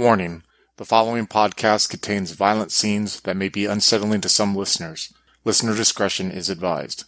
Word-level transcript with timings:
Warning 0.00 0.44
the 0.78 0.86
following 0.86 1.26
podcast 1.26 1.90
contains 1.90 2.30
violent 2.30 2.72
scenes 2.72 3.20
that 3.20 3.36
may 3.36 3.50
be 3.50 3.66
unsettling 3.66 4.22
to 4.22 4.30
some 4.30 4.56
listeners. 4.56 5.12
Listener 5.44 5.76
discretion 5.76 6.30
is 6.30 6.48
advised. 6.48 7.04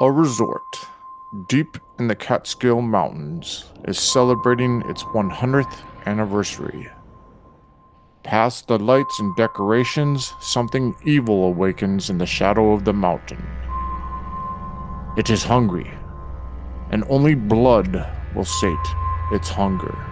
A 0.00 0.10
resort 0.10 0.62
deep 1.50 1.76
in 1.98 2.08
the 2.08 2.16
Catskill 2.16 2.80
Mountains 2.80 3.66
is 3.86 3.98
celebrating 3.98 4.82
its 4.88 5.02
100th 5.02 5.76
anniversary. 6.06 6.88
Past 8.22 8.66
the 8.66 8.78
lights 8.78 9.20
and 9.20 9.36
decorations, 9.36 10.32
something 10.40 10.94
evil 11.04 11.44
awakens 11.44 12.08
in 12.08 12.16
the 12.16 12.24
shadow 12.24 12.72
of 12.72 12.86
the 12.86 12.94
mountain. 12.94 13.46
It 15.18 15.28
is 15.28 15.44
hungry, 15.44 15.90
and 16.90 17.04
only 17.10 17.34
blood 17.34 18.10
will 18.34 18.46
sate 18.46 18.88
its 19.32 19.50
hunger. 19.50 20.11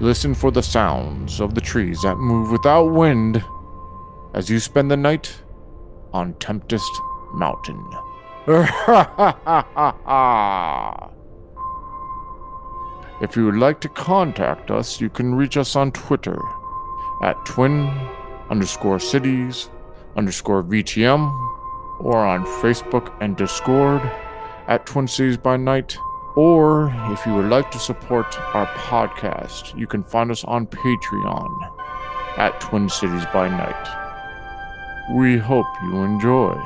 Listen 0.00 0.34
for 0.34 0.50
the 0.50 0.62
sounds 0.62 1.40
of 1.40 1.54
the 1.54 1.60
trees 1.60 2.00
that 2.00 2.16
move 2.16 2.50
without 2.50 2.84
wind 2.84 3.44
as 4.32 4.48
you 4.48 4.58
spend 4.58 4.90
the 4.90 4.96
night 4.96 5.42
on 6.14 6.32
Tempest 6.34 6.90
Mountain. 7.34 7.84
if 13.20 13.36
you 13.36 13.44
would 13.44 13.56
like 13.56 13.78
to 13.82 13.90
contact 13.90 14.70
us, 14.70 15.02
you 15.02 15.10
can 15.10 15.34
reach 15.34 15.58
us 15.58 15.76
on 15.76 15.92
Twitter 15.92 16.40
at 17.22 17.36
twin 17.44 17.88
underscore 18.48 18.98
cities 18.98 19.68
underscore 20.16 20.62
VTM 20.62 21.30
or 22.00 22.16
on 22.16 22.46
Facebook 22.62 23.14
and 23.20 23.36
Discord 23.36 24.00
at 24.66 24.86
Twin 24.86 25.06
Cities 25.06 25.36
by 25.36 25.58
Night. 25.58 25.98
Or 26.36 26.92
if 27.12 27.26
you 27.26 27.34
would 27.34 27.50
like 27.50 27.70
to 27.72 27.78
support 27.78 28.38
our 28.54 28.66
podcast, 28.66 29.76
you 29.76 29.86
can 29.86 30.02
find 30.02 30.30
us 30.30 30.44
on 30.44 30.66
Patreon 30.66 32.38
at 32.38 32.60
Twin 32.60 32.88
Cities 32.88 33.24
by 33.32 33.48
Night. 33.48 35.16
We 35.16 35.38
hope 35.38 35.66
you 35.82 36.02
enjoy. 36.02 36.60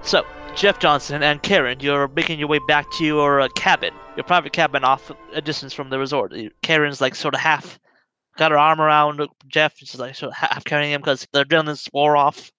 So, 0.00 0.24
Jeff 0.54 0.78
Johnson 0.78 1.22
and 1.22 1.42
Karen, 1.42 1.80
you're 1.80 2.08
making 2.08 2.38
your 2.38 2.48
way 2.48 2.60
back 2.66 2.90
to 2.92 3.04
your 3.04 3.42
uh, 3.42 3.48
cabin, 3.54 3.92
your 4.16 4.24
private 4.24 4.54
cabin 4.54 4.82
off 4.82 5.12
a 5.34 5.42
distance 5.42 5.74
from 5.74 5.90
the 5.90 5.98
resort. 5.98 6.32
Karen's 6.62 7.02
like 7.02 7.14
sort 7.14 7.34
of 7.34 7.40
half 7.40 7.78
got 8.38 8.52
her 8.52 8.58
arm 8.58 8.80
around 8.80 9.20
Jeff, 9.48 9.74
she's 9.76 9.98
like 9.98 10.14
sort 10.14 10.30
of 10.32 10.36
half 10.36 10.64
carrying 10.64 10.92
him 10.92 11.00
because 11.02 11.26
the 11.32 11.44
adrenaline 11.44 11.86
wore 11.92 12.16
off. 12.16 12.50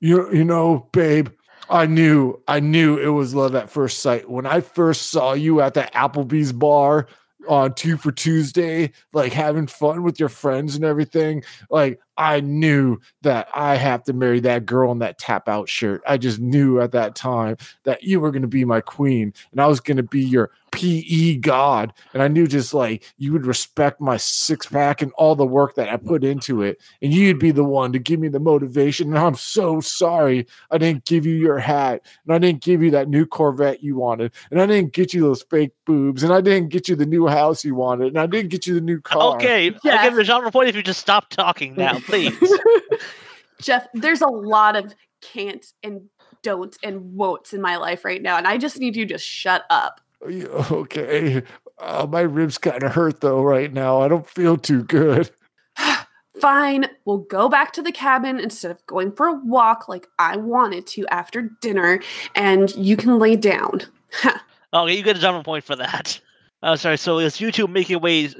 You 0.00 0.32
you 0.32 0.44
know, 0.44 0.88
babe, 0.92 1.28
I 1.68 1.86
knew 1.86 2.40
I 2.48 2.60
knew 2.60 2.98
it 2.98 3.08
was 3.08 3.34
love 3.34 3.54
at 3.54 3.70
first 3.70 4.00
sight 4.00 4.28
when 4.30 4.46
I 4.46 4.60
first 4.60 5.10
saw 5.10 5.32
you 5.32 5.60
at 5.60 5.74
the 5.74 5.88
Applebee's 5.94 6.52
bar 6.52 7.06
on 7.48 7.74
Two 7.74 7.96
for 7.96 8.12
Tuesday, 8.12 8.92
like 9.12 9.32
having 9.32 9.66
fun 9.66 10.02
with 10.02 10.20
your 10.20 10.28
friends 10.28 10.76
and 10.76 10.84
everything. 10.84 11.42
Like 11.70 12.00
I 12.16 12.40
knew 12.40 12.98
that 13.22 13.48
I 13.54 13.76
have 13.76 14.04
to 14.04 14.12
marry 14.12 14.40
that 14.40 14.66
girl 14.66 14.92
in 14.92 14.98
that 14.98 15.18
tap 15.18 15.48
out 15.48 15.68
shirt. 15.68 16.02
I 16.06 16.18
just 16.18 16.38
knew 16.38 16.80
at 16.80 16.92
that 16.92 17.14
time 17.14 17.56
that 17.84 18.02
you 18.02 18.20
were 18.20 18.30
going 18.30 18.42
to 18.42 18.48
be 18.48 18.64
my 18.64 18.80
queen 18.80 19.32
and 19.50 19.60
I 19.60 19.66
was 19.66 19.80
going 19.80 19.96
to 19.96 20.02
be 20.02 20.20
your 20.20 20.50
PE 20.72 21.36
god. 21.36 21.92
And 22.12 22.22
I 22.22 22.28
knew 22.28 22.46
just 22.46 22.74
like 22.74 23.04
you 23.18 23.32
would 23.32 23.46
respect 23.46 24.00
my 24.00 24.16
six 24.16 24.66
pack 24.66 25.00
and 25.02 25.12
all 25.12 25.36
the 25.36 25.46
work 25.46 25.76
that 25.76 25.88
I 25.88 25.96
put 25.96 26.24
into 26.24 26.62
it. 26.62 26.80
And 27.00 27.12
you'd 27.12 27.38
be 27.38 27.50
the 27.50 27.64
one 27.64 27.92
to 27.92 27.98
give 27.98 28.18
me 28.18 28.28
the 28.28 28.40
motivation. 28.40 29.08
And 29.08 29.18
I'm 29.18 29.34
so 29.34 29.80
sorry 29.80 30.46
I 30.70 30.78
didn't 30.78 31.04
give 31.04 31.26
you 31.26 31.36
your 31.36 31.58
hat 31.58 32.04
and 32.24 32.34
I 32.34 32.38
didn't 32.38 32.62
give 32.62 32.82
you 32.82 32.90
that 32.92 33.08
new 33.08 33.26
Corvette 33.26 33.82
you 33.82 33.96
wanted. 33.96 34.32
And 34.50 34.60
I 34.60 34.66
didn't 34.66 34.92
get 34.92 35.14
you 35.14 35.20
those 35.20 35.42
fake 35.42 35.72
boobs 35.84 36.22
and 36.22 36.32
I 36.32 36.40
didn't 36.40 36.70
get 36.70 36.88
you 36.88 36.96
the 36.96 37.06
new 37.06 37.26
house 37.26 37.64
you 37.64 37.74
wanted. 37.74 38.08
And 38.08 38.18
I 38.18 38.26
didn't 38.26 38.50
get 38.50 38.66
you 38.66 38.74
the 38.74 38.80
new 38.80 39.00
car. 39.00 39.36
Okay, 39.36 39.74
yeah. 39.84 39.96
I'll 39.96 40.08
give 40.08 40.16
the 40.16 40.24
genre 40.24 40.50
point 40.50 40.68
if 40.68 40.74
you 40.74 40.82
just 40.82 41.00
stop 41.00 41.28
talking 41.28 41.74
now, 41.76 41.98
please. 42.02 42.36
Jeff, 43.60 43.86
there's 43.94 44.20
a 44.20 44.28
lot 44.28 44.76
of 44.76 44.94
can'ts 45.20 45.74
and 45.82 46.02
don'ts 46.42 46.78
and 46.82 47.14
won'ts 47.14 47.52
in 47.52 47.60
my 47.60 47.76
life 47.76 48.04
right 48.04 48.20
now. 48.20 48.36
And 48.36 48.46
I 48.46 48.58
just 48.58 48.78
need 48.78 48.96
you 48.96 49.06
to 49.06 49.18
shut 49.18 49.64
up. 49.70 50.00
Okay. 50.24 51.42
Uh, 51.78 52.06
my 52.08 52.20
ribs 52.20 52.58
kind 52.58 52.82
of 52.82 52.92
hurt 52.92 53.20
though 53.20 53.42
right 53.42 53.72
now. 53.72 54.00
I 54.00 54.08
don't 54.08 54.28
feel 54.28 54.56
too 54.56 54.84
good. 54.84 55.30
Fine. 56.40 56.86
We'll 57.04 57.18
go 57.18 57.48
back 57.48 57.72
to 57.74 57.82
the 57.82 57.92
cabin 57.92 58.38
instead 58.38 58.70
of 58.70 58.84
going 58.86 59.12
for 59.12 59.26
a 59.26 59.34
walk 59.44 59.88
like 59.88 60.08
I 60.18 60.36
wanted 60.36 60.86
to 60.88 61.06
after 61.08 61.50
dinner, 61.60 62.00
and 62.34 62.74
you 62.74 62.96
can 62.96 63.18
lay 63.18 63.36
down. 63.36 63.82
okay, 64.74 64.96
you 64.96 65.02
get 65.02 65.16
a 65.16 65.20
genre 65.20 65.42
point 65.42 65.64
for 65.64 65.76
that. 65.76 66.20
Oh, 66.62 66.74
sorry. 66.76 66.98
So 66.98 67.18
it's 67.18 67.40
you 67.40 67.52
two 67.52 67.66
making 67.66 67.94
your 67.94 68.00
way 68.00 68.30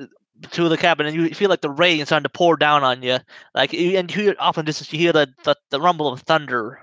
to 0.50 0.68
the 0.68 0.76
cabin, 0.76 1.06
and 1.06 1.16
you 1.16 1.30
feel 1.34 1.50
like 1.50 1.60
the 1.60 1.70
rain 1.70 2.00
is 2.00 2.08
starting 2.08 2.24
to 2.24 2.28
pour 2.28 2.56
down 2.56 2.82
on 2.84 3.02
you. 3.02 3.18
Like, 3.54 3.72
and 3.74 4.14
you 4.14 4.22
hear 4.22 4.36
often 4.38 4.64
distance, 4.64 4.92
you 4.92 4.98
hear 4.98 5.12
the, 5.12 5.32
the, 5.44 5.56
the 5.70 5.80
rumble 5.80 6.08
of 6.08 6.20
thunder. 6.20 6.80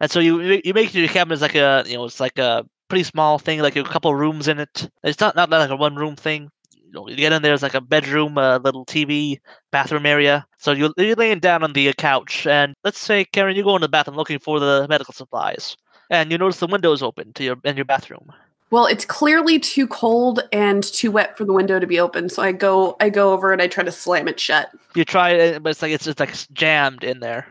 And 0.00 0.10
so 0.10 0.20
you 0.20 0.60
you 0.64 0.74
make 0.74 0.92
your 0.94 1.08
cabin 1.08 1.32
as 1.32 1.40
like 1.40 1.54
a 1.54 1.84
you 1.86 1.94
know 1.94 2.04
it's 2.04 2.20
like 2.20 2.38
a 2.38 2.66
pretty 2.88 3.04
small 3.04 3.38
thing, 3.38 3.60
like 3.60 3.76
a 3.76 3.84
couple 3.84 4.14
rooms 4.14 4.48
in 4.48 4.58
it. 4.58 4.90
It's 5.02 5.20
not 5.20 5.36
not 5.36 5.50
like 5.50 5.70
a 5.70 5.76
one 5.76 5.96
room 5.96 6.16
thing. 6.16 6.50
You, 6.76 6.92
know, 6.92 7.08
you 7.08 7.16
get 7.16 7.32
in 7.32 7.42
there, 7.42 7.54
it's 7.54 7.62
like 7.62 7.74
a 7.74 7.80
bedroom, 7.80 8.38
a 8.38 8.58
little 8.58 8.84
TV, 8.86 9.38
bathroom 9.72 10.06
area. 10.06 10.46
So 10.58 10.72
you're, 10.72 10.92
you're 10.96 11.16
laying 11.16 11.40
down 11.40 11.64
on 11.64 11.72
the 11.72 11.92
couch, 11.94 12.46
and 12.46 12.74
let's 12.84 12.98
say 12.98 13.24
Karen, 13.24 13.56
you 13.56 13.64
go 13.64 13.74
in 13.74 13.82
the 13.82 13.88
bathroom 13.88 14.16
looking 14.16 14.38
for 14.38 14.60
the 14.60 14.86
medical 14.88 15.14
supplies, 15.14 15.76
and 16.10 16.30
you 16.30 16.38
notice 16.38 16.60
the 16.60 16.66
window 16.66 16.92
is 16.92 17.02
open 17.02 17.32
to 17.34 17.44
your 17.44 17.56
in 17.64 17.76
your 17.76 17.84
bathroom. 17.84 18.32
Well, 18.70 18.86
it's 18.86 19.04
clearly 19.04 19.58
too 19.58 19.86
cold 19.86 20.40
and 20.52 20.82
too 20.82 21.10
wet 21.10 21.36
for 21.38 21.44
the 21.44 21.52
window 21.52 21.78
to 21.78 21.86
be 21.86 22.00
open. 22.00 22.28
So 22.28 22.42
I 22.42 22.52
go, 22.52 22.96
I 22.98 23.08
go 23.08 23.32
over 23.32 23.52
and 23.52 23.62
I 23.62 23.68
try 23.68 23.84
to 23.84 23.92
slam 23.92 24.26
it 24.26 24.40
shut. 24.40 24.70
You 24.94 25.04
try 25.04 25.30
it, 25.30 25.62
but 25.62 25.70
it's 25.70 25.82
like 25.82 25.92
it's 25.92 26.04
just 26.04 26.18
like 26.18 26.34
jammed 26.52 27.04
in 27.04 27.20
there. 27.20 27.46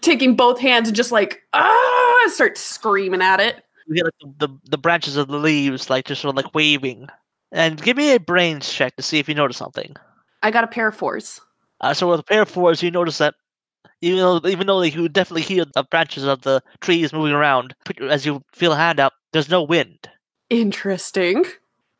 Taking 0.00 0.36
both 0.36 0.58
hands 0.58 0.88
and 0.88 0.96
just 0.96 1.12
like 1.12 1.42
ah, 1.54 2.24
start 2.28 2.58
screaming 2.58 3.22
at 3.22 3.40
it 3.40 3.64
you 3.88 3.94
hear 3.94 4.04
like 4.04 4.38
the, 4.38 4.46
the, 4.46 4.58
the 4.70 4.78
branches 4.78 5.16
of 5.16 5.28
the 5.28 5.38
leaves 5.38 5.90
like 5.90 6.06
just 6.06 6.20
sort 6.20 6.36
of 6.36 6.36
like 6.36 6.54
waving. 6.54 7.08
And 7.50 7.80
give 7.82 7.96
me 7.96 8.14
a 8.14 8.20
brains 8.20 8.70
check 8.70 8.96
to 8.96 9.02
see 9.02 9.18
if 9.18 9.28
you 9.28 9.34
notice 9.34 9.56
something. 9.56 9.96
I 10.42 10.50
got 10.50 10.64
a 10.64 10.68
pair 10.68 10.88
of 10.88 10.96
fours. 10.96 11.40
Uh, 11.80 11.94
so 11.94 12.10
with 12.10 12.20
a 12.20 12.24
pair 12.24 12.42
of 12.42 12.48
fours, 12.48 12.82
you 12.82 12.90
notice 12.90 13.18
that 13.18 13.34
even 14.00 14.18
though 14.18 14.40
even 14.46 14.66
though 14.66 14.76
like, 14.76 14.94
you 14.94 15.08
definitely 15.08 15.42
hear 15.42 15.64
the 15.64 15.82
branches 15.84 16.24
of 16.24 16.42
the 16.42 16.62
trees 16.80 17.12
moving 17.12 17.32
around, 17.32 17.74
as 18.02 18.26
you 18.26 18.42
feel 18.52 18.72
a 18.72 18.76
hand 18.76 19.00
up, 19.00 19.14
there's 19.32 19.48
no 19.48 19.62
wind. 19.62 20.08
Interesting. 20.50 21.44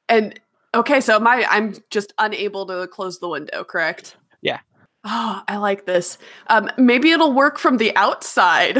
And 0.09 0.39
okay, 0.75 1.01
so 1.01 1.19
my 1.21 1.47
I'm 1.51 1.75
just 1.91 2.13
unable 2.19 2.67
to 2.67 2.87
close 2.89 3.19
the 3.19 3.29
window, 3.29 3.65
correct? 3.65 4.17
Yeah. 4.43 4.61
Oh, 5.05 5.43
I 5.49 5.57
like 5.57 5.87
this. 5.87 6.19
Um, 6.49 6.71
maybe 6.77 7.11
it'll 7.11 7.33
work 7.33 7.59
from 7.59 7.77
the 7.77 7.95
outside. 7.97 8.79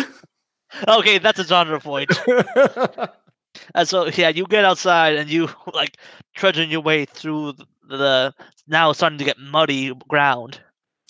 okay, 0.89 1.19
that's 1.19 1.39
a 1.39 1.45
genre 1.45 1.81
point. 1.81 2.11
and 3.75 3.89
so 3.89 4.07
yeah, 4.07 4.29
you 4.29 4.47
get 4.47 4.65
outside 4.65 5.17
and 5.17 5.31
you 5.31 5.49
like 5.75 5.99
trudging 6.35 6.71
your 6.71 6.81
way 6.81 7.05
through 7.05 7.53
the, 7.53 7.67
the 7.89 8.35
now 8.67 8.93
starting 8.93 9.19
to 9.19 9.25
get 9.25 9.39
muddy 9.39 9.93
ground. 10.09 10.61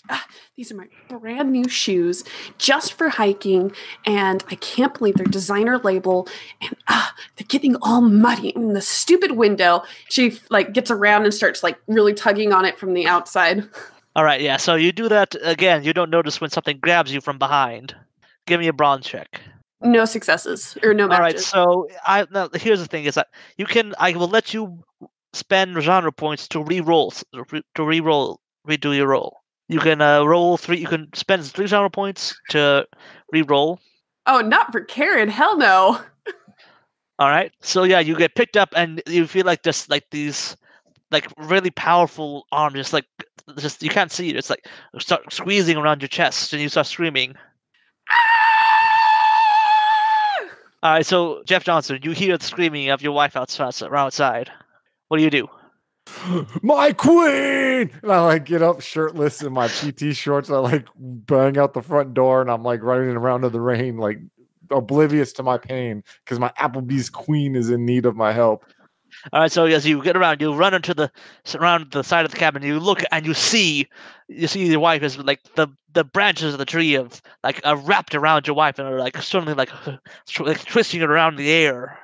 Ah, 0.09 0.25
these 0.55 0.71
are 0.71 0.75
my 0.75 0.87
brand 1.07 1.51
new 1.51 1.67
shoes 1.67 2.23
just 2.57 2.93
for 2.93 3.09
hiking, 3.09 3.71
and 4.05 4.43
I 4.49 4.55
can't 4.55 4.93
believe 4.97 5.15
their 5.15 5.25
designer 5.25 5.77
label. 5.77 6.27
And 6.61 6.75
ah, 6.87 7.13
they're 7.35 7.47
getting 7.47 7.75
all 7.81 8.01
muddy 8.01 8.49
in 8.49 8.73
the 8.73 8.81
stupid 8.81 9.33
window. 9.33 9.83
She 10.09 10.39
like 10.49 10.73
gets 10.73 10.89
around 10.89 11.25
and 11.25 11.33
starts 11.33 11.63
like 11.63 11.79
really 11.87 12.13
tugging 12.13 12.51
on 12.53 12.65
it 12.65 12.77
from 12.77 12.93
the 12.93 13.05
outside. 13.05 13.67
All 14.15 14.23
right, 14.23 14.41
yeah. 14.41 14.57
So 14.57 14.75
you 14.75 14.91
do 14.91 15.07
that 15.09 15.35
again. 15.43 15.83
You 15.83 15.93
don't 15.93 16.09
notice 16.09 16.41
when 16.41 16.49
something 16.49 16.79
grabs 16.79 17.13
you 17.13 17.21
from 17.21 17.37
behind. 17.37 17.95
Give 18.47 18.59
me 18.59 18.67
a 18.67 18.73
brawn 18.73 19.01
check. 19.01 19.41
No 19.81 20.05
successes 20.05 20.77
or 20.83 20.93
no 20.93 21.07
matches. 21.07 21.53
All 21.53 21.65
right, 21.65 21.87
so 21.89 21.99
I 22.05 22.25
now 22.31 22.49
here's 22.53 22.79
the 22.79 22.87
thing: 22.87 23.05
is 23.05 23.15
that 23.15 23.27
you 23.57 23.65
can 23.65 23.93
I 23.99 24.11
will 24.11 24.27
let 24.27 24.53
you 24.53 24.83
spend 25.33 25.79
genre 25.81 26.11
points 26.11 26.47
to 26.49 26.63
re-roll 26.63 27.13
to 27.75 27.83
re-roll 27.83 28.41
redo 28.67 28.95
your 28.95 29.07
roll. 29.07 29.38
You 29.69 29.79
can 29.79 30.01
uh, 30.01 30.23
roll 30.23 30.57
three. 30.57 30.79
You 30.79 30.87
can 30.87 31.07
spend 31.13 31.45
three 31.45 31.67
genre 31.67 31.91
points 31.91 32.35
to 32.49 32.87
re-roll. 33.31 33.79
Oh, 34.25 34.41
not 34.41 34.71
for 34.71 34.81
Karen! 34.81 35.29
Hell 35.29 35.57
no. 35.57 36.01
All 37.19 37.29
right, 37.29 37.51
so 37.61 37.83
yeah, 37.83 37.99
you 37.99 38.17
get 38.17 38.33
picked 38.35 38.57
up, 38.57 38.73
and 38.75 39.01
you 39.05 39.27
feel 39.27 39.45
like 39.45 39.61
just 39.61 39.89
like 39.89 40.09
these, 40.09 40.57
like 41.11 41.27
really 41.37 41.69
powerful 41.69 42.47
arms, 42.51 42.75
just 42.75 42.93
like 42.93 43.05
just 43.57 43.83
you 43.83 43.89
can't 43.89 44.11
see 44.11 44.29
it. 44.29 44.35
It's 44.35 44.49
like 44.49 44.67
start 44.97 45.31
squeezing 45.31 45.77
around 45.77 46.01
your 46.01 46.09
chest, 46.09 46.51
and 46.51 46.61
you 46.61 46.69
start 46.69 46.87
screaming. 46.87 47.35
All 50.81 50.93
right, 50.93 51.05
so 51.05 51.43
Jeff 51.45 51.63
Johnson, 51.63 51.99
you 52.01 52.11
hear 52.11 52.37
the 52.37 52.45
screaming 52.45 52.89
of 52.89 53.03
your 53.03 53.11
wife 53.11 53.35
outside. 53.35 53.83
outside. 53.83 54.49
What 55.09 55.17
do 55.17 55.23
you 55.23 55.29
do? 55.29 55.47
My 56.61 56.93
queen! 56.93 57.91
And 58.01 58.11
I 58.11 58.19
like 58.21 58.45
get 58.45 58.61
up 58.61 58.81
shirtless 58.81 59.41
in 59.41 59.53
my 59.53 59.67
PT 59.67 60.15
shorts. 60.15 60.49
I 60.49 60.57
like 60.57 60.87
bang 60.95 61.57
out 61.57 61.73
the 61.73 61.81
front 61.81 62.13
door, 62.13 62.41
and 62.41 62.49
I'm 62.49 62.63
like 62.63 62.81
running 62.83 63.15
around 63.15 63.43
in 63.43 63.51
the 63.51 63.61
rain, 63.61 63.97
like 63.97 64.19
oblivious 64.71 65.33
to 65.33 65.43
my 65.43 65.57
pain 65.57 66.03
because 66.23 66.39
my 66.39 66.51
Applebee's 66.59 67.09
queen 67.09 67.55
is 67.55 67.69
in 67.69 67.85
need 67.85 68.05
of 68.05 68.15
my 68.15 68.31
help. 68.31 68.65
All 69.33 69.41
right, 69.41 69.51
so 69.51 69.65
as 69.65 69.85
you 69.85 70.01
get 70.03 70.15
around, 70.15 70.41
you 70.41 70.53
run 70.53 70.73
into 70.73 70.93
the 70.93 71.11
around 71.55 71.91
the 71.91 72.03
side 72.03 72.25
of 72.25 72.31
the 72.31 72.37
cabin. 72.37 72.63
You 72.63 72.79
look 72.79 73.01
and 73.11 73.25
you 73.25 73.33
see, 73.33 73.87
you 74.27 74.47
see 74.47 74.65
your 74.65 74.79
wife 74.79 75.03
is 75.03 75.17
like 75.17 75.41
the 75.55 75.67
the 75.93 76.03
branches 76.03 76.53
of 76.53 76.59
the 76.59 76.65
tree 76.65 76.95
of 76.95 77.21
like 77.43 77.59
are 77.65 77.75
wrapped 77.75 78.13
around 78.15 78.47
your 78.47 78.55
wife 78.55 78.77
and 78.77 78.87
are 78.87 78.99
like 78.99 79.17
suddenly 79.17 79.55
like 79.55 79.71
like 80.39 80.63
twisting 80.65 81.01
it 81.01 81.09
around 81.09 81.33
in 81.33 81.37
the 81.37 81.51
air. 81.51 81.97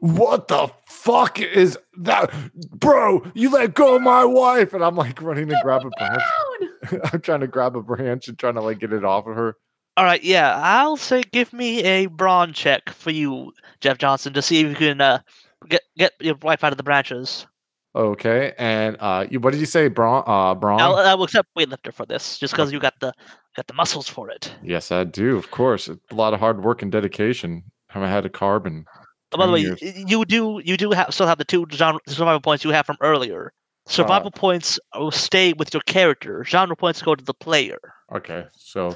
What 0.00 0.48
the 0.48 0.68
fuck 1.04 1.38
is 1.38 1.78
that, 1.98 2.32
bro? 2.54 3.22
You 3.34 3.50
let 3.50 3.74
go 3.74 3.96
of 3.96 4.02
my 4.02 4.24
wife, 4.24 4.72
and 4.72 4.82
I'm 4.82 4.96
like 4.96 5.20
running 5.20 5.48
to 5.48 5.60
grab 5.62 5.82
a 5.84 5.90
branch. 5.90 7.02
I'm 7.12 7.20
trying 7.20 7.40
to 7.40 7.46
grab 7.46 7.76
a 7.76 7.82
branch 7.82 8.28
and 8.28 8.38
trying 8.38 8.54
to 8.54 8.62
like 8.62 8.78
get 8.78 8.92
it 8.92 9.04
off 9.04 9.26
of 9.26 9.36
her. 9.36 9.56
All 9.96 10.04
right, 10.04 10.24
yeah, 10.24 10.60
I'll 10.62 10.96
say 10.96 11.22
give 11.22 11.52
me 11.52 11.84
a 11.84 12.06
brawn 12.06 12.52
check 12.52 12.90
for 12.90 13.10
you, 13.10 13.52
Jeff 13.80 13.98
Johnson, 13.98 14.32
to 14.32 14.42
see 14.42 14.60
if 14.60 14.68
you 14.68 14.74
can 14.74 15.00
uh, 15.00 15.20
get 15.68 15.82
get 15.96 16.12
your 16.20 16.36
wife 16.42 16.64
out 16.64 16.72
of 16.72 16.78
the 16.78 16.82
branches. 16.82 17.46
Okay, 17.94 18.54
and 18.58 18.96
uh, 18.98 19.26
you 19.30 19.38
what 19.40 19.52
did 19.52 19.60
you 19.60 19.66
say, 19.66 19.88
brawn? 19.88 20.24
Uh, 20.26 20.54
brawn? 20.54 20.80
I'll, 20.80 20.96
I 20.96 21.14
will 21.14 21.24
accept 21.24 21.48
weightlifter 21.56 21.92
for 21.92 22.06
this, 22.06 22.38
just 22.38 22.54
because 22.54 22.72
you 22.72 22.80
got 22.80 22.94
the 23.00 23.12
got 23.54 23.66
the 23.66 23.74
muscles 23.74 24.08
for 24.08 24.30
it. 24.30 24.52
yes, 24.62 24.90
I 24.90 25.04
do. 25.04 25.36
Of 25.36 25.50
course, 25.50 25.88
it's 25.88 26.00
a 26.10 26.14
lot 26.14 26.34
of 26.34 26.40
hard 26.40 26.64
work 26.64 26.82
and 26.82 26.90
dedication. 26.90 27.62
Haven't 27.88 28.08
had 28.08 28.26
a 28.26 28.30
carb 28.30 28.66
in. 28.66 28.86
By 29.36 29.46
the 29.46 29.52
way, 29.52 29.60
years. 29.60 29.78
you 29.82 30.24
do 30.24 30.60
you 30.64 30.76
do 30.76 30.90
have 30.92 31.12
still 31.12 31.26
have 31.26 31.38
the 31.38 31.44
two 31.44 31.66
genre, 31.72 32.00
survival 32.06 32.40
points 32.40 32.64
you 32.64 32.70
have 32.70 32.86
from 32.86 32.96
earlier. 33.00 33.52
Survival 33.86 34.30
points 34.30 34.78
stay 35.10 35.52
with 35.52 35.74
your 35.74 35.82
character. 35.82 36.42
Genre 36.44 36.74
points 36.76 37.02
go 37.02 37.14
to 37.14 37.24
the 37.24 37.34
player. 37.34 37.78
Okay, 38.14 38.44
so, 38.56 38.94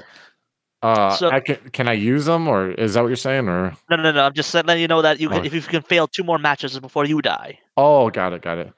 uh, 0.81 1.11
So- 1.15 1.29
I 1.29 1.39
can 1.41 1.57
can 1.71 1.87
I 1.87 1.93
use 1.93 2.25
them, 2.25 2.47
or 2.47 2.71
is 2.71 2.93
that 2.95 3.01
what 3.01 3.07
you're 3.07 3.15
saying, 3.15 3.47
or? 3.47 3.75
No, 3.89 3.97
no, 3.97 4.11
no. 4.11 4.23
I'm 4.23 4.33
just 4.33 4.53
letting 4.53 4.79
you 4.81 4.87
know 4.87 5.01
that 5.01 5.19
you 5.19 5.29
can, 5.29 5.41
Oh. 5.41 5.43
if 5.43 5.53
you 5.53 5.61
can 5.61 5.81
fail 5.83 6.07
two 6.07 6.23
more 6.23 6.39
matches 6.39 6.79
before 6.79 7.05
you 7.05 7.21
die. 7.21 7.59
Oh, 7.77 8.09
got 8.09 8.33
it, 8.33 8.41
got 8.41 8.57
it. 8.57 8.73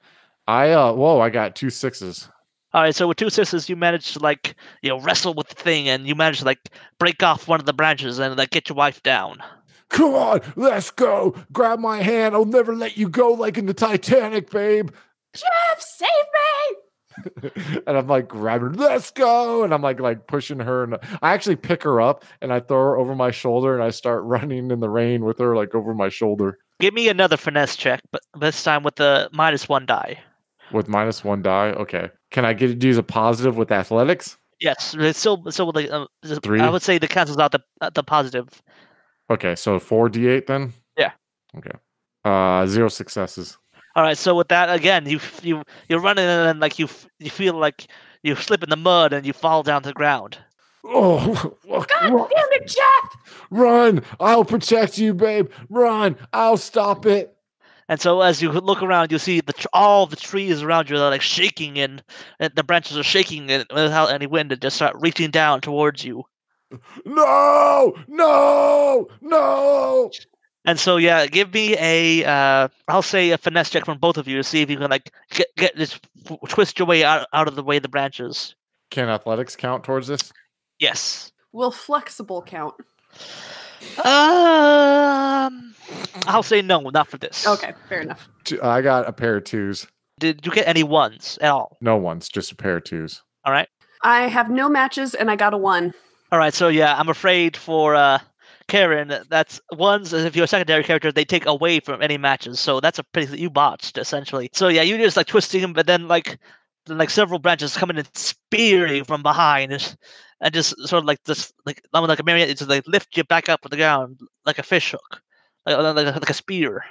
I 0.47 0.71
uh, 0.71 0.91
whoa, 0.93 1.19
I 1.21 1.29
got 1.29 1.55
two 1.55 1.69
sixes. 1.69 2.27
All 2.73 2.81
right, 2.81 2.95
so 2.95 3.07
with 3.07 3.17
two 3.17 3.29
sisters, 3.29 3.67
you 3.69 3.75
manage 3.75 4.13
to 4.13 4.19
like 4.19 4.55
you 4.81 4.89
know 4.89 4.99
wrestle 4.99 5.33
with 5.33 5.47
the 5.49 5.55
thing, 5.55 5.87
and 5.87 6.07
you 6.07 6.15
manage 6.15 6.39
to 6.39 6.45
like 6.45 6.59
break 6.99 7.21
off 7.23 7.47
one 7.47 7.59
of 7.59 7.65
the 7.65 7.73
branches 7.73 8.19
and 8.19 8.35
like 8.37 8.49
get 8.49 8.67
your 8.69 8.75
wife 8.75 9.01
down. 9.03 9.37
Come 9.91 10.13
on, 10.15 10.41
let's 10.55 10.89
go. 10.91 11.35
Grab 11.51 11.79
my 11.79 12.01
hand. 12.01 12.33
I'll 12.33 12.45
never 12.45 12.75
let 12.75 12.97
you 12.97 13.09
go 13.09 13.31
like 13.31 13.57
in 13.57 13.65
the 13.65 13.73
Titanic, 13.73 14.49
babe. 14.49 14.89
Jeff, 15.33 15.79
save 15.79 16.09
me! 16.09 17.51
and 17.87 17.97
I'm 17.97 18.07
like 18.07 18.27
grabbing 18.27 18.69
her, 18.69 18.73
let's 18.75 19.11
go. 19.11 19.63
And 19.63 19.73
I'm 19.73 19.81
like 19.81 19.99
like 19.99 20.27
pushing 20.27 20.59
her 20.59 20.83
and 20.83 20.95
I 21.21 21.33
actually 21.33 21.57
pick 21.57 21.83
her 21.83 21.99
up 21.99 22.23
and 22.41 22.53
I 22.53 22.61
throw 22.61 22.77
her 22.77 22.97
over 22.97 23.15
my 23.15 23.31
shoulder 23.31 23.73
and 23.73 23.83
I 23.83 23.89
start 23.89 24.23
running 24.25 24.71
in 24.71 24.79
the 24.79 24.89
rain 24.89 25.25
with 25.25 25.37
her 25.39 25.55
like 25.55 25.75
over 25.75 25.93
my 25.93 26.09
shoulder 26.09 26.57
Give 26.79 26.93
me 26.95 27.09
another 27.09 27.37
finesse 27.37 27.75
check, 27.75 28.01
but 28.11 28.23
this 28.39 28.63
time 28.63 28.81
with 28.81 28.95
the 28.95 29.29
minus 29.31 29.69
one 29.69 29.85
die. 29.85 30.19
with 30.71 30.87
minus 30.87 31.23
one 31.23 31.43
die. 31.43 31.71
Okay. 31.71 32.09
Can 32.31 32.43
I 32.43 32.53
get 32.53 32.79
to 32.79 32.87
use 32.87 32.97
a 32.97 33.03
positive 33.03 33.55
with 33.55 33.71
athletics? 33.71 34.37
Yes, 34.59 34.95
it's 34.97 35.19
still 35.19 35.43
still 35.51 35.67
with 35.67 35.75
the, 35.75 35.93
uh, 35.93 36.39
Three? 36.41 36.59
I 36.59 36.69
would 36.69 36.81
say 36.81 36.97
the 36.97 37.07
cancels 37.07 37.37
out 37.37 37.51
the 37.51 37.61
uh, 37.81 37.91
the 37.91 38.03
positive. 38.03 38.61
Okay, 39.31 39.55
so 39.55 39.79
four 39.79 40.09
D 40.09 40.27
eight 40.27 40.47
then? 40.47 40.73
Yeah. 40.97 41.11
Okay. 41.57 41.71
Uh 42.25 42.65
zero 42.67 42.89
successes. 42.89 43.57
All 43.95 44.03
right, 44.03 44.17
so 44.17 44.35
with 44.35 44.49
that 44.49 44.69
again, 44.69 45.05
you 45.05 45.19
you 45.41 45.63
you're 45.87 46.01
running 46.01 46.25
and 46.25 46.47
then 46.47 46.59
like 46.59 46.77
you 46.77 46.89
you 47.19 47.29
feel 47.29 47.53
like 47.53 47.87
you 48.23 48.35
slip 48.35 48.61
in 48.61 48.69
the 48.69 48.75
mud 48.75 49.13
and 49.13 49.25
you 49.25 49.31
fall 49.31 49.63
down 49.63 49.83
to 49.83 49.89
the 49.89 49.93
ground. 49.93 50.37
Oh 50.83 51.55
God 51.67 52.11
run, 52.11 52.29
damn 52.29 52.51
it, 52.51 52.67
Jeff! 52.67 53.43
run! 53.49 54.03
I'll 54.19 54.43
protect 54.43 54.97
you, 54.97 55.13
babe. 55.13 55.49
Run! 55.69 56.17
I'll 56.33 56.57
stop 56.57 57.05
it. 57.05 57.33
And 57.87 58.01
so 58.01 58.19
as 58.21 58.41
you 58.41 58.51
look 58.51 58.81
around, 58.81 59.11
you 59.13 59.19
see 59.19 59.39
the 59.39 59.53
tr- 59.53 59.67
all 59.73 60.07
the 60.07 60.15
trees 60.15 60.61
around 60.61 60.89
you 60.89 60.97
are 60.97 61.09
like 61.09 61.21
shaking 61.21 61.77
and, 61.79 62.03
and 62.39 62.53
the 62.55 62.63
branches 62.63 62.97
are 62.97 63.03
shaking 63.03 63.49
and 63.49 63.65
without 63.73 64.11
any 64.11 64.27
wind 64.27 64.51
and 64.51 64.61
just 64.61 64.77
start 64.77 64.95
reaching 64.99 65.31
down 65.31 65.61
towards 65.61 66.03
you. 66.03 66.23
No! 67.05 67.95
No! 68.07 69.07
No! 69.21 70.11
And 70.65 70.79
so 70.79 70.97
yeah, 70.97 71.25
give 71.25 71.53
me 71.53 71.75
a 71.79 72.23
uh, 72.23 72.67
I'll 72.87 73.01
say 73.01 73.31
a 73.31 73.37
finesse 73.37 73.69
check 73.69 73.85
from 73.85 73.97
both 73.97 74.17
of 74.17 74.27
you 74.27 74.37
to 74.37 74.43
see 74.43 74.61
if 74.61 74.69
you 74.69 74.77
can 74.77 74.91
like 74.91 75.11
get 75.31 75.47
get 75.57 75.75
this 75.75 75.99
twist 76.49 76.77
your 76.77 76.87
way 76.87 77.03
out 77.03 77.27
out 77.33 77.47
of 77.47 77.55
the 77.55 77.63
way 77.63 77.77
of 77.77 77.83
the 77.83 77.89
branches. 77.89 78.55
Can 78.91 79.09
athletics 79.09 79.55
count 79.55 79.83
towards 79.83 80.07
this? 80.07 80.31
Yes. 80.79 81.31
Will 81.51 81.71
flexible 81.71 82.41
count? 82.43 82.75
Um, 83.97 85.73
I'll 86.27 86.43
say 86.43 86.61
no, 86.61 86.81
not 86.81 87.07
for 87.07 87.17
this. 87.17 87.47
Okay, 87.47 87.73
fair 87.89 88.01
enough. 88.01 88.29
I 88.61 88.81
got 88.81 89.07
a 89.07 89.13
pair 89.13 89.37
of 89.37 89.43
twos. 89.43 89.87
Did 90.19 90.45
you 90.45 90.51
get 90.51 90.67
any 90.67 90.83
ones 90.83 91.39
at 91.41 91.49
all? 91.49 91.77
No 91.81 91.97
ones, 91.97 92.29
just 92.29 92.51
a 92.51 92.55
pair 92.55 92.77
of 92.77 92.83
twos. 92.83 93.23
All 93.43 93.51
right. 93.51 93.67
I 94.03 94.27
have 94.27 94.49
no 94.49 94.69
matches 94.69 95.13
and 95.13 95.31
I 95.31 95.35
got 95.35 95.53
a 95.53 95.57
one. 95.57 95.93
All 96.31 96.39
right. 96.39 96.53
So 96.53 96.67
yeah, 96.69 96.95
I'm 96.97 97.09
afraid 97.09 97.57
for 97.57 97.95
uh 97.95 98.19
Karen, 98.67 99.13
that's 99.29 99.59
ones 99.73 100.13
if 100.13 100.33
you're 100.35 100.45
a 100.45 100.47
secondary 100.47 100.83
character, 100.83 101.11
they 101.11 101.25
take 101.25 101.45
away 101.45 101.81
from 101.81 102.01
any 102.01 102.17
matches. 102.17 102.59
So 102.59 102.79
that's 102.79 102.99
a 102.99 103.03
pretty 103.03 103.37
you 103.37 103.49
botched 103.49 103.97
essentially. 103.97 104.49
So 104.53 104.69
yeah, 104.69 104.81
you 104.81 104.97
just 104.97 105.17
like 105.17 105.27
twisting 105.27 105.61
him, 105.61 105.73
but 105.73 105.87
then 105.87 106.07
like 106.07 106.39
then, 106.85 106.97
like 106.97 107.09
several 107.09 107.39
branches 107.39 107.75
coming 107.75 107.97
and 107.97 108.09
spearing 108.15 109.03
from 109.03 109.23
behind 109.23 109.73
and- 109.73 109.97
just 110.53 110.75
sort 110.87 111.03
of 111.03 111.05
like 111.05 111.23
this 111.25 111.53
like 111.67 111.81
almost 111.93 112.09
like 112.09 112.19
a 112.19 112.23
marionette 112.23 112.57
to 112.57 112.65
like 112.65 112.87
lift 112.87 113.15
you 113.15 113.23
back 113.25 113.47
up 113.47 113.59
on 113.63 113.69
the 113.69 113.77
ground 113.77 114.19
like 114.45 114.57
a 114.57 114.63
fish 114.63 114.91
hook. 114.91 115.21
Like, 115.67 115.77
like, 115.77 116.15
like 116.15 116.29
a 116.29 116.33
spear. 116.33 116.83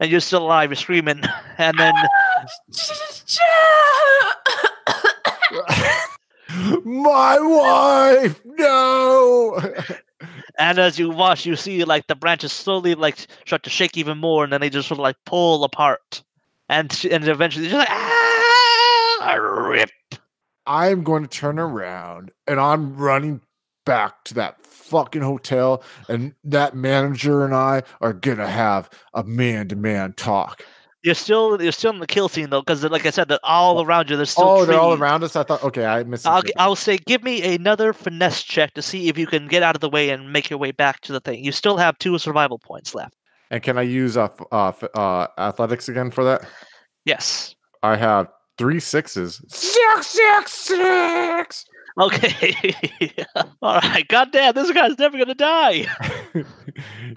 And 0.00 0.10
you're 0.10 0.20
still 0.20 0.44
alive, 0.44 0.70
you're 0.70 0.76
screaming, 0.76 1.22
and 1.58 1.78
then 1.78 1.94
My 6.84 7.38
wife! 7.40 8.40
No! 8.44 9.60
And 10.58 10.78
as 10.78 10.98
you 10.98 11.10
watch, 11.10 11.44
you 11.44 11.54
see 11.54 11.84
like 11.84 12.06
the 12.06 12.14
branches 12.14 12.50
slowly 12.50 12.94
like 12.94 13.26
start 13.44 13.62
to 13.64 13.70
shake 13.70 13.96
even 13.98 14.16
more, 14.16 14.44
and 14.44 14.52
then 14.52 14.62
they 14.62 14.70
just 14.70 14.88
sort 14.88 14.98
of 14.98 15.02
like 15.02 15.16
pull 15.26 15.64
apart, 15.64 16.22
and 16.70 16.90
and 17.10 17.28
eventually 17.28 17.66
just 17.66 17.76
like 17.76 17.90
ah, 17.90 19.34
rip. 19.34 19.90
I'm 20.66 21.04
going 21.04 21.22
to 21.22 21.28
turn 21.28 21.58
around 21.58 22.32
and 22.48 22.58
I'm 22.58 22.96
running 22.96 23.40
back 23.84 24.24
to 24.24 24.34
that 24.34 24.64
fucking 24.66 25.22
hotel, 25.22 25.82
and 26.08 26.34
that 26.44 26.74
manager 26.74 27.44
and 27.44 27.54
I 27.54 27.82
are 28.00 28.12
gonna 28.12 28.48
have 28.48 28.88
a 29.14 29.24
man 29.24 29.68
to 29.68 29.76
man 29.76 30.14
talk. 30.14 30.64
You're 31.06 31.14
still 31.14 31.62
you're 31.62 31.70
still 31.70 31.92
in 31.92 32.00
the 32.00 32.06
kill 32.08 32.28
scene 32.28 32.50
though, 32.50 32.62
because 32.62 32.82
like 32.82 33.06
I 33.06 33.10
said, 33.10 33.28
that 33.28 33.38
all 33.44 33.80
around 33.80 34.10
you 34.10 34.16
there's 34.16 34.30
still 34.30 34.44
oh, 34.44 34.64
they're 34.64 34.80
all 34.80 34.92
around 34.92 35.22
us. 35.22 35.36
I 35.36 35.44
thought, 35.44 35.62
okay, 35.62 35.86
I 35.86 36.02
missed. 36.02 36.26
I'll, 36.26 36.42
I'll 36.56 36.74
say, 36.74 36.98
give 36.98 37.22
me 37.22 37.54
another 37.54 37.92
finesse 37.92 38.42
check 38.42 38.74
to 38.74 38.82
see 38.82 39.08
if 39.08 39.16
you 39.16 39.28
can 39.28 39.46
get 39.46 39.62
out 39.62 39.76
of 39.76 39.80
the 39.80 39.88
way 39.88 40.10
and 40.10 40.32
make 40.32 40.50
your 40.50 40.58
way 40.58 40.72
back 40.72 41.02
to 41.02 41.12
the 41.12 41.20
thing. 41.20 41.44
You 41.44 41.52
still 41.52 41.76
have 41.76 41.96
two 41.98 42.18
survival 42.18 42.58
points 42.58 42.92
left. 42.92 43.14
and 43.52 43.62
can 43.62 43.78
I 43.78 43.82
use 43.82 44.16
uh, 44.16 44.30
uh, 44.50 44.72
uh, 44.96 45.28
athletics 45.38 45.88
again 45.88 46.10
for 46.10 46.24
that? 46.24 46.44
Yes. 47.04 47.54
I 47.84 47.94
have 47.94 48.26
three 48.58 48.80
sixes. 48.80 49.40
Six, 49.46 50.08
six, 50.08 50.52
six. 50.52 51.66
Okay. 52.00 52.74
All 53.62 53.78
right. 53.78 54.08
God 54.08 54.32
damn, 54.32 54.54
this 54.54 54.72
guy's 54.72 54.98
never 54.98 55.16
gonna 55.16 55.36
die. 55.36 55.72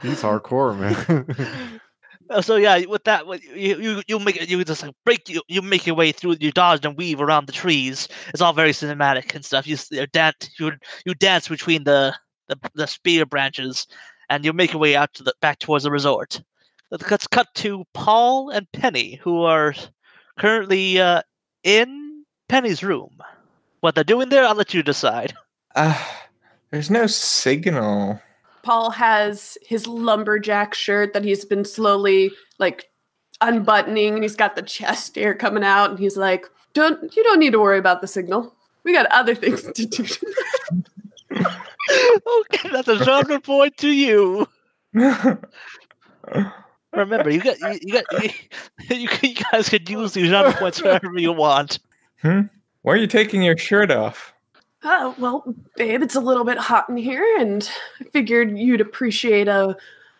He's 0.03 0.21
hardcore, 0.21 0.77
man. 0.77 1.79
Uh, 2.29 2.41
So 2.41 2.55
yeah, 2.57 2.85
with 2.85 3.03
that, 3.05 3.25
you 3.55 3.77
you 3.79 4.03
you 4.07 4.19
make 4.19 4.49
you 4.49 4.63
just 4.63 4.83
like 4.83 4.93
break 5.03 5.27
you 5.29 5.41
you 5.47 5.61
make 5.61 5.87
your 5.87 5.95
way 5.95 6.11
through, 6.11 6.37
you 6.39 6.51
dodge 6.51 6.85
and 6.85 6.97
weave 6.97 7.21
around 7.21 7.47
the 7.47 7.51
trees. 7.53 8.07
It's 8.29 8.41
all 8.41 8.53
very 8.53 8.71
cinematic 8.71 9.33
and 9.35 9.43
stuff. 9.43 9.67
You 9.67 9.77
you 9.91 10.05
dance 10.07 10.49
you 10.59 10.71
you 11.05 11.13
dance 11.15 11.47
between 11.47 11.83
the, 11.85 12.15
the 12.47 12.57
the 12.75 12.87
spear 12.87 13.25
branches, 13.25 13.87
and 14.29 14.45
you 14.45 14.53
make 14.53 14.73
your 14.73 14.81
way 14.81 14.95
out 14.95 15.13
to 15.15 15.23
the 15.23 15.33
back 15.41 15.59
towards 15.59 15.83
the 15.83 15.91
resort. 15.91 16.41
Let's 16.91 17.27
cut 17.27 17.47
to 17.55 17.85
Paul 17.93 18.49
and 18.49 18.71
Penny, 18.71 19.19
who 19.23 19.43
are 19.43 19.75
currently 20.39 20.99
uh, 20.99 21.21
in 21.63 22.25
Penny's 22.47 22.83
room. 22.83 23.17
What 23.81 23.95
they're 23.95 24.03
doing 24.03 24.29
there, 24.29 24.43
I'll 24.45 24.55
let 24.55 24.73
you 24.73 24.81
decide. 24.81 25.33
Uh, 25.75 25.97
there's 26.71 26.89
no 26.89 27.05
signal. 27.07 28.21
Paul 28.63 28.91
has 28.91 29.57
his 29.61 29.87
lumberjack 29.87 30.73
shirt 30.73 31.13
that 31.13 31.23
he's 31.23 31.45
been 31.45 31.65
slowly 31.65 32.31
like 32.57 32.89
unbuttoning 33.41 34.15
and 34.15 34.23
he's 34.23 34.35
got 34.35 34.55
the 34.55 34.61
chest 34.61 35.15
hair 35.15 35.33
coming 35.33 35.63
out 35.63 35.89
and 35.91 35.99
he's 35.99 36.17
like, 36.17 36.45
Don't 36.73 37.15
you 37.15 37.23
don't 37.23 37.39
need 37.39 37.51
to 37.51 37.59
worry 37.59 37.79
about 37.79 38.01
the 38.01 38.07
signal. 38.07 38.55
We 38.83 38.93
got 38.93 39.05
other 39.07 39.35
things 39.35 39.63
to 39.63 39.85
do. 39.85 40.05
okay, 42.41 42.69
that's 42.71 42.87
a 42.87 43.03
genre 43.03 43.39
point 43.39 43.77
to 43.77 43.89
you. 43.89 44.47
Remember, 46.93 47.29
you 47.29 47.41
got 47.41 47.59
you, 47.59 47.79
you 47.81 47.93
got 47.93 48.23
you, 48.23 48.29
you, 48.89 49.09
you 49.21 49.35
guys 49.51 49.69
can 49.69 49.85
use 49.87 50.13
these 50.13 50.29
genre 50.29 50.53
points 50.53 50.81
wherever 50.81 51.17
you 51.17 51.31
want. 51.31 51.79
Hmm? 52.21 52.41
Why 52.81 52.93
are 52.93 52.97
you 52.97 53.07
taking 53.07 53.43
your 53.43 53.57
shirt 53.57 53.91
off? 53.91 54.33
Oh, 54.83 55.13
well, 55.17 55.55
babe, 55.75 56.01
it's 56.01 56.15
a 56.15 56.21
little 56.21 56.45
bit 56.45 56.57
hot 56.57 56.87
in 56.89 56.95
here, 56.95 57.25
and 57.39 57.69
I 57.99 58.05
figured 58.05 58.57
you'd 58.57 58.81
appreciate 58.81 59.47
a 59.47 59.75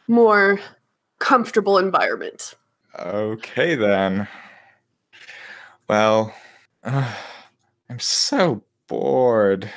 more 0.07 0.59
comfortable 1.19 1.77
environment. 1.77 2.55
Okay 2.97 3.75
then. 3.75 4.27
Well, 5.87 6.33
uh, 6.83 7.13
I'm 7.89 7.99
so 7.99 8.61
bored. 8.87 9.71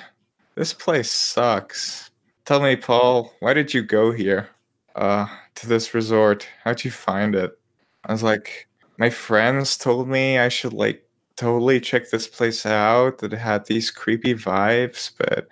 This 0.56 0.72
place 0.72 1.10
sucks. 1.10 2.10
Tell 2.44 2.60
me, 2.60 2.74
Paul, 2.76 3.32
why 3.40 3.54
did 3.54 3.72
you 3.72 3.82
go 3.82 4.10
here? 4.10 4.48
Uh, 4.96 5.26
to 5.54 5.68
this 5.68 5.94
resort? 5.94 6.46
How'd 6.64 6.84
you 6.84 6.90
find 6.90 7.34
it? 7.34 7.58
I 8.04 8.12
was 8.12 8.22
like, 8.22 8.68
my 8.98 9.10
friends 9.10 9.78
told 9.78 10.08
me 10.08 10.38
I 10.38 10.48
should 10.48 10.72
like 10.72 11.08
totally 11.36 11.80
check 11.80 12.10
this 12.10 12.26
place 12.26 12.66
out. 12.66 13.18
That 13.18 13.32
it 13.32 13.38
had 13.38 13.66
these 13.66 13.90
creepy 13.90 14.34
vibes, 14.34 15.10
but 15.18 15.48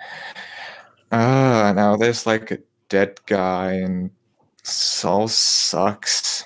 uh 1.13 1.73
now 1.73 1.97
there's 1.97 2.27
like 2.27 2.51
a 2.51 2.59
dead 2.89 3.19
guy 3.27 3.73
and 3.73 4.11
this 4.65 5.05
all 5.05 5.29
sucks. 5.29 6.45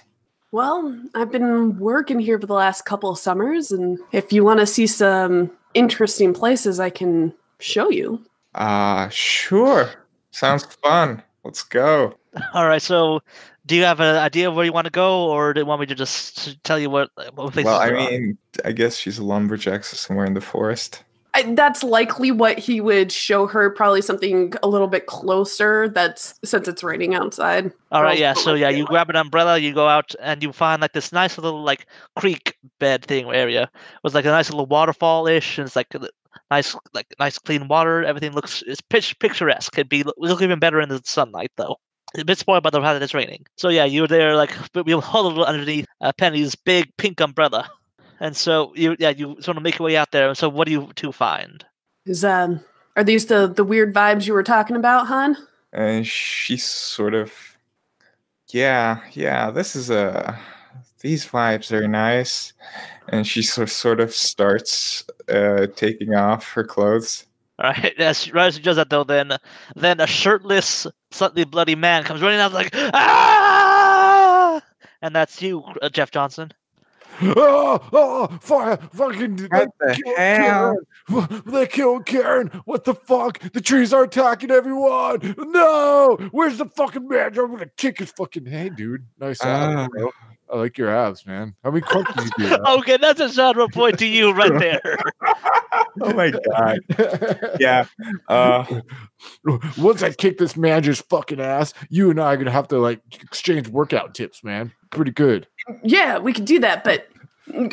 Well, 0.53 0.97
I've 1.14 1.33
been 1.33 1.79
working 1.79 2.21
here 2.21 2.38
for 2.38 2.47
the 2.47 2.55
last 2.55 2.83
couple 2.83 3.11
of 3.11 3.19
summers, 3.19 3.73
and 3.73 3.99
if 4.12 4.33
you 4.33 4.45
want 4.45 4.61
to 4.61 4.67
see 4.67 4.87
some 4.87 5.50
interesting 5.75 6.33
places, 6.33 6.79
I 6.79 6.91
can 6.91 7.35
show 7.59 7.91
you. 7.91 8.25
Uh 8.55 9.09
sure. 9.09 9.91
Sounds 10.31 10.64
fun. 10.83 11.23
Let's 11.45 11.62
go. 11.62 12.14
All 12.55 12.67
right. 12.67 12.83
So, 12.83 13.21
do 13.66 13.76
you 13.76 13.85
have 13.85 14.00
an 14.00 14.16
idea 14.16 14.49
of 14.49 14.54
where 14.54 14.64
you 14.64 14.73
want 14.73 14.87
to 14.87 14.90
go, 14.90 15.30
or 15.30 15.54
do 15.54 15.61
you 15.61 15.66
want 15.66 15.80
me 15.80 15.87
to 15.87 15.94
just 15.94 16.62
tell 16.64 16.78
you 16.78 16.90
what 16.90 17.11
what 17.35 17.52
places 17.52 17.64
Well, 17.64 17.80
I 17.80 17.90
there 17.90 17.99
are? 17.99 18.11
mean, 18.11 18.38
I 18.64 18.73
guess 18.73 18.97
she's 18.97 19.18
a 19.18 19.25
lumberjack 19.25 19.85
so 19.85 19.97
somewhere 19.97 20.26
in 20.26 20.35
the 20.35 20.40
forest. 20.40 21.02
I, 21.35 21.42
that's 21.54 21.83
likely 21.83 22.30
what 22.30 22.59
he 22.59 22.80
would 22.80 23.11
show 23.11 23.47
her. 23.49 23.71
Probably 23.71 24.00
something 24.02 24.52
a 24.62 24.68
little 24.68 24.87
bit 24.87 25.06
closer. 25.06 25.88
That's 25.88 26.35
since 26.44 26.68
it's 26.68 26.85
raining 26.85 27.14
outside. 27.14 27.73
All 27.90 28.02
right, 28.02 28.18
yeah. 28.18 28.35
So 28.35 28.54
yeah, 28.54 28.68
you 28.71 28.85
grab 28.87 29.11
an 29.11 29.16
umbrella, 29.16 29.59
you 29.59 29.73
go 29.75 29.88
out, 29.88 30.14
and 30.21 30.42
you 30.42 30.52
find 30.52 30.80
like 30.83 30.92
this 30.92 31.12
nice 31.12 31.38
little 31.38 31.62
like 31.62 31.87
creek 32.16 32.56
bed 32.80 33.04
thing 33.04 33.26
area 33.33 33.64
It 33.64 33.71
was 34.02 34.14
like 34.14 34.25
a 34.25 34.28
nice 34.28 34.50
little 34.50 34.66
waterfall 34.66 35.26
ish, 35.26 35.59
and 35.59 35.66
it's 35.66 35.76
like 35.76 35.94
a 35.94 36.09
nice 36.50 36.76
like 36.92 37.06
nice 37.18 37.38
clean 37.38 37.68
water. 37.68 38.04
Everything 38.04 38.33
looks 38.33 38.62
it's 38.66 38.80
pitch 38.80 39.18
picturesque. 39.18 39.76
It'd 39.78 39.88
be 39.88 40.04
look 40.18 40.42
even 40.42 40.59
better 40.59 40.80
in 40.80 40.88
the 40.88 41.00
sunlight 41.04 41.52
though. 41.56 41.76
It's 42.14 42.23
a 42.23 42.25
bit 42.25 42.38
spoiled 42.38 42.62
by 42.62 42.71
the 42.71 42.80
fact 42.80 42.94
that 42.94 43.02
it's 43.02 43.12
raining. 43.12 43.44
So 43.56 43.68
yeah, 43.68 43.85
you're 43.85 44.06
there 44.06 44.37
like 44.37 44.52
we'll 44.75 45.00
huddled 45.00 45.40
underneath 45.40 45.87
uh, 46.00 46.12
Penny's 46.16 46.54
big 46.54 46.97
pink 46.97 47.21
umbrella, 47.21 47.68
and 48.21 48.37
so 48.37 48.73
you 48.76 48.94
yeah 49.00 49.11
you 49.11 49.37
sort 49.40 49.56
of 49.56 49.64
make 49.64 49.78
your 49.78 49.87
way 49.87 49.97
out 49.97 50.12
there. 50.12 50.33
So 50.35 50.49
what 50.49 50.66
do 50.66 50.73
you 50.73 50.90
two 50.94 51.11
find? 51.11 51.64
Is 52.06 52.25
um, 52.25 52.61
are 52.97 53.02
these 53.02 53.26
the 53.26 53.49
the 53.49 53.64
weird 53.64 53.92
vibes 53.92 54.26
you 54.28 54.33
were 54.33 54.44
talking 54.44 54.76
about, 54.76 55.09
hon? 55.09 55.37
And 55.73 56.06
she 56.06 56.56
sort 56.56 57.14
of 57.14 57.33
Yeah, 58.52 59.00
yeah, 59.12 59.50
this 59.50 59.75
is 59.75 59.90
a 59.90 60.38
these 61.00 61.26
vibes 61.26 61.73
are 61.73 61.88
nice. 61.88 62.52
And 63.09 63.26
she 63.26 63.42
so, 63.42 63.66
sort 63.66 64.00
of 64.00 64.14
starts 64.14 65.04
uh 65.28 65.66
taking 65.75 66.14
off 66.14 66.52
her 66.52 66.64
clothes. 66.64 67.26
All 67.58 67.70
right, 67.70 67.94
as 67.99 68.32
right 68.32 68.46
as 68.46 68.56
she 68.56 68.62
does 68.62 68.76
that 68.76 68.90
though, 68.90 69.04
then 69.04 69.37
then 69.76 70.00
a 70.00 70.06
shirtless, 70.06 70.87
slightly 71.11 71.44
bloody 71.44 71.75
man 71.75 72.04
comes 72.04 72.20
running 72.23 72.40
out 72.40 72.52
like 72.52 72.70
ah, 72.75 74.61
and 75.02 75.14
that's 75.14 75.40
you, 75.40 75.62
uh, 75.82 75.88
Jeff 75.88 76.11
Johnson. 76.11 76.52
Oh, 77.23 77.80
oh, 77.92 78.38
fire, 78.40 78.76
fucking. 78.92 79.37
They 79.37 79.46
What 79.46 79.68
the 79.78 80.00
killed 80.02 80.18
hell? 80.18 80.76
Karen. 81.08 81.42
They 81.46 81.66
killed 81.66 82.06
Karen. 82.06 82.49
What 82.64 82.84
the 82.84 82.94
fuck? 82.94 83.38
The 83.52 83.61
trees 83.61 83.92
are 83.92 84.02
attacking 84.02 84.50
everyone. 84.50 85.37
No, 85.38 86.16
where's 86.32 86.58
the 86.58 86.64
fucking 86.66 87.06
manager? 87.06 87.44
I'm 87.44 87.52
gonna 87.52 87.66
kick 87.76 87.99
his 87.99 88.11
fucking 88.11 88.46
head, 88.46 88.75
dude. 88.75 89.06
Nice 89.20 89.40
abs, 89.44 89.88
bro. 89.90 90.11
I 90.53 90.57
like 90.57 90.77
your 90.79 90.95
abs, 90.95 91.27
man. 91.27 91.55
How 91.65 91.71
many 91.71 91.81
crunches 91.83 92.31
you 92.39 92.49
do? 92.49 92.57
Okay, 92.79 92.97
that's 92.99 93.21
a 93.21 93.29
genre 93.29 93.69
point 93.69 93.99
to 94.01 94.07
you 94.07 94.33
right 94.33 94.57
there. 94.59 94.81
Oh 96.01 96.13
my 96.13 96.31
god. 96.31 96.81
Yeah. 97.61 97.87
Uh 98.29 98.65
Once 99.79 100.03
I 100.03 100.11
kick 100.13 100.39
this 100.39 100.57
manager's 100.57 101.01
fucking 101.01 101.41
ass, 101.41 101.73
you 101.89 102.11
and 102.11 102.21
I 102.21 102.33
are 102.35 102.37
gonna 102.37 102.51
have 102.51 102.69
to 102.69 102.79
like 102.79 103.01
exchange 103.23 103.69
workout 103.69 104.15
tips, 104.15 104.43
man. 104.43 104.73
Pretty 104.91 105.13
good. 105.13 105.47
Yeah, 105.83 106.19
we 106.19 106.33
can 106.33 106.45
do 106.45 106.59
that, 106.61 106.85
but 106.85 107.09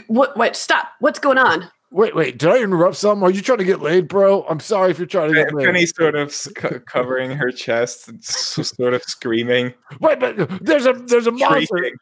what? 0.08 0.36
What? 0.38 0.56
Stop! 0.56 0.90
What's 1.00 1.20
going 1.20 1.38
on? 1.38 1.70
Wait, 1.92 2.16
wait, 2.16 2.38
did 2.38 2.50
I 2.50 2.58
interrupt 2.62 2.96
something? 2.96 3.24
Are 3.24 3.32
you 3.32 3.42
trying 3.42 3.58
to 3.58 3.64
get 3.66 3.82
laid, 3.82 4.08
bro? 4.08 4.44
I'm 4.48 4.60
sorry 4.62 4.92
if 4.92 4.98
you're 4.98 5.08
trying 5.08 5.30
to 5.30 5.36
get 5.36 5.54
laid. 5.54 5.66
Penny 5.66 5.86
sort 5.86 6.16
of 6.16 6.30
s- 6.30 6.48
covering 6.86 7.32
her 7.32 7.52
chest 7.52 8.08
and 8.08 8.24
sort 8.24 8.94
of 8.94 9.04
screaming. 9.04 9.74
Wait, 10.00 10.20
but 10.20 10.38
there's 10.64 10.86
a 10.86 10.94
there's 10.94 11.28
a 11.28 11.32
monster. 11.32 11.66
shrieking. 11.66 11.98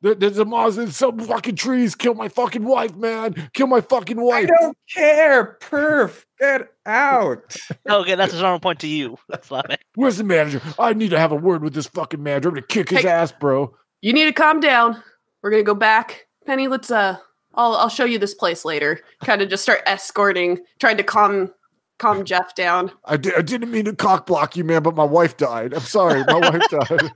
There- 0.00 0.14
There's 0.14 0.38
a 0.38 0.44
monster 0.44 0.82
in 0.82 0.90
some 0.92 1.18
fucking 1.18 1.56
trees. 1.56 1.94
Kill 1.94 2.14
my 2.14 2.28
fucking 2.28 2.64
wife, 2.64 2.94
man. 2.94 3.50
Kill 3.52 3.66
my 3.66 3.80
fucking 3.80 4.20
wife. 4.20 4.44
I 4.44 4.60
don't 4.60 4.78
care. 4.94 5.58
Perf, 5.60 6.24
get 6.38 6.68
out. 6.86 7.56
Okay, 7.90 8.14
that's 8.14 8.32
a 8.32 8.36
strong 8.36 8.60
point 8.60 8.80
to 8.80 8.86
you. 8.86 9.16
Slavic. 9.42 9.80
Where's 9.94 10.18
the 10.18 10.24
manager? 10.24 10.60
I 10.78 10.92
need 10.92 11.10
to 11.10 11.18
have 11.18 11.32
a 11.32 11.36
word 11.36 11.62
with 11.62 11.74
this 11.74 11.86
fucking 11.88 12.22
manager. 12.22 12.48
I'm 12.50 12.54
gonna 12.54 12.66
kick 12.66 12.90
his 12.90 13.00
Hey. 13.00 13.08
ass, 13.08 13.32
bro. 13.32 13.74
You 14.02 14.12
need 14.12 14.26
to 14.26 14.32
calm 14.32 14.60
down. 14.60 15.02
We're 15.42 15.50
gonna 15.50 15.62
go 15.62 15.74
back, 15.74 16.26
Penny. 16.46 16.68
Let's 16.68 16.90
uh, 16.90 17.16
I'll 17.54 17.74
I'll 17.74 17.88
show 17.88 18.04
you 18.04 18.18
this 18.18 18.34
place 18.34 18.64
later. 18.64 19.00
Kind 19.24 19.40
of 19.42 19.48
just 19.48 19.62
start 19.62 19.80
escorting, 19.86 20.58
trying 20.78 20.98
to 20.98 21.02
calm 21.02 21.52
calm 21.98 22.24
Jeff 22.24 22.54
down. 22.54 22.92
I, 23.06 23.16
di- 23.16 23.34
I 23.36 23.42
didn't 23.42 23.70
mean 23.72 23.86
to 23.86 23.94
cock 23.96 24.26
block 24.26 24.56
you, 24.56 24.62
man, 24.64 24.82
but 24.84 24.94
my 24.94 25.04
wife 25.04 25.36
died. 25.36 25.74
I'm 25.74 25.80
sorry, 25.80 26.22
my 26.24 26.38
wife 26.38 26.62
died. 26.70 27.10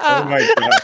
Oh 0.00 0.24
my 0.24 0.48
god. 0.56 0.82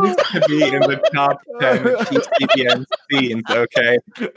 Needs 0.00 0.22
to 0.32 0.40
be 0.46 0.62
in 0.62 0.80
the 0.80 1.00
top 1.14 1.38
10 1.60 1.78
TCBN 2.06 2.84
scenes, 3.10 3.44
okay? 3.50 3.98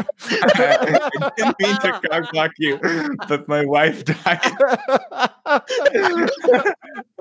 I 0.56 1.32
didn't 1.38 1.56
mean 1.60 1.78
to 1.80 1.94
cock 2.10 2.32
block 2.32 2.52
you, 2.58 2.80
but 3.28 3.48
my 3.48 3.66
wife 3.66 4.04
died. 4.06 4.40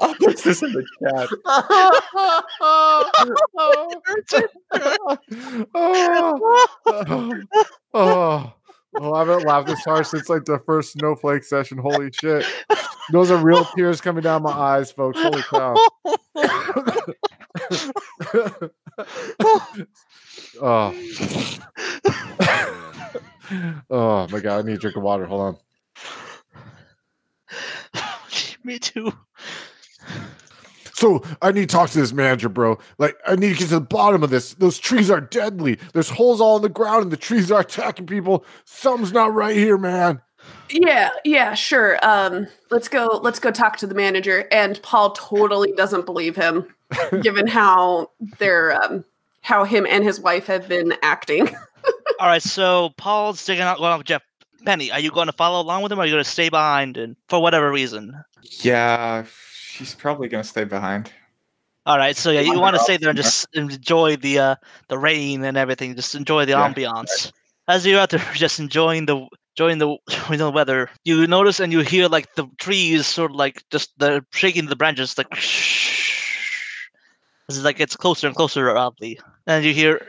I'll 0.00 0.14
put 0.16 0.38
this 0.38 0.62
in 0.62 0.72
the 0.72 0.84
chat. 1.02 1.28
oh, 5.74 6.40
oh, 7.94 7.94
oh, 7.94 8.52
I 9.12 9.18
haven't 9.18 9.44
laughed 9.44 9.66
this 9.68 9.84
hard 9.84 10.06
since 10.06 10.28
like 10.28 10.44
the 10.44 10.58
first 10.66 10.92
snowflake 10.92 11.44
session. 11.44 11.78
Holy 11.78 12.10
shit. 12.12 12.44
Those 13.12 13.30
are 13.30 13.36
real 13.36 13.64
tears 13.76 14.00
coming 14.00 14.22
down 14.22 14.42
my 14.42 14.50
eyes, 14.50 14.90
folks. 14.90 15.20
Holy 15.20 15.42
cow. 15.42 15.76
oh. 20.60 20.94
Oh 23.90 24.26
my 24.30 24.40
god, 24.40 24.58
I 24.58 24.62
need 24.62 24.76
a 24.76 24.78
drink 24.78 24.96
of 24.96 25.02
water. 25.02 25.26
Hold 25.26 25.40
on. 25.40 25.56
Me 28.64 28.78
too. 28.78 29.12
So 30.94 31.22
I 31.42 31.52
need 31.52 31.68
to 31.68 31.74
talk 31.74 31.90
to 31.90 31.98
this 31.98 32.12
manager, 32.12 32.48
bro. 32.48 32.78
Like 32.98 33.16
I 33.26 33.36
need 33.36 33.52
to 33.52 33.58
get 33.58 33.68
to 33.68 33.74
the 33.74 33.80
bottom 33.80 34.22
of 34.22 34.30
this. 34.30 34.54
Those 34.54 34.78
trees 34.78 35.10
are 35.10 35.20
deadly. 35.20 35.78
There's 35.92 36.08
holes 36.08 36.40
all 36.40 36.56
in 36.56 36.62
the 36.62 36.68
ground, 36.68 37.02
and 37.02 37.12
the 37.12 37.16
trees 37.16 37.50
are 37.50 37.60
attacking 37.60 38.06
people. 38.06 38.44
Something's 38.64 39.12
not 39.12 39.34
right 39.34 39.56
here, 39.56 39.76
man. 39.76 40.22
Yeah, 40.70 41.10
yeah, 41.24 41.54
sure. 41.54 41.98
Um, 42.02 42.46
let's 42.70 42.88
go. 42.88 43.20
Let's 43.22 43.38
go 43.38 43.50
talk 43.50 43.76
to 43.78 43.86
the 43.86 43.94
manager. 43.94 44.46
And 44.50 44.80
Paul 44.82 45.12
totally 45.12 45.72
doesn't 45.72 46.06
believe 46.06 46.36
him, 46.36 46.66
given 47.22 47.46
how 47.46 48.10
they're 48.38 48.82
um, 48.82 49.04
how 49.42 49.64
him 49.64 49.86
and 49.86 50.04
his 50.04 50.20
wife 50.20 50.46
have 50.46 50.68
been 50.68 50.94
acting. 51.02 51.54
All 52.20 52.28
right, 52.28 52.42
so 52.42 52.90
Paul's 52.96 53.40
sticking 53.40 53.62
out 53.62 53.78
going 53.78 53.98
with 53.98 54.06
Jeff. 54.06 54.22
Penny, 54.64 54.90
are 54.90 55.00
you 55.00 55.10
going 55.10 55.26
to 55.26 55.32
follow 55.32 55.60
along 55.60 55.82
with 55.82 55.92
him, 55.92 55.98
or 55.98 56.02
are 56.02 56.06
you 56.06 56.12
going 56.12 56.24
to 56.24 56.30
stay 56.30 56.48
behind 56.48 56.96
and 56.96 57.16
for 57.28 57.42
whatever 57.42 57.70
reason? 57.70 58.14
Yeah, 58.62 59.24
she's 59.74 59.94
probably 59.94 60.28
gonna 60.28 60.44
stay 60.44 60.64
behind. 60.64 61.10
All 61.86 61.98
right, 61.98 62.16
so 62.16 62.30
yeah, 62.30 62.40
you 62.40 62.60
want 62.60 62.74
to 62.76 62.80
stay 62.82 62.96
there 62.96 63.10
and 63.10 63.16
just 63.16 63.46
enjoy 63.52 64.16
the 64.16 64.38
uh, 64.38 64.54
the 64.88 64.98
rain 64.98 65.44
and 65.44 65.56
everything. 65.56 65.94
Just 65.96 66.14
enjoy 66.14 66.44
the 66.44 66.52
Yeah. 66.52 66.68
ambiance. 66.72 67.32
As 67.68 67.84
you're 67.86 68.00
out 68.00 68.10
there, 68.10 68.20
just 68.34 68.58
enjoying 68.60 69.06
the 69.06 69.26
enjoying 69.56 69.78
the 69.78 69.96
enjoying 70.10 70.38
the 70.38 70.50
weather, 70.50 70.88
you 71.04 71.26
notice 71.26 71.60
and 71.60 71.72
you 71.72 71.80
hear 71.80 72.08
like 72.08 72.34
the 72.36 72.46
trees 72.58 73.06
sort 73.06 73.32
of 73.32 73.36
like 73.36 73.62
just 73.70 73.90
the 73.98 74.24
shaking 74.32 74.66
the 74.66 74.76
branches, 74.76 75.18
like 75.18 75.28
As 77.48 77.58
it 77.58 77.62
like 77.62 77.76
gets 77.76 77.96
closer 77.96 78.26
and 78.26 78.34
closer 78.36 78.74
oddly. 78.74 79.18
And 79.46 79.64
you 79.64 79.74
hear 79.74 80.00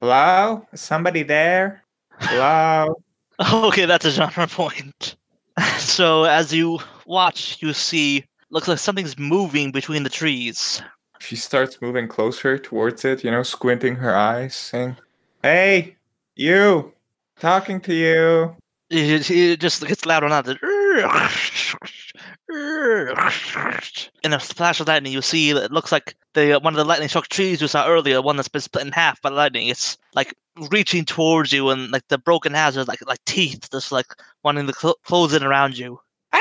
Hello? 0.00 0.66
Is 0.72 0.80
somebody 0.80 1.22
there? 1.22 1.84
Hello? 2.18 2.94
Okay, 3.40 3.86
that's 3.86 4.04
a 4.04 4.10
genre 4.10 4.46
point. 4.48 5.16
So 5.78 6.24
as 6.24 6.52
you 6.52 6.80
watch, 7.06 7.62
you 7.62 7.72
see 7.72 8.24
looks 8.50 8.68
like 8.68 8.78
something's 8.78 9.18
moving 9.18 9.72
between 9.72 10.02
the 10.02 10.10
trees. 10.10 10.82
She 11.20 11.36
starts 11.36 11.80
moving 11.80 12.08
closer 12.08 12.58
towards 12.58 13.04
it, 13.04 13.24
you 13.24 13.30
know, 13.30 13.42
squinting 13.42 13.96
her 13.96 14.14
eyes, 14.14 14.54
saying, 14.54 14.96
Hey, 15.42 15.96
you! 16.36 16.92
Talking 17.40 17.80
to 17.82 17.94
you. 17.94 18.56
It, 18.90 19.30
it 19.30 19.60
just 19.60 19.86
gets 19.86 20.04
louder 20.04 20.28
and. 22.48 24.10
In 24.24 24.32
a 24.32 24.38
flash 24.40 24.80
of 24.80 24.88
lightning, 24.88 25.12
you 25.12 25.22
see 25.22 25.52
that 25.52 25.64
it 25.64 25.72
looks 25.72 25.92
like 25.92 26.16
the 26.34 26.58
one 26.62 26.72
of 26.72 26.78
the 26.78 26.84
lightning 26.84 27.08
struck 27.08 27.28
trees 27.28 27.60
you 27.60 27.68
saw 27.68 27.86
earlier, 27.86 28.20
one 28.22 28.36
that's 28.36 28.48
been 28.48 28.60
split 28.60 28.86
in 28.86 28.92
half 28.92 29.20
by 29.22 29.30
lightning. 29.30 29.68
It's 29.68 29.96
like 30.14 30.34
reaching 30.70 31.04
towards 31.04 31.52
you, 31.52 31.68
and 31.70 31.90
like 31.90 32.06
the 32.08 32.18
broken 32.18 32.54
halves 32.54 32.76
are 32.76 32.84
like 32.84 33.04
like 33.06 33.24
teeth, 33.24 33.70
just 33.70 33.92
like 33.92 34.06
wanting 34.42 34.66
to 34.66 34.72
cl- 34.72 34.98
close 35.04 35.32
in 35.34 35.42
around 35.42 35.78
you. 35.78 36.00
Ah! 36.32 36.38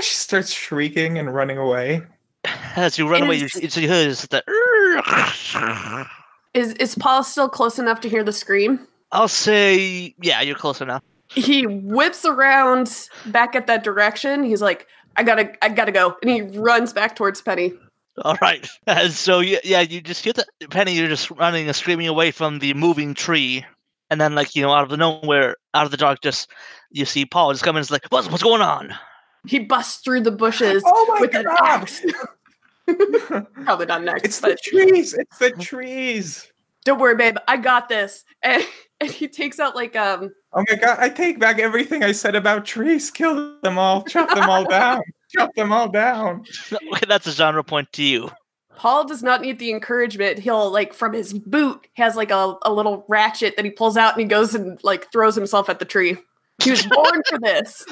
She 0.00 0.14
starts 0.14 0.52
shrieking 0.52 1.18
and 1.18 1.34
running 1.34 1.58
away. 1.58 2.02
As 2.76 2.98
you 2.98 3.08
run 3.08 3.22
away, 3.24 3.36
you, 3.36 3.48
Is- 3.60 3.76
you 3.76 3.88
hear 3.88 4.04
just 4.04 4.30
the. 4.30 4.42
Is 6.54 6.72
is 6.74 6.94
Paul 6.94 7.22
still 7.24 7.48
close 7.48 7.78
enough 7.78 8.00
to 8.00 8.08
hear 8.08 8.24
the 8.24 8.32
scream? 8.32 8.86
I'll 9.12 9.28
say, 9.28 10.14
yeah, 10.20 10.40
you're 10.42 10.54
close 10.56 10.80
enough. 10.80 11.02
He 11.30 11.66
whips 11.66 12.24
around 12.24 13.08
back 13.26 13.54
at 13.54 13.66
that 13.66 13.84
direction. 13.84 14.42
He's 14.42 14.62
like, 14.62 14.86
"I 15.16 15.22
gotta, 15.22 15.52
I 15.64 15.68
gotta 15.68 15.92
go," 15.92 16.16
and 16.22 16.30
he 16.30 16.42
runs 16.58 16.92
back 16.92 17.16
towards 17.16 17.42
Penny. 17.42 17.72
All 18.24 18.36
right. 18.40 18.68
And 18.86 19.12
so 19.12 19.40
yeah, 19.40 19.58
yeah, 19.62 19.80
you 19.80 20.00
just 20.00 20.24
hear 20.24 20.32
the 20.32 20.46
Penny. 20.70 20.94
You're 20.94 21.08
just 21.08 21.30
running 21.32 21.66
and 21.66 21.76
screaming 21.76 22.08
away 22.08 22.30
from 22.30 22.58
the 22.60 22.72
moving 22.74 23.14
tree, 23.14 23.64
and 24.10 24.20
then 24.20 24.34
like 24.34 24.56
you 24.56 24.62
know, 24.62 24.72
out 24.72 24.84
of 24.84 24.88
the 24.90 24.96
nowhere, 24.96 25.56
out 25.74 25.84
of 25.84 25.90
the 25.90 25.96
dark, 25.96 26.20
just 26.22 26.50
you 26.90 27.04
see 27.04 27.26
Paul 27.26 27.52
just 27.52 27.62
coming. 27.64 27.80
It's 27.80 27.90
like, 27.90 28.06
what's 28.08 28.30
what's 28.30 28.42
going 28.42 28.62
on? 28.62 28.94
He 29.46 29.58
busts 29.60 30.02
through 30.02 30.22
the 30.22 30.32
bushes 30.32 30.82
Oh 30.84 31.06
my 31.14 31.20
with 31.20 31.34
an 31.34 31.44
God. 31.44 31.58
axe. 31.62 32.02
Probably 33.64 33.86
not 33.86 34.02
next, 34.02 34.24
It's 34.24 34.40
the 34.40 34.56
trees! 34.62 35.12
It's 35.14 35.38
the 35.38 35.50
trees! 35.52 36.50
don't 36.84 36.98
worry, 36.98 37.14
babe. 37.14 37.36
I 37.46 37.58
got 37.58 37.88
this. 37.90 38.24
And, 38.42 38.64
and 39.00 39.10
he 39.10 39.28
takes 39.28 39.60
out 39.60 39.76
like 39.76 39.96
um 39.96 40.32
Oh 40.52 40.64
my 40.68 40.76
god, 40.76 40.98
I 40.98 41.08
take 41.08 41.38
back 41.38 41.58
everything 41.58 42.02
I 42.02 42.12
said 42.12 42.34
about 42.34 42.64
trees. 42.64 43.10
Kill 43.10 43.58
them 43.62 43.78
all, 43.78 44.02
chop 44.04 44.34
them 44.34 44.48
all 44.48 44.64
down, 44.64 45.02
chop 45.36 45.54
them 45.54 45.72
all 45.72 45.88
down. 45.88 46.44
That's 47.08 47.26
a 47.26 47.32
genre 47.32 47.62
point 47.62 47.92
to 47.94 48.02
you. 48.02 48.30
Paul 48.76 49.06
does 49.06 49.22
not 49.22 49.40
need 49.40 49.58
the 49.58 49.72
encouragement. 49.72 50.38
He'll 50.38 50.70
like 50.70 50.94
from 50.94 51.12
his 51.12 51.32
boot 51.32 51.86
has 51.94 52.16
like 52.16 52.30
a, 52.30 52.54
a 52.62 52.72
little 52.72 53.04
ratchet 53.08 53.56
that 53.56 53.64
he 53.64 53.70
pulls 53.72 53.96
out 53.96 54.14
and 54.14 54.22
he 54.22 54.26
goes 54.26 54.54
and 54.54 54.78
like 54.84 55.10
throws 55.12 55.34
himself 55.34 55.68
at 55.68 55.80
the 55.80 55.84
tree. 55.84 56.16
He 56.62 56.70
was 56.70 56.84
born 56.86 57.22
for 57.28 57.38
this. 57.38 57.84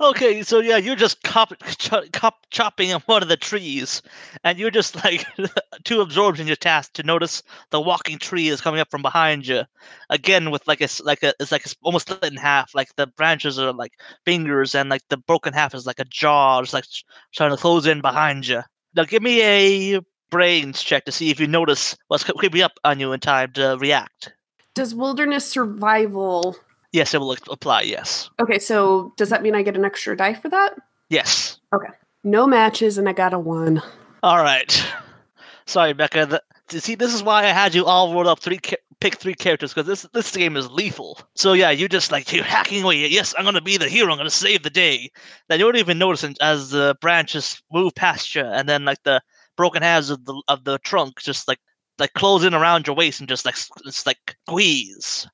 Okay, 0.00 0.42
so 0.42 0.60
yeah, 0.60 0.76
you're 0.76 0.96
just 0.96 1.22
cop, 1.22 1.52
ch- 1.66 2.12
cop, 2.12 2.46
chopping 2.50 2.92
up 2.92 3.02
one 3.06 3.22
of 3.22 3.28
the 3.28 3.36
trees, 3.36 4.02
and 4.44 4.58
you're 4.58 4.70
just 4.70 4.96
like 5.04 5.24
too 5.84 6.00
absorbed 6.00 6.40
in 6.40 6.46
your 6.46 6.56
task 6.56 6.92
to 6.94 7.02
notice 7.02 7.42
the 7.70 7.80
walking 7.80 8.18
tree 8.18 8.48
is 8.48 8.60
coming 8.60 8.80
up 8.80 8.90
from 8.90 9.02
behind 9.02 9.46
you. 9.46 9.62
Again, 10.10 10.50
with 10.50 10.66
like 10.66 10.80
a 10.80 10.88
like 11.02 11.22
a 11.22 11.32
it's 11.40 11.52
like 11.52 11.64
it's 11.64 11.76
almost 11.82 12.08
split 12.08 12.32
in 12.32 12.36
half. 12.36 12.74
Like 12.74 12.94
the 12.96 13.06
branches 13.06 13.58
are 13.58 13.72
like 13.72 13.92
fingers, 14.24 14.74
and 14.74 14.90
like 14.90 15.02
the 15.08 15.16
broken 15.16 15.52
half 15.52 15.74
is 15.74 15.86
like 15.86 15.98
a 15.98 16.04
jaw, 16.04 16.60
just 16.62 16.74
like 16.74 16.84
trying 17.32 17.50
to 17.50 17.56
close 17.56 17.86
in 17.86 18.00
behind 18.00 18.46
you. 18.46 18.62
Now, 18.94 19.04
give 19.04 19.22
me 19.22 19.42
a 19.42 20.00
brains 20.30 20.82
check 20.82 21.04
to 21.04 21.12
see 21.12 21.30
if 21.30 21.40
you 21.40 21.46
notice 21.46 21.96
what's 22.08 22.24
creeping 22.24 22.62
up 22.62 22.72
on 22.84 23.00
you 23.00 23.12
in 23.12 23.20
time 23.20 23.52
to 23.52 23.76
react. 23.80 24.32
Does 24.74 24.94
wilderness 24.94 25.44
survival 25.44 26.56
Yes, 26.92 27.14
it 27.14 27.18
will 27.20 27.36
apply. 27.50 27.82
Yes, 27.82 28.30
Okay, 28.40 28.58
so 28.58 29.12
does 29.16 29.30
that 29.30 29.42
mean 29.42 29.54
I 29.54 29.62
get 29.62 29.76
an 29.76 29.84
extra 29.84 30.16
die 30.16 30.34
for 30.34 30.48
that? 30.48 30.74
yes. 31.08 31.58
Okay. 31.72 31.92
No 32.24 32.46
matches 32.46 32.98
and 32.98 33.08
I 33.08 33.12
got 33.12 33.32
a 33.32 33.38
one. 33.38 33.80
All 34.22 34.42
right. 34.42 34.84
Sorry, 35.66 35.92
Becca. 35.94 36.26
The, 36.26 36.80
see, 36.80 36.94
this 36.96 37.14
is 37.14 37.22
why 37.22 37.44
I 37.44 37.48
had 37.52 37.74
you 37.74 37.86
all 37.86 38.12
roll 38.12 38.28
up 38.28 38.40
three, 38.40 38.58
pick 39.00 39.14
three 39.16 39.34
characters 39.34 39.72
because 39.72 39.86
this 39.86 40.02
this 40.12 40.34
game 40.36 40.56
is 40.56 40.70
lethal. 40.70 41.18
So 41.36 41.52
yeah, 41.54 41.70
you 41.70 41.88
just 41.88 42.10
like 42.12 42.32
you're 42.32 42.44
hacking 42.44 42.82
away. 42.82 43.06
Yes, 43.06 43.34
I'm 43.38 43.44
gonna 43.44 43.60
be 43.60 43.76
the 43.78 43.88
hero. 43.88 44.10
I'm 44.12 44.18
gonna 44.18 44.30
save 44.30 44.62
the 44.64 44.70
day. 44.70 45.10
Then 45.48 45.58
you 45.60 45.64
don't 45.64 45.76
even 45.76 45.98
notice 45.98 46.24
as 46.40 46.70
the 46.70 46.96
branches 47.00 47.62
move 47.72 47.94
past 47.94 48.34
you, 48.34 48.42
and 48.42 48.68
then 48.68 48.84
like 48.84 49.02
the 49.04 49.22
broken 49.56 49.82
halves 49.82 50.10
of 50.10 50.24
the 50.26 50.42
of 50.48 50.64
the 50.64 50.78
trunk 50.78 51.20
just 51.20 51.46
like 51.48 51.60
like 51.98 52.12
close 52.14 52.44
in 52.44 52.52
around 52.54 52.86
your 52.86 52.96
waist 52.96 53.20
and 53.20 53.28
just 53.28 53.46
like 53.46 53.56
it's 53.86 54.04
like 54.06 54.36
squeeze. 54.48 55.26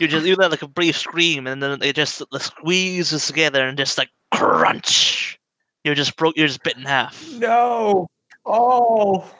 You 0.00 0.08
just 0.08 0.26
you 0.26 0.34
let 0.36 0.50
like 0.50 0.62
a 0.62 0.68
brief 0.68 0.96
scream, 0.96 1.46
and 1.46 1.62
then 1.62 1.82
it 1.82 1.94
just 1.94 2.22
the 2.32 2.40
squeezes 2.40 3.26
together 3.26 3.66
and 3.66 3.76
just 3.76 3.98
like 3.98 4.08
crunch. 4.32 5.38
You're 5.84 5.94
just 5.94 6.16
broke. 6.16 6.36
You're 6.36 6.46
just 6.46 6.62
bit 6.62 6.76
in 6.76 6.82
half. 6.84 7.30
No. 7.32 8.06
Oh. 8.46 9.30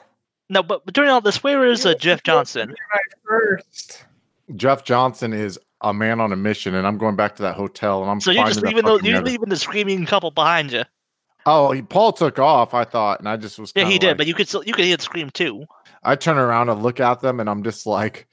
No, 0.49 0.61
but, 0.61 0.83
but 0.85 0.93
during 0.93 1.09
all 1.09 1.21
this, 1.21 1.41
where 1.43 1.65
is 1.65 1.85
uh, 1.85 1.89
You- 1.89 1.95
Jeff 1.95 2.23
Johnson? 2.23 2.69
were 2.69 3.57
first. 3.57 4.03
Jeff 4.55 4.83
Johnson 4.83 5.31
is 5.33 5.57
a 5.81 5.93
man 5.93 6.19
on 6.19 6.33
a 6.33 6.35
mission, 6.35 6.75
and 6.75 6.85
I'm 6.85 6.97
going 6.97 7.15
back 7.15 7.35
to 7.37 7.41
that 7.43 7.55
hotel, 7.55 8.01
and 8.01 8.11
I'm 8.11 8.19
So 8.19 8.31
you're 8.31 8.45
just 8.45 8.61
leaving 8.61 8.83
those, 8.83 8.99
fucking 8.99 9.05
you're 9.05 9.15
never- 9.15 9.25
leaving 9.27 9.49
the 9.49 9.55
screaming 9.55 10.05
couple 10.05 10.29
behind 10.31 10.73
you. 10.73 10.83
Oh, 11.45 11.71
he, 11.71 11.81
Paul 11.81 12.11
took 12.11 12.37
off. 12.37 12.73
I 12.73 12.83
thought, 12.83 13.19
and 13.19 13.27
I 13.29 13.37
just 13.37 13.57
was. 13.57 13.71
Yeah, 13.75 13.85
he 13.85 13.97
did, 13.97 14.09
like- 14.09 14.17
but 14.17 14.27
you 14.27 14.33
could 14.33 14.47
still 14.47 14.63
you 14.63 14.73
could 14.73 14.85
hear 14.85 14.97
the 14.97 15.03
scream 15.03 15.29
too. 15.29 15.65
I 16.03 16.15
turn 16.15 16.37
around 16.37 16.69
and 16.69 16.83
look 16.83 16.99
at 16.99 17.21
them, 17.21 17.39
and 17.39 17.49
I'm 17.49 17.63
just 17.63 17.85
like, 17.85 18.27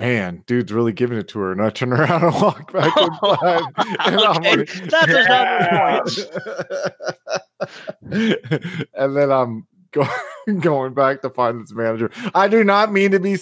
man, 0.00 0.42
dude's 0.46 0.72
really 0.72 0.92
giving 0.92 1.18
it 1.18 1.28
to 1.28 1.38
her. 1.40 1.52
And 1.52 1.62
I 1.62 1.70
turn 1.70 1.92
around 1.94 2.24
and 2.24 2.34
walk 2.34 2.72
back 2.72 2.96
inside. 2.96 3.62
and 4.06 4.20
Okay, 4.20 4.56
like, 4.56 4.72
that's 4.90 6.18
Yeah. 6.18 6.36
point. 7.60 8.36
and 8.94 9.16
then 9.16 9.30
I'm 9.30 9.66
go- 9.92 10.06
going 10.60 10.94
back 10.94 11.22
to 11.22 11.30
find 11.30 11.60
this 11.62 11.72
manager. 11.72 12.10
I 12.34 12.48
do 12.48 12.64
not 12.64 12.92
mean 12.92 13.10
to 13.12 13.20
be 13.20 13.36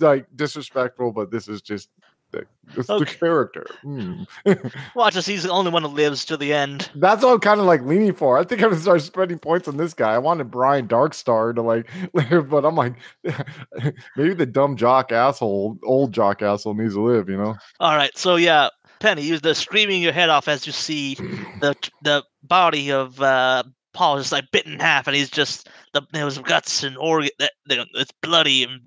like 0.00 0.26
disrespectful, 0.34 1.12
but 1.12 1.30
this 1.30 1.48
is 1.48 1.62
just 1.62 1.88
the, 2.30 2.44
it's 2.76 2.88
the 2.88 3.04
character. 3.04 3.66
Hmm. 3.82 4.22
Watch 4.94 5.16
us. 5.16 5.26
He's 5.26 5.44
the 5.44 5.50
only 5.50 5.70
one 5.70 5.82
who 5.82 5.88
lives 5.88 6.24
to 6.26 6.36
the 6.36 6.52
end. 6.52 6.90
That's 6.94 7.22
what 7.22 7.32
I'm 7.32 7.40
kind 7.40 7.60
of 7.60 7.66
like 7.66 7.82
leaning 7.82 8.14
for. 8.14 8.38
I 8.38 8.44
think 8.44 8.62
I'm 8.62 8.70
gonna 8.70 8.80
start 8.80 9.02
spreading 9.02 9.38
points 9.38 9.68
on 9.68 9.76
this 9.76 9.94
guy. 9.94 10.12
I 10.12 10.18
wanted 10.18 10.50
Brian 10.50 10.88
Darkstar 10.88 11.54
to 11.54 11.62
like, 11.62 11.88
live, 12.12 12.50
but 12.50 12.64
I'm 12.64 12.74
like, 12.74 12.94
maybe 14.16 14.34
the 14.34 14.46
dumb 14.46 14.76
jock 14.76 15.12
asshole, 15.12 15.78
old 15.84 16.12
jock 16.12 16.42
asshole 16.42 16.74
needs 16.74 16.94
to 16.94 17.00
live. 17.00 17.28
You 17.28 17.38
know? 17.38 17.56
All 17.80 17.96
right, 17.96 18.16
so 18.16 18.36
yeah, 18.36 18.68
Penny, 19.00 19.22
you're 19.22 19.38
the 19.38 19.54
screaming 19.54 20.02
your 20.02 20.12
head 20.12 20.28
off 20.28 20.48
as 20.48 20.66
you 20.66 20.72
see 20.72 21.14
the 21.60 21.74
the 22.02 22.22
body 22.42 22.92
of 22.92 23.20
uh, 23.22 23.62
Paul 23.94 24.18
just 24.18 24.32
like 24.32 24.50
bitten 24.52 24.74
in 24.74 24.80
half, 24.80 25.06
and 25.06 25.16
he's 25.16 25.30
just 25.30 25.68
the 25.94 26.02
his 26.12 26.38
guts 26.38 26.82
and 26.82 26.98
organ. 26.98 27.30
It's 27.68 28.12
bloody 28.22 28.64
and 28.64 28.80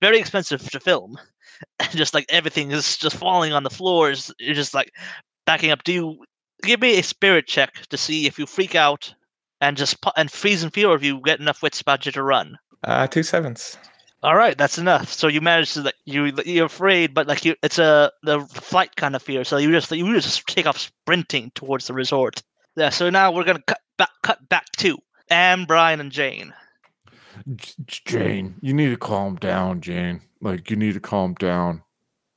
very 0.00 0.18
expensive 0.18 0.70
to 0.70 0.80
film. 0.80 1.18
And 1.78 1.90
just 1.92 2.14
like 2.14 2.26
everything 2.28 2.70
is 2.70 2.96
just 2.96 3.16
falling 3.16 3.52
on 3.52 3.62
the 3.62 3.70
floors. 3.70 4.32
You're 4.38 4.54
just 4.54 4.74
like 4.74 4.92
backing 5.46 5.70
up. 5.70 5.84
Do 5.84 5.92
you 5.92 6.24
give 6.62 6.80
me 6.80 6.98
a 6.98 7.02
spirit 7.02 7.46
check 7.46 7.86
to 7.88 7.96
see 7.96 8.26
if 8.26 8.38
you 8.38 8.46
freak 8.46 8.74
out 8.74 9.14
and 9.60 9.76
just 9.76 10.00
pu- 10.00 10.12
and 10.16 10.30
freeze 10.30 10.62
in 10.62 10.70
fear, 10.70 10.88
or 10.88 10.96
if 10.96 11.04
you 11.04 11.20
get 11.20 11.40
enough 11.40 11.62
wits 11.62 11.80
about 11.80 12.06
you 12.06 12.12
to 12.12 12.22
run? 12.22 12.58
Uh, 12.82 13.06
two 13.06 13.22
sevens. 13.22 13.78
All 14.22 14.36
right, 14.36 14.56
that's 14.56 14.78
enough. 14.78 15.12
So 15.12 15.28
you 15.28 15.42
manage 15.42 15.74
to 15.74 15.82
like 15.82 15.94
you 16.06 16.32
you're 16.46 16.66
afraid, 16.66 17.12
but 17.12 17.26
like 17.26 17.44
you, 17.44 17.54
it's 17.62 17.78
a 17.78 18.10
the 18.22 18.40
flight 18.40 18.96
kind 18.96 19.14
of 19.14 19.22
fear. 19.22 19.44
So 19.44 19.58
you 19.58 19.70
just 19.70 19.90
you 19.90 20.14
just 20.14 20.46
take 20.46 20.66
off 20.66 20.78
sprinting 20.78 21.52
towards 21.54 21.86
the 21.86 21.94
resort. 21.94 22.42
Yeah. 22.74 22.88
So 22.88 23.10
now 23.10 23.30
we're 23.30 23.44
gonna 23.44 23.62
cut 23.66 23.80
back 23.98 24.08
cut 24.22 24.48
back 24.48 24.72
to 24.78 24.96
Anne, 25.28 25.66
Brian, 25.66 26.00
and 26.00 26.10
Jane. 26.10 26.54
J- 27.54 27.72
J- 27.84 28.02
Jane, 28.06 28.54
you 28.62 28.72
need 28.72 28.88
to 28.88 28.96
calm 28.96 29.36
down, 29.36 29.82
Jane. 29.82 30.22
Like 30.44 30.70
you 30.70 30.76
need 30.76 30.94
to 30.94 31.00
calm 31.00 31.34
down. 31.34 31.82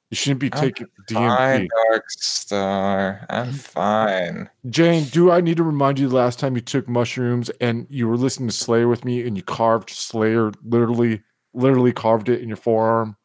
You 0.09 0.15
shouldn't 0.15 0.39
be 0.39 0.49
I'm 0.53 0.61
taking 0.61 0.87
Fine, 1.11 1.67
Dark 1.91 2.09
Star. 2.09 3.25
I'm 3.29 3.51
fine. 3.51 4.49
Jane, 4.69 5.03
do 5.05 5.29
I 5.31 5.41
need 5.41 5.57
to 5.57 5.63
remind 5.63 5.99
you 5.99 6.07
the 6.07 6.15
last 6.15 6.39
time 6.39 6.55
you 6.55 6.61
took 6.61 6.87
mushrooms 6.87 7.49
and 7.59 7.85
you 7.89 8.07
were 8.07 8.15
listening 8.15 8.47
to 8.47 8.55
Slayer 8.55 8.87
with 8.87 9.03
me 9.03 9.27
and 9.27 9.35
you 9.35 9.43
carved 9.43 9.89
Slayer 9.89 10.51
literally, 10.63 11.21
literally 11.53 11.91
carved 11.91 12.29
it 12.29 12.39
in 12.41 12.47
your 12.47 12.55
forearm? 12.55 13.17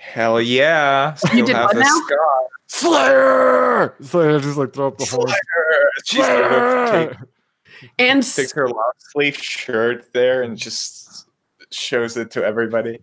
Hell 0.00 0.40
yeah. 0.40 1.14
Still 1.14 1.46
did 1.46 1.54
have 1.54 1.66
what 1.66 1.74
the 1.76 1.80
now? 1.82 2.00
scar. 2.06 2.46
Slayer! 2.66 3.94
Slayer 4.02 4.40
just 4.40 4.58
like 4.58 4.72
throw 4.72 4.88
up 4.88 4.98
the 4.98 5.04
horn. 5.04 5.32
She 6.04 6.16
sort 6.16 6.42
of 6.52 6.90
take- 6.90 7.10
Slayer! 7.12 7.28
And 8.00 8.18
s- 8.18 8.34
takes 8.34 8.52
her 8.52 8.66
long 8.68 8.92
sleeve 9.12 9.36
shirt 9.36 10.12
there 10.12 10.42
and 10.42 10.56
just 10.56 11.28
shows 11.70 12.16
it 12.16 12.32
to 12.32 12.44
everybody. 12.44 12.98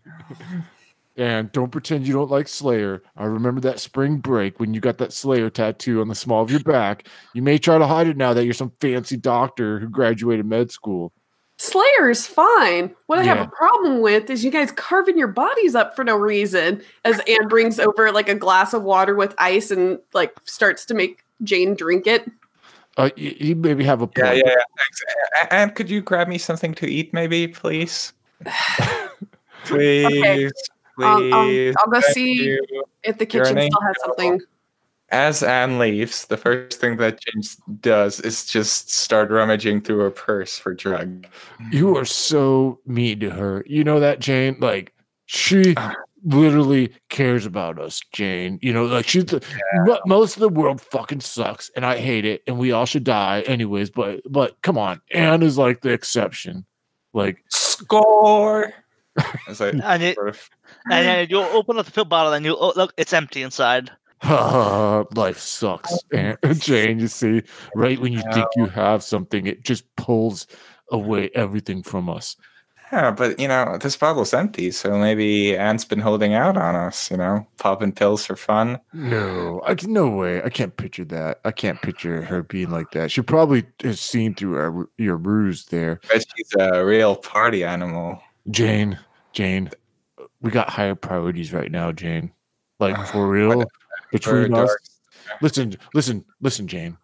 And 1.15 1.51
don't 1.51 1.71
pretend 1.71 2.07
you 2.07 2.13
don't 2.13 2.31
like 2.31 2.47
Slayer. 2.47 3.03
I 3.15 3.25
remember 3.25 3.61
that 3.61 3.79
spring 3.79 4.17
break 4.17 4.59
when 4.59 4.73
you 4.73 4.79
got 4.81 4.97
that 4.97 5.13
Slayer 5.13 5.49
tattoo 5.51 6.01
on 6.01 6.07
the 6.07 6.15
small 6.15 6.41
of 6.41 6.49
your 6.49 6.59
back. 6.61 7.07
You 7.33 7.43
may 7.43 7.59
try 7.59 7.77
to 7.77 7.85
hide 7.85 8.07
it 8.07 8.17
now 8.17 8.33
that 8.33 8.45
you're 8.45 8.53
some 8.55 8.71
fancy 8.81 9.15
doctor 9.17 9.79
who 9.79 9.89
graduated 9.89 10.45
med 10.47 10.71
school. 10.71 11.13
Slayer 11.59 12.09
is 12.09 12.25
fine. 12.25 12.95
What 13.05 13.19
I 13.19 13.23
have 13.23 13.39
a 13.39 13.45
problem 13.45 14.01
with 14.01 14.27
is 14.31 14.43
you 14.43 14.49
guys 14.49 14.71
carving 14.71 15.19
your 15.19 15.27
bodies 15.27 15.75
up 15.75 15.95
for 15.95 16.03
no 16.03 16.15
reason. 16.17 16.81
As 17.05 17.21
Anne 17.27 17.47
brings 17.47 17.79
over 17.79 18.11
like 18.11 18.27
a 18.27 18.33
glass 18.35 18.73
of 18.73 18.81
water 18.81 19.13
with 19.13 19.35
ice 19.37 19.69
and 19.69 19.99
like 20.15 20.35
starts 20.45 20.83
to 20.87 20.95
make 20.95 21.23
Jane 21.43 21.75
drink 21.75 22.07
it. 22.07 22.29
Uh, 22.97 23.11
you, 23.15 23.35
you 23.39 23.55
maybe 23.55 23.83
have 23.83 24.01
a 24.01 24.09
Yeah, 24.17 24.29
point. 24.29 24.37
yeah, 24.37 24.43
yeah. 24.47 24.63
Thanks. 24.77 25.01
A- 25.05 25.45
a- 25.45 25.53
And 25.53 25.75
could 25.75 25.91
you 25.91 26.01
grab 26.01 26.27
me 26.27 26.39
something 26.39 26.73
to 26.75 26.87
eat, 26.87 27.13
maybe, 27.13 27.47
please? 27.47 28.13
Please, 29.65 30.51
Um, 30.51 30.72
um, 31.01 31.29
please. 31.31 31.75
I'll 31.79 31.91
go 31.91 32.01
Thank 32.01 32.13
see 32.13 32.33
you. 32.33 32.85
if 33.03 33.17
the 33.17 33.25
kitchen 33.25 33.59
still 33.59 33.81
has 33.81 33.95
something. 34.05 34.41
As 35.09 35.43
Anne 35.43 35.77
leaves, 35.77 36.25
the 36.25 36.37
first 36.37 36.79
thing 36.79 36.97
that 36.97 37.19
James 37.21 37.57
does 37.81 38.19
is 38.21 38.45
just 38.45 38.91
start 38.91 39.29
rummaging 39.29 39.81
through 39.81 39.99
her 39.99 40.09
purse 40.09 40.57
for 40.57 40.73
drugs. 40.73 41.27
You 41.71 41.95
are 41.97 42.05
so 42.05 42.79
mean 42.87 43.19
to 43.19 43.29
her. 43.29 43.63
You 43.67 43.83
know 43.83 43.99
that, 43.99 44.19
Jane? 44.19 44.57
Like, 44.59 44.91
she 45.25 45.75
literally 46.23 46.93
cares 47.09 47.45
about 47.45 47.79
us, 47.79 48.01
Jane. 48.11 48.57
You 48.61 48.73
know, 48.73 48.85
like 48.85 49.07
she's 49.07 49.25
the 49.25 49.43
mo- 49.85 49.99
most 50.05 50.35
of 50.35 50.39
the 50.41 50.49
world 50.49 50.81
fucking 50.81 51.19
sucks 51.19 51.69
and 51.75 51.85
I 51.85 51.97
hate 51.97 52.25
it 52.25 52.41
and 52.47 52.57
we 52.57 52.71
all 52.71 52.85
should 52.85 53.03
die 53.03 53.41
anyways. 53.41 53.89
But 53.89 54.21
but 54.29 54.59
come 54.61 54.77
on, 54.77 55.01
Anne 55.11 55.43
is 55.43 55.57
like 55.57 55.81
the 55.81 55.91
exception. 55.91 56.65
Like 57.13 57.43
Score! 57.49 58.73
As 59.47 59.61
I 59.61 59.69
And, 59.69 60.03
it, 60.03 60.15
sort 60.15 60.29
of 60.29 60.49
and 60.91 61.07
then 61.07 61.27
you 61.29 61.39
open 61.39 61.77
up 61.77 61.85
the 61.85 61.91
pill 61.91 62.05
bottle 62.05 62.33
and 62.33 62.45
you 62.45 62.55
oh, 62.57 62.73
look, 62.75 62.93
it's 62.97 63.13
empty 63.13 63.41
inside. 63.43 63.91
life 65.15 65.37
sucks. 65.37 65.99
Aunt 66.13 66.39
Jane, 66.53 66.99
you 66.99 67.07
see, 67.07 67.43
right 67.75 67.99
when 67.99 68.13
you 68.13 68.21
think 68.33 68.47
you 68.55 68.67
have 68.67 69.03
something, 69.03 69.45
it 69.47 69.63
just 69.63 69.83
pulls 69.97 70.47
away 70.91 71.29
everything 71.35 71.83
from 71.83 72.09
us. 72.09 72.37
Yeah, 72.93 73.09
but 73.09 73.39
you 73.39 73.47
know, 73.47 73.79
this 73.81 73.97
bottle's 73.97 74.35
empty, 74.35 74.69
so 74.69 74.99
maybe 74.99 75.57
Anne's 75.57 75.83
been 75.83 75.99
holding 75.99 76.35
out 76.35 76.57
on 76.57 76.75
us, 76.75 77.09
you 77.09 77.17
know, 77.17 77.47
popping 77.57 77.91
pills 77.91 78.23
for 78.23 78.35
fun. 78.35 78.79
No, 78.93 79.63
I 79.65 79.73
can, 79.73 79.91
no 79.91 80.09
way. 80.09 80.43
I 80.43 80.49
can't 80.49 80.77
picture 80.77 81.03
that. 81.05 81.39
I 81.43 81.51
can't 81.51 81.81
picture 81.81 82.21
her 82.21 82.43
being 82.43 82.69
like 82.69 82.91
that. 82.91 83.09
She 83.09 83.23
probably 83.23 83.65
has 83.81 83.99
seen 83.99 84.35
through 84.35 84.57
our, 84.57 84.89
your 84.99 85.17
ruse 85.17 85.65
there. 85.65 86.01
But 86.07 86.23
she's 86.37 86.53
a 86.59 86.85
real 86.85 87.15
party 87.15 87.63
animal. 87.63 88.21
Jane, 88.49 88.99
Jane, 89.31 89.69
we 90.41 90.51
got 90.51 90.69
higher 90.69 90.95
priorities 90.95 91.53
right 91.53 91.71
now, 91.71 91.91
Jane. 91.91 92.31
Like 92.79 92.97
for 93.07 93.27
real, 93.27 93.65
between 94.11 94.53
us. 94.53 94.75
Listen, 95.41 95.75
listen, 95.93 96.25
listen, 96.41 96.67
Jane. 96.67 96.97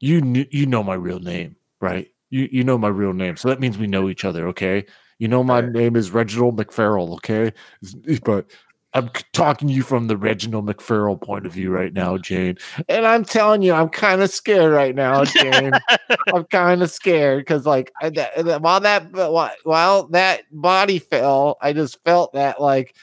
You 0.00 0.20
kn- 0.20 0.48
you 0.50 0.66
know 0.66 0.82
my 0.82 0.94
real 0.94 1.20
name, 1.20 1.56
right? 1.80 2.08
You 2.30 2.48
you 2.50 2.64
know 2.64 2.78
my 2.78 2.88
real 2.88 3.12
name, 3.12 3.36
so 3.36 3.48
that 3.48 3.60
means 3.60 3.78
we 3.78 3.86
know 3.86 4.08
each 4.08 4.24
other, 4.24 4.48
okay? 4.48 4.84
You 5.18 5.28
know 5.28 5.44
my 5.44 5.60
name 5.60 5.96
is 5.96 6.10
Reginald 6.10 6.58
McFerrell, 6.58 7.14
okay? 7.14 7.52
But 8.24 8.50
I'm 8.94 9.10
talking 9.32 9.66
to 9.68 9.74
you 9.74 9.82
from 9.82 10.06
the 10.06 10.16
Reginald 10.16 10.66
McFerrell 10.66 11.20
point 11.20 11.46
of 11.46 11.52
view 11.52 11.70
right 11.70 11.92
now, 11.92 12.16
Jane. 12.16 12.56
And 12.88 13.04
I'm 13.04 13.24
telling 13.24 13.60
you, 13.60 13.72
I'm 13.72 13.88
kind 13.88 14.22
of 14.22 14.30
scared 14.30 14.72
right 14.72 14.94
now, 14.94 15.24
Jane. 15.24 15.72
I'm 16.32 16.44
kind 16.44 16.80
of 16.80 16.90
scared 16.90 17.40
because, 17.40 17.66
like, 17.66 17.92
I, 18.00 18.10
that, 18.10 18.62
while 18.62 18.80
that 18.80 19.10
while, 19.12 19.50
while 19.64 20.06
that 20.08 20.42
body 20.52 21.00
fell, 21.00 21.58
I 21.60 21.72
just 21.72 22.02
felt 22.04 22.34
that, 22.34 22.60
like, 22.60 22.94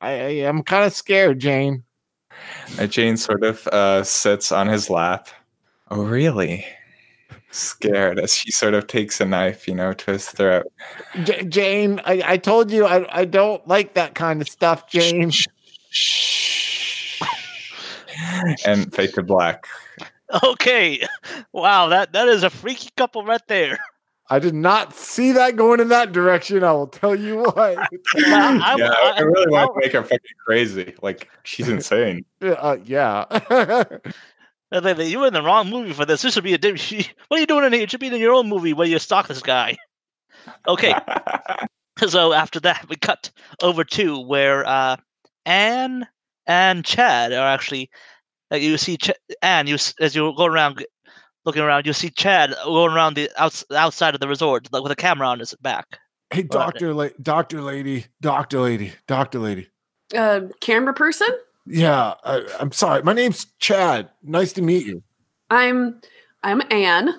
I, 0.00 0.10
I 0.10 0.28
am 0.46 0.62
kind 0.62 0.84
of 0.84 0.92
scared, 0.92 1.40
Jane. 1.40 1.82
And 2.78 2.90
Jane 2.90 3.16
sort 3.16 3.42
of 3.42 3.66
uh, 3.68 4.04
sits 4.04 4.52
on 4.52 4.68
his 4.68 4.88
lap. 4.88 5.28
Oh, 5.90 6.04
really? 6.04 6.64
Scared 7.52 8.18
as 8.20 8.34
she 8.34 8.52
sort 8.52 8.74
of 8.74 8.86
takes 8.86 9.20
a 9.20 9.24
knife, 9.26 9.66
you 9.66 9.74
know, 9.74 9.92
to 9.92 10.12
his 10.12 10.28
throat. 10.28 10.66
J- 11.24 11.44
Jane, 11.44 12.00
I, 12.04 12.22
I 12.24 12.36
told 12.36 12.70
you 12.70 12.86
I, 12.86 13.06
I 13.20 13.24
don't 13.24 13.66
like 13.66 13.94
that 13.94 14.14
kind 14.14 14.40
of 14.40 14.48
stuff, 14.48 14.88
Jane. 14.88 15.32
and 18.64 18.94
fade 18.94 19.14
to 19.14 19.22
black. 19.22 19.66
Okay. 20.44 21.04
Wow, 21.52 21.88
that, 21.88 22.12
that 22.12 22.28
is 22.28 22.44
a 22.44 22.50
freaky 22.50 22.90
couple 22.96 23.24
right 23.24 23.40
there. 23.48 23.78
I 24.32 24.38
did 24.38 24.54
not 24.54 24.94
see 24.94 25.32
that 25.32 25.56
going 25.56 25.80
in 25.80 25.88
that 25.88 26.12
direction. 26.12 26.62
I 26.62 26.70
will 26.70 26.86
tell 26.86 27.16
you 27.16 27.38
what. 27.38 27.56
I- 27.58 28.76
yeah, 28.78 28.90
I, 28.92 29.14
I 29.16 29.20
really 29.22 29.50
want 29.50 29.74
to 29.74 29.80
make 29.80 29.92
her 29.92 30.02
fucking 30.04 30.20
crazy. 30.46 30.94
Like 31.02 31.28
she's 31.42 31.68
insane. 31.76 32.24
uh, 32.40 32.76
yeah. 32.84 33.24
They- 34.70 34.92
they- 34.92 35.06
You 35.08 35.20
were 35.20 35.26
in 35.26 35.32
the 35.34 35.42
wrong 35.42 35.68
movie 35.68 35.92
for 35.92 36.04
this. 36.04 36.22
This 36.22 36.34
should 36.34 36.44
be 36.44 36.54
a 36.54 36.58
different. 36.58 37.12
What 37.28 37.38
are 37.38 37.40
you 37.40 37.46
doing 37.46 37.64
in 37.64 37.72
here? 37.72 37.82
It 37.82 37.90
should 37.90 38.00
be 38.00 38.06
in 38.08 38.14
your 38.16 38.34
own 38.34 38.48
movie 38.48 38.72
where 38.72 38.86
you 38.86 38.98
stalk 38.98 39.28
this 39.28 39.42
guy. 39.42 39.76
Okay, 40.68 40.94
so 42.08 42.32
after 42.32 42.60
that, 42.60 42.86
we 42.88 42.96
cut 42.96 43.30
over 43.62 43.84
to 43.84 44.18
where 44.20 44.66
uh, 44.66 44.96
Anne 45.44 46.06
and 46.46 46.84
Chad 46.84 47.32
are 47.32 47.46
actually. 47.48 47.90
Uh, 48.52 48.56
you 48.56 48.76
see 48.78 48.96
Ch- 48.96 49.10
Anne. 49.42 49.66
You 49.66 49.74
as 50.00 50.14
you 50.14 50.32
go 50.36 50.44
around, 50.46 50.84
looking 51.44 51.62
around, 51.62 51.86
you 51.86 51.92
see 51.92 52.10
Chad 52.10 52.54
going 52.64 52.92
around 52.92 53.14
the 53.14 53.30
outs- 53.36 53.64
outside 53.74 54.14
of 54.14 54.20
the 54.20 54.28
resort, 54.28 54.68
like 54.72 54.82
with 54.82 54.92
a 54.92 54.96
camera 54.96 55.28
on 55.28 55.38
his 55.40 55.54
back. 55.60 55.98
hey, 56.32 56.42
doctor, 56.42 56.94
la- 56.94 57.08
doctor 57.22 57.60
lady, 57.60 58.06
doctor 58.20 58.60
lady, 58.60 58.92
doctor 59.06 59.38
lady. 59.40 59.68
Uh, 60.16 60.40
camera 60.60 60.94
person? 60.94 61.28
Yeah, 61.70 62.14
I, 62.24 62.44
I'm 62.58 62.72
sorry. 62.72 63.02
My 63.02 63.12
name's 63.12 63.46
Chad. 63.60 64.10
Nice 64.22 64.52
to 64.54 64.62
meet 64.62 64.86
you. 64.86 65.02
I'm 65.50 66.00
I'm 66.42 66.62
Anne. 66.70 67.14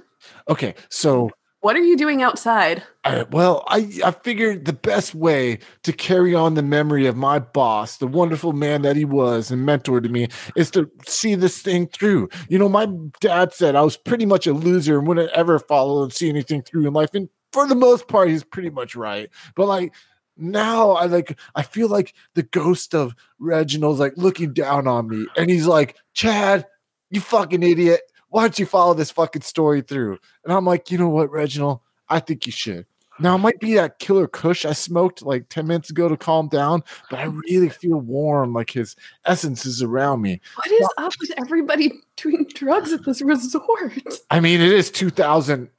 Okay, 0.50 0.76
so 0.90 1.32
What 1.62 1.76
are 1.76 1.84
you 1.84 1.96
doing 1.96 2.22
outside? 2.24 2.84
I, 3.04 3.24
well, 3.32 3.64
I 3.68 3.90
I 4.04 4.12
figured 4.12 4.66
the 4.66 4.74
best 4.74 5.14
way 5.16 5.60
to 5.84 5.94
carry 5.94 6.34
on 6.36 6.56
the 6.56 6.64
memory 6.64 7.06
of 7.08 7.16
my 7.16 7.40
boss, 7.40 7.98
the 7.98 8.08
wonderful 8.08 8.52
man 8.54 8.82
that 8.82 8.96
he 8.96 9.06
was 9.06 9.52
and 9.52 9.66
mentor 9.66 10.02
to 10.02 10.10
me, 10.10 10.28
is 10.56 10.72
to 10.72 10.90
see 11.08 11.36
this 11.36 11.62
thing 11.62 11.88
through. 11.88 12.30
You 12.50 12.58
know, 12.60 12.68
my 12.70 12.88
dad 13.20 13.54
said 13.54 13.76
I 13.76 13.82
was 13.84 13.96
pretty 13.96 14.26
much 14.26 14.48
a 14.48 14.54
loser 14.54 14.98
and 14.98 15.08
wouldn't 15.08 15.32
ever 15.32 15.60
follow 15.60 16.04
and 16.04 16.12
see 16.12 16.30
anything 16.30 16.62
through 16.64 16.88
in 16.88 16.94
life, 16.94 17.12
and 17.14 17.30
for 17.54 17.68
the 17.68 17.76
most 17.76 18.08
part, 18.08 18.30
he's 18.30 18.44
pretty 18.44 18.70
much 18.72 18.96
right. 18.96 19.30
But 19.56 19.68
like 19.68 19.94
now, 20.38 20.91
I 20.91 21.06
like 21.06 21.38
I 21.56 21.63
feel 21.63 21.88
like 21.88 22.13
the 22.34 22.44
ghost 22.44 22.96
of 22.96 23.15
Reginald's 23.39 24.00
like 24.00 24.13
looking 24.15 24.54
down 24.54 24.88
on 24.88 25.08
me, 25.08 25.28
and 25.38 25.50
he's 25.50 25.67
like, 25.67 25.98
"Chad, 26.13 26.65
you 27.10 27.22
fucking 27.22 27.63
idiot." 27.63 28.02
Why 28.30 28.44
don't 28.44 28.58
you 28.58 28.65
follow 28.65 28.94
this 28.94 29.12
fucking 29.12 29.41
story 29.41 29.82
through? 29.82 30.17
And 30.46 30.54
I'm 30.54 30.65
like, 30.65 30.89
you 30.89 30.98
know 30.98 31.10
what, 31.10 31.30
Reginald? 31.30 31.82
I 32.08 32.22
think 32.22 32.46
you 32.46 32.54
should. 32.54 32.86
Now, 33.20 33.36
it 33.36 33.39
might 33.39 33.60
be 33.60 33.76
that 33.76 34.00
killer 34.00 34.26
kush 34.26 34.65
I 34.65 34.72
smoked 34.72 35.22
like 35.22 35.50
10 35.50 35.67
minutes 35.67 35.89
ago 35.89 36.08
to 36.08 36.15
calm 36.15 36.48
down, 36.48 36.82
but 37.10 37.20
I 37.20 37.26
really 37.26 37.70
feel 37.70 37.98
warm, 37.98 38.54
like 38.54 38.72
his 38.72 38.96
essence 39.26 39.65
is 39.65 39.84
around 39.84 40.22
me. 40.22 40.39
What 40.56 40.72
is 40.72 40.88
up 40.98 41.13
with 41.20 41.32
everybody 41.38 41.91
doing 42.15 42.48
drugs 42.54 42.94
at 42.94 43.06
this 43.06 43.22
resort? 43.22 43.94
I 44.32 44.39
mean, 44.39 44.62
it 44.62 44.72
is 44.72 44.89
2000 44.89 45.70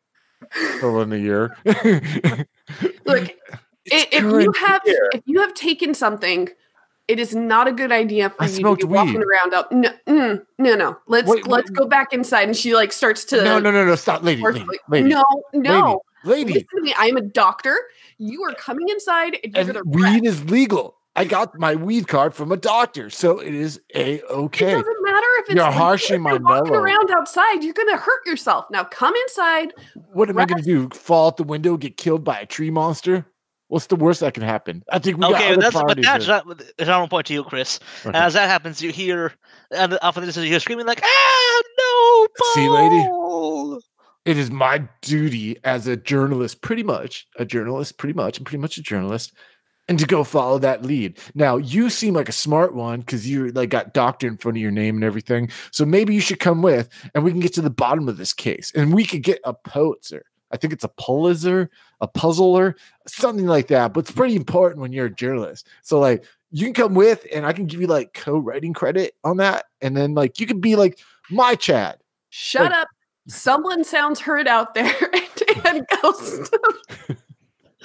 in 0.83 1.13
a 1.13 1.17
year. 1.17 1.57
Look, 3.07 3.31
if 3.87 4.23
you 4.23 4.53
have 4.53 4.83
year. 4.87 5.11
if 5.13 5.23
you 5.27 5.41
have 5.41 5.55
taken 5.55 5.95
something, 5.95 6.49
it 7.09 7.19
is 7.19 7.35
not 7.35 7.67
a 7.67 7.73
good 7.73 7.93
idea 7.93 8.31
for 8.31 8.45
I 8.45 8.47
you 8.47 8.63
to 8.63 8.77
be 8.77 8.85
walking 8.85 9.19
weed. 9.19 9.25
around 9.25 9.55
out. 9.55 9.73
No, 9.73 9.91
mm, 10.07 10.47
no, 10.59 10.75
no. 10.75 10.99
Let's 11.07 11.29
Wait, 11.29 11.47
let's 11.47 11.71
wait. 11.71 11.77
go 11.77 11.87
back 11.87 12.13
inside. 12.13 12.45
And 12.45 12.57
she 12.57 12.75
like 12.75 12.93
starts 12.93 13.25
to 13.27 13.43
no, 13.43 13.59
no, 13.59 13.71
no, 13.71 13.85
no, 13.85 13.95
stop, 13.97 14.23
lady, 14.23 14.43
lady, 14.43 14.65
lady, 14.89 15.09
no, 15.09 15.25
no. 15.53 16.03
lady. 16.25 16.55
Listen 16.55 16.69
to 16.77 16.83
me. 16.83 16.95
I 16.99 17.07
am 17.07 17.17
a 17.17 17.23
doctor. 17.23 17.77
You 18.19 18.43
are 18.45 18.55
coming 18.55 18.89
inside 18.89 19.39
and 19.45 19.57
And 19.57 19.81
weed 19.85 20.25
is 20.25 20.45
legal. 20.45 20.97
I 21.15 21.27
got 21.27 21.59
my 21.59 21.75
weed 21.75 22.09
card 22.09 22.35
from 22.35 22.53
a 22.53 22.57
doctor, 22.57 23.11
so 23.11 23.39
it 23.39 23.53
is 23.53 23.79
a 23.95 24.23
okay. 24.23 24.73
It 24.73 24.77
doesn't 24.77 25.03
matter 25.03 25.27
if 25.41 25.51
it's 25.51 25.55
You're 25.57 25.71
harshing 25.71 26.23
my 26.23 26.33
you're 26.33 26.41
walking 26.41 26.75
around 26.75 27.11
outside. 27.11 27.63
You're 27.63 27.75
gonna 27.75 27.99
hurt 27.99 28.25
yourself. 28.25 28.65
Now 28.71 28.85
come 28.85 29.15
inside. 29.15 29.75
What 30.15 30.31
am 30.31 30.39
I 30.39 30.47
going 30.47 30.63
to 30.63 30.65
do? 30.65 30.89
Fall 30.95 31.27
out 31.27 31.37
the 31.37 31.45
window, 31.45 31.77
get 31.77 31.99
killed 31.99 32.25
by 32.25 32.39
a 32.39 32.47
tree 32.47 32.71
monster? 32.71 33.27
What's 33.73 33.87
the 33.87 33.97
worst 33.97 34.21
that 34.21 34.35
can 34.35 34.43
happen? 34.43 34.85
I 34.91 34.99
think 34.99 35.17
we 35.17 35.23
got 35.23 35.33
okay, 35.33 35.53
other 35.53 35.63
that's 35.63 35.75
but 35.75 35.99
that's 36.03 36.29
not. 36.29 36.47
That's 36.77 36.89
not 36.89 37.09
point 37.09 37.29
to 37.29 37.33
you, 37.33 37.43
Chris. 37.43 37.81
Okay. 38.05 38.19
As 38.19 38.35
that 38.35 38.47
happens, 38.47 38.83
you 38.83 38.93
hear, 38.93 39.33
and 39.71 39.99
off 40.03 40.19
of 40.19 40.27
this, 40.27 40.37
is 40.37 40.45
you're 40.45 40.61
screaming 40.61 40.85
like, 40.85 41.01
"Ah, 41.03 41.63
no, 41.79 42.27
See, 42.53 42.69
lady? 42.69 43.81
It 44.27 44.37
is 44.37 44.51
my 44.51 44.87
duty 45.01 45.57
as 45.65 45.87
a 45.87 45.97
journalist, 45.97 46.61
pretty 46.61 46.83
much 46.83 47.27
a 47.39 47.47
journalist, 47.47 47.97
pretty 47.97 48.13
much, 48.13 48.37
I'm 48.37 48.45
pretty 48.45 48.61
much 48.61 48.77
a 48.77 48.83
journalist, 48.83 49.33
and 49.89 49.99
to 49.99 50.05
go 50.05 50.23
follow 50.23 50.59
that 50.59 50.85
lead. 50.85 51.19
Now, 51.35 51.57
you 51.57 51.89
seem 51.89 52.13
like 52.13 52.29
a 52.29 52.33
smart 52.33 52.75
one 52.75 53.01
because 53.01 53.27
you 53.27 53.53
like 53.53 53.71
got 53.71 53.95
doctor 53.95 54.27
in 54.27 54.37
front 54.37 54.59
of 54.59 54.61
your 54.61 54.71
name 54.71 54.97
and 54.97 55.05
everything. 55.05 55.49
So 55.71 55.87
maybe 55.87 56.15
you 56.15 56.21
should 56.21 56.41
come 56.41 56.61
with, 56.61 56.91
and 57.15 57.25
we 57.25 57.31
can 57.31 57.41
get 57.41 57.55
to 57.55 57.63
the 57.63 57.71
bottom 57.71 58.07
of 58.07 58.19
this 58.19 58.35
case, 58.35 58.71
and 58.75 58.93
we 58.93 59.07
could 59.07 59.23
get 59.23 59.41
a 59.45 59.55
Pulitzer. 59.55 60.27
I 60.53 60.59
think 60.59 60.75
it's 60.75 60.85
a 60.85 60.93
Pulitzer, 61.01 61.71
a 62.03 62.07
puzzler, 62.09 62.77
something 63.07 63.47
like 63.47 63.69
that. 63.69 63.95
But 63.95 64.01
it's 64.01 64.11
pretty 64.11 64.37
important 64.37 64.83
when 64.83 64.93
you're 64.93 65.07
a 65.07 65.11
journalist. 65.15 65.67
So, 65.83 65.99
like, 65.99 66.25
you 66.51 66.67
can 66.67 66.75
come 66.75 66.95
with, 66.95 67.27
and 67.35 67.47
I 67.47 67.55
can 67.55 67.65
give 67.65 67.81
you 67.81 67.87
like 67.87 68.13
co-writing 68.13 68.75
credit 68.75 69.15
on 69.25 69.39
that, 69.39 69.65
and 69.81 69.97
then 69.97 70.13
like 70.15 70.39
you 70.39 70.47
can 70.47 70.61
be 70.61 70.77
like 70.77 70.99
my 71.31 71.55
Chad. 71.55 71.97
Shut 72.29 72.65
Like- 72.65 72.73
up. 72.83 72.89
Someone 73.29 73.85
sounds 73.85 74.19
hurt 74.19 74.49
out 74.49 74.75
there 74.75 74.93
and, 75.13 75.67
and 75.67 75.87
Ghost. 76.03 76.53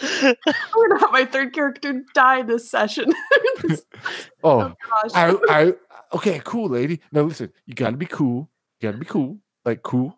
I'm 0.02 0.36
gonna 0.74 1.00
have 1.00 1.12
my 1.12 1.26
third 1.26 1.54
character 1.54 2.04
die 2.14 2.42
this 2.42 2.70
session. 2.70 3.14
This- 3.62 3.86
Oh, 4.44 4.62
oh 4.62 4.74
gosh. 4.90 5.12
I, 5.14 5.36
I, 5.50 5.74
okay, 6.16 6.42
cool, 6.44 6.70
lady. 6.70 7.02
Now 7.12 7.22
listen, 7.22 7.52
you 7.66 7.74
gotta 7.76 7.98
be 7.98 8.06
cool. 8.08 8.50
You 8.80 8.90
gotta 8.90 8.98
be 8.98 9.06
cool, 9.06 9.38
like 9.64 9.84
cool. 9.84 10.06
You 10.06 10.14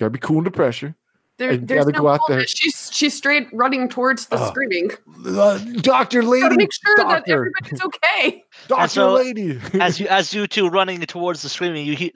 gotta 0.00 0.10
be 0.10 0.18
cool 0.18 0.38
under 0.38 0.50
pressure. 0.50 0.94
There, 1.36 1.56
there's 1.56 1.86
no 1.86 2.00
go 2.00 2.08
out 2.08 2.20
there. 2.28 2.46
She's 2.46 2.83
she's 2.94 3.14
straight 3.16 3.48
running 3.52 3.88
towards 3.88 4.26
the 4.26 4.36
Oh. 4.38 4.48
screaming. 4.48 4.90
Uh, 5.26 5.58
Doctor, 5.82 6.22
Gotta 6.22 6.30
lady, 6.30 6.56
make 6.56 6.72
sure 6.72 6.96
that 6.96 7.08
doctor, 7.26 7.32
everybody's 7.32 7.82
okay. 7.82 8.44
doctor, 8.68 8.88
so, 8.88 9.12
lady. 9.14 9.60
as 9.80 9.98
you 10.00 10.06
as 10.08 10.32
you 10.32 10.46
two 10.46 10.68
running 10.68 11.00
towards 11.00 11.42
the 11.42 11.48
screaming, 11.48 11.84
you 11.86 11.96
hear 11.96 12.10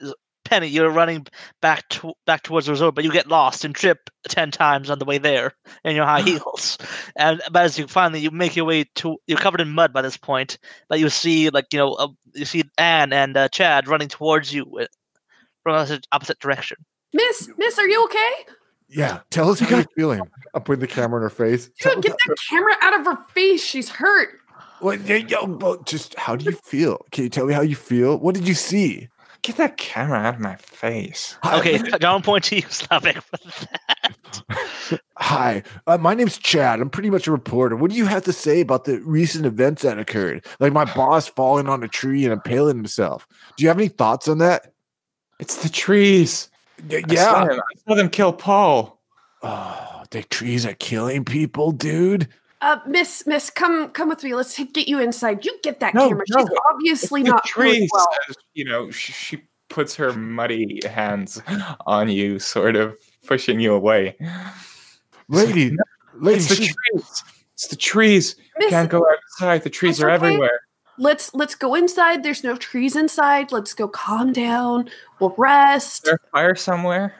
Penny. 0.45 0.67
You're 0.67 0.89
running 0.89 1.27
back 1.61 1.87
to, 1.89 2.13
back 2.25 2.41
towards 2.41 2.65
the 2.65 2.71
resort, 2.71 2.95
but 2.95 3.03
you 3.03 3.11
get 3.11 3.27
lost 3.27 3.63
and 3.65 3.75
trip 3.75 4.09
ten 4.29 4.49
times 4.49 4.89
on 4.89 4.97
the 4.97 5.05
way 5.05 5.17
there 5.19 5.53
in 5.83 5.95
your 5.95 6.05
high 6.05 6.21
heels. 6.29 6.77
And 7.15 7.39
but 7.51 7.63
as 7.65 7.77
you 7.77 7.85
finally 7.87 8.19
you 8.21 8.31
make 8.31 8.55
your 8.55 8.65
way 8.65 8.85
to, 8.95 9.17
you're 9.27 9.37
covered 9.37 9.61
in 9.61 9.69
mud 9.69 9.93
by 9.93 10.01
this 10.01 10.17
point. 10.17 10.57
But 10.87 10.99
you 10.99 11.09
see 11.09 11.49
like 11.49 11.67
you 11.71 11.77
know 11.77 11.93
uh, 11.93 12.07
you 12.33 12.45
see 12.45 12.63
Anne 12.79 13.13
and 13.13 13.37
uh, 13.37 13.47
Chad 13.49 13.87
running 13.87 14.07
towards 14.07 14.51
you 14.53 14.63
uh, 14.81 14.85
from 15.61 15.75
opposite, 15.75 16.07
opposite 16.11 16.39
direction. 16.39 16.77
Miss, 17.13 17.49
Miss, 17.57 17.77
are 17.77 17.87
you 17.87 18.03
okay? 18.05 18.31
Yeah, 18.89 19.19
tell 19.29 19.49
us 19.51 19.59
how 19.59 19.77
you're 19.77 19.85
feeling. 19.95 20.21
I'm 20.53 20.63
putting 20.63 20.79
the 20.81 20.87
camera 20.87 21.17
in 21.17 21.23
her 21.23 21.29
face. 21.29 21.67
Dude, 21.79 22.01
get 22.01 22.15
that 22.27 22.35
camera 22.49 22.73
out 22.81 22.99
of 22.99 23.05
her 23.05 23.17
face. 23.33 23.63
She's 23.63 23.89
hurt. 23.89 24.29
Well, 24.81 24.95
yeah, 24.95 25.17
yo, 25.17 25.45
but 25.45 25.85
just 25.85 26.15
how 26.15 26.35
do 26.35 26.45
you 26.45 26.53
feel? 26.63 27.05
Can 27.11 27.25
you 27.25 27.29
tell 27.29 27.45
me 27.45 27.53
how 27.53 27.61
you 27.61 27.75
feel? 27.75 28.17
What 28.17 28.33
did 28.35 28.47
you 28.47 28.53
see? 28.53 29.09
Get 29.41 29.57
that 29.57 29.77
camera 29.77 30.17
out 30.17 30.35
of 30.35 30.39
my 30.41 30.55
face. 30.55 31.37
Hi, 31.43 31.59
Okay, 31.59 31.77
genre 32.01 32.19
point 32.23 32.43
to 32.45 32.57
you, 32.57 32.61
Slavic, 32.63 33.21
for 33.21 33.37
that. 33.37 34.99
Hi, 35.17 35.63
uh, 35.87 35.97
my 35.97 36.13
name's 36.13 36.37
Chad. 36.37 36.81
I'm 36.81 36.89
pretty 36.89 37.09
much 37.09 37.27
a 37.27 37.31
reporter. 37.31 37.75
What 37.75 37.91
do 37.91 37.97
you 37.97 38.05
have 38.05 38.23
to 38.25 38.33
say 38.33 38.59
about 38.61 38.85
the 38.85 38.99
recent 39.01 39.45
events 39.45 39.83
that 39.83 39.99
occurred? 39.99 40.45
Like 40.59 40.73
my 40.73 40.85
boss 40.85 41.27
falling 41.27 41.67
on 41.67 41.83
a 41.83 41.87
tree 41.87 42.23
and 42.25 42.33
impaling 42.33 42.77
himself. 42.77 43.27
Do 43.55 43.63
you 43.63 43.69
have 43.69 43.77
any 43.77 43.87
thoughts 43.87 44.27
on 44.27 44.39
that? 44.39 44.73
It's 45.39 45.61
the 45.63 45.69
trees. 45.69 46.48
Y- 46.89 47.03
I 47.09 47.15
saw 47.15 47.43
yeah. 47.45 47.57
I 47.59 47.79
saw 47.87 47.95
them 47.95 48.09
kill 48.09 48.33
Paul. 48.33 48.99
Oh, 49.41 50.03
the 50.11 50.23
trees 50.23 50.65
are 50.65 50.73
killing 50.75 51.23
people, 51.25 51.71
dude. 51.71 52.27
Uh, 52.61 52.77
Miss, 52.85 53.23
Miss, 53.25 53.49
come, 53.49 53.89
come 53.91 54.09
with 54.09 54.21
me. 54.23 54.35
Let's 54.35 54.57
get 54.73 54.87
you 54.89 54.99
inside. 54.99 55.45
You 55.45 55.57
get 55.63 55.79
that 55.79 55.93
No, 55.93 56.09
camera. 56.09 56.25
no, 56.29 56.39
She's 56.45 56.49
obviously 56.69 57.23
the 57.23 57.29
not 57.29 57.47
feeling 57.49 57.71
trees. 57.75 57.89
well. 57.93 58.07
You 58.53 58.65
know, 58.65 58.91
she, 58.91 59.13
she 59.13 59.41
puts 59.69 59.95
her 59.95 60.11
muddy 60.13 60.81
hands 60.85 61.41
on 61.87 62.09
you, 62.09 62.37
sort 62.39 62.75
of 62.75 62.97
pushing 63.25 63.59
you 63.61 63.73
away. 63.73 64.17
Lady, 65.29 65.75
lady, 66.15 66.37
It's 66.39 66.49
the 66.49 66.55
she's- 66.55 66.75
trees. 66.91 67.23
It's 67.53 67.67
the 67.67 67.75
trees. 67.75 68.35
Miss, 68.57 68.69
Can't 68.69 68.89
go 68.89 69.05
outside. 69.09 69.63
The 69.63 69.69
trees 69.69 70.01
are 70.01 70.09
okay. 70.09 70.15
everywhere. 70.15 70.61
Let's 70.99 71.33
let's 71.33 71.55
go 71.55 71.73
inside. 71.75 72.23
There's 72.23 72.43
no 72.43 72.55
trees 72.55 72.95
inside. 72.95 73.51
Let's 73.51 73.73
go 73.73 73.87
calm 73.87 74.33
down. 74.33 74.89
We'll 75.19 75.33
rest. 75.37 76.03
Is 76.03 76.09
there 76.11 76.19
a 76.23 76.29
fire 76.31 76.55
somewhere? 76.55 77.15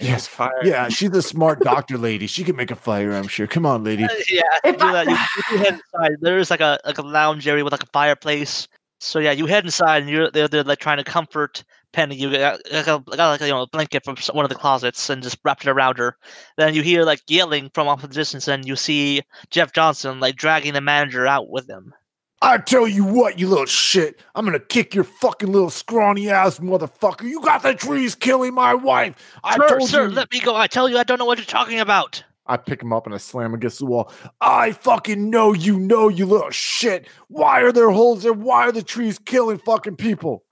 Yes. 0.00 0.08
Yes, 0.08 0.26
fire. 0.28 0.60
yeah, 0.62 0.88
she's 0.88 1.10
a 1.10 1.22
smart 1.22 1.58
doctor 1.60 1.98
lady. 1.98 2.28
She 2.28 2.44
can 2.44 2.54
make 2.54 2.70
a 2.70 2.76
fire, 2.76 3.10
I'm 3.12 3.26
sure. 3.26 3.48
Come 3.48 3.66
on, 3.66 3.82
lady. 3.82 4.04
Uh, 4.04 4.08
yeah, 4.30 4.42
If 4.64 4.74
you 4.74 4.78
do 4.78 4.86
I- 4.86 4.92
that. 4.92 5.06
You, 5.08 5.16
you 5.56 5.58
head 5.64 5.74
inside. 5.74 6.12
There 6.20 6.38
is 6.38 6.50
like 6.50 6.60
a 6.60 6.78
like 6.84 6.98
a 6.98 7.02
lounge 7.02 7.48
area 7.48 7.64
with 7.64 7.72
like 7.72 7.82
a 7.82 7.86
fireplace. 7.92 8.68
So 9.00 9.18
yeah, 9.18 9.32
you 9.32 9.46
head 9.46 9.64
inside 9.64 10.02
and 10.02 10.10
you're 10.10 10.30
they're, 10.30 10.48
they're 10.48 10.64
like 10.64 10.78
trying 10.78 10.98
to 10.98 11.04
comfort 11.04 11.64
Penny. 11.92 12.14
You 12.16 12.30
got, 12.32 12.60
like 12.72 12.86
a, 12.86 13.00
got 13.00 13.30
like 13.30 13.40
you 13.40 13.48
know 13.48 13.62
a 13.62 13.66
blanket 13.66 14.04
from 14.04 14.16
one 14.32 14.44
of 14.44 14.48
the 14.50 14.54
closets 14.54 15.10
and 15.10 15.22
just 15.22 15.38
wrapped 15.44 15.64
it 15.66 15.70
around 15.70 15.98
her. 15.98 16.16
Then 16.56 16.74
you 16.74 16.82
hear 16.82 17.04
like 17.04 17.22
yelling 17.28 17.70
from 17.74 17.88
off 17.88 18.04
in 18.04 18.10
the 18.10 18.14
distance, 18.14 18.46
and 18.46 18.66
you 18.66 18.76
see 18.76 19.22
Jeff 19.50 19.72
Johnson 19.72 20.20
like 20.20 20.36
dragging 20.36 20.74
the 20.74 20.80
manager 20.80 21.26
out 21.26 21.48
with 21.50 21.68
him. 21.68 21.92
I 22.40 22.58
tell 22.58 22.86
you 22.86 23.04
what, 23.04 23.38
you 23.38 23.48
little 23.48 23.66
shit. 23.66 24.20
I'm 24.34 24.44
gonna 24.44 24.60
kick 24.60 24.94
your 24.94 25.04
fucking 25.04 25.50
little 25.50 25.70
scrawny 25.70 26.30
ass 26.30 26.60
motherfucker. 26.60 27.24
You 27.24 27.40
got 27.40 27.62
the 27.62 27.74
trees 27.74 28.14
killing 28.14 28.54
my 28.54 28.74
wife. 28.74 29.16
I 29.42 29.56
sir, 29.56 29.68
told 29.68 29.88
sir, 29.88 30.08
you. 30.08 30.14
let 30.14 30.30
me 30.30 30.40
go. 30.40 30.54
I 30.54 30.68
tell 30.68 30.88
you, 30.88 30.98
I 30.98 31.02
don't 31.02 31.18
know 31.18 31.24
what 31.24 31.38
you're 31.38 31.44
talking 31.44 31.80
about. 31.80 32.22
I 32.46 32.56
pick 32.56 32.80
him 32.80 32.92
up 32.92 33.06
and 33.06 33.14
I 33.14 33.18
slam 33.18 33.46
him 33.46 33.54
against 33.54 33.80
the 33.80 33.86
wall. 33.86 34.12
I 34.40 34.72
fucking 34.72 35.28
know 35.28 35.52
you 35.52 35.78
know, 35.78 36.08
you 36.08 36.26
little 36.26 36.50
shit. 36.50 37.06
Why 37.26 37.60
are 37.60 37.72
there 37.72 37.90
holes 37.90 38.22
there? 38.22 38.32
Why 38.32 38.68
are 38.68 38.72
the 38.72 38.82
trees 38.82 39.18
killing 39.18 39.58
fucking 39.58 39.96
people? 39.96 40.44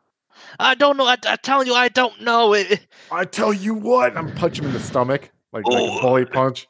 I 0.59 0.75
don't 0.75 0.97
know. 0.97 1.07
I, 1.07 1.17
I 1.27 1.37
tell 1.37 1.65
you, 1.65 1.75
I 1.75 1.89
don't 1.89 2.21
know. 2.21 2.53
It, 2.53 2.87
I 3.11 3.25
tell 3.25 3.53
you 3.53 3.75
what, 3.75 4.17
I'm 4.17 4.35
punching 4.35 4.65
him 4.65 4.71
in 4.71 4.75
the 4.75 4.81
stomach 4.81 5.31
like, 5.53 5.65
like 5.67 5.83
a 5.83 5.93
oh. 5.93 6.01
bully 6.01 6.25
punch. 6.27 6.69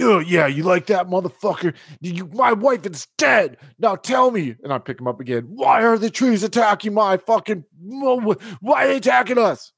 Oh 0.00 0.18
yeah, 0.18 0.46
you 0.46 0.62
like 0.62 0.86
that 0.86 1.08
motherfucker? 1.08 1.74
You, 2.00 2.26
my 2.26 2.52
wife 2.52 2.86
is 2.86 3.06
dead. 3.16 3.56
Now 3.78 3.96
tell 3.96 4.30
me, 4.30 4.54
and 4.62 4.72
I 4.72 4.78
pick 4.78 5.00
him 5.00 5.08
up 5.08 5.20
again. 5.20 5.44
Why 5.48 5.82
are 5.82 5.98
the 5.98 6.10
trees 6.10 6.42
attacking 6.42 6.94
my 6.94 7.16
fucking? 7.16 7.64
Why 7.80 8.84
are 8.84 8.88
they 8.88 8.96
attacking 8.96 9.38
us? 9.38 9.72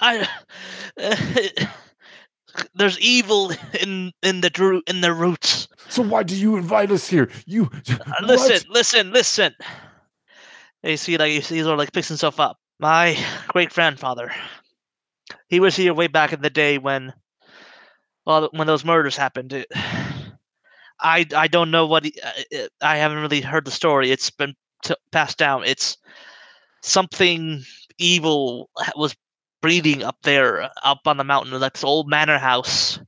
I 0.00 0.28
there's 2.74 2.98
evil 3.00 3.52
in 3.80 4.12
in 4.22 4.40
the 4.40 4.50
dru- 4.50 4.82
in 4.86 5.00
the 5.00 5.12
roots. 5.12 5.68
So 5.88 6.02
why 6.02 6.22
do 6.22 6.36
you 6.36 6.56
invite 6.56 6.90
us 6.90 7.08
here? 7.08 7.28
You 7.46 7.70
Uh, 7.88 7.98
listen, 8.22 8.68
listen, 8.70 9.12
listen. 9.12 9.54
You 10.82 10.96
see, 10.96 11.16
like 11.18 11.32
you 11.32 11.40
see, 11.40 11.56
he's 11.56 11.66
like 11.66 11.92
picks 11.92 12.08
himself 12.08 12.38
up. 12.38 12.58
My 12.78 13.18
great 13.48 13.70
grandfather. 13.70 14.32
He 15.48 15.60
was 15.60 15.74
here 15.74 15.94
way 15.94 16.06
back 16.06 16.32
in 16.32 16.40
the 16.40 16.50
day 16.50 16.78
when, 16.78 17.12
well, 18.28 18.50
when 18.52 18.68
those 18.68 18.86
murders 18.86 19.16
happened. 19.18 19.54
It- 19.54 19.68
I 21.00 21.26
I 21.36 21.48
don't 21.48 21.70
know 21.70 21.86
what 21.86 22.06
he, 22.06 22.14
uh, 22.24 22.32
it, 22.50 22.72
I 22.82 22.96
haven't 22.98 23.20
really 23.20 23.40
heard 23.42 23.66
the 23.66 23.72
story. 23.72 24.10
It's 24.12 24.30
been 24.30 24.54
t- 24.84 24.94
passed 25.12 25.38
down. 25.38 25.64
It's 25.64 25.98
something 26.82 27.64
evil 27.98 28.70
was 28.96 29.16
breeding 29.62 30.02
up 30.04 30.16
there, 30.24 30.62
uh, 30.62 30.70
up 30.84 31.00
on 31.06 31.16
the 31.18 31.24
mountain, 31.24 31.58
like 31.60 31.74
this 31.74 31.84
old 31.84 32.08
manor 32.10 32.38
house. 32.38 33.00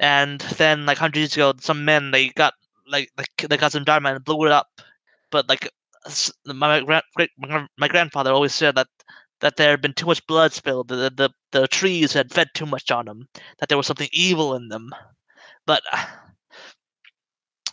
And 0.00 0.40
then, 0.58 0.86
like 0.86 0.98
hundreds 0.98 1.34
ago, 1.36 1.54
some 1.60 1.84
men 1.84 2.12
they 2.12 2.30
got 2.30 2.54
like 2.88 3.10
they 3.48 3.56
got 3.58 3.72
some 3.72 3.84
dynamite 3.84 4.16
and 4.16 4.24
blew 4.24 4.46
it 4.46 4.52
up. 4.52 4.68
But 5.30 5.48
like 5.48 5.70
my 6.46 6.82
my 6.84 7.66
my 7.78 7.88
grandfather 7.88 8.32
always 8.32 8.54
said 8.54 8.74
that 8.76 8.88
that 9.40 9.56
there 9.56 9.70
had 9.70 9.82
been 9.82 9.94
too 9.94 10.06
much 10.06 10.26
blood 10.26 10.52
spilled. 10.52 10.88
The 10.88 11.10
the 11.14 11.30
the 11.52 11.68
trees 11.68 12.12
had 12.12 12.32
fed 12.32 12.48
too 12.54 12.66
much 12.66 12.90
on 12.90 13.06
them. 13.06 13.28
That 13.58 13.68
there 13.68 13.78
was 13.78 13.86
something 13.86 14.08
evil 14.12 14.54
in 14.54 14.68
them. 14.68 14.90
But 15.66 15.82
uh, 15.92 16.04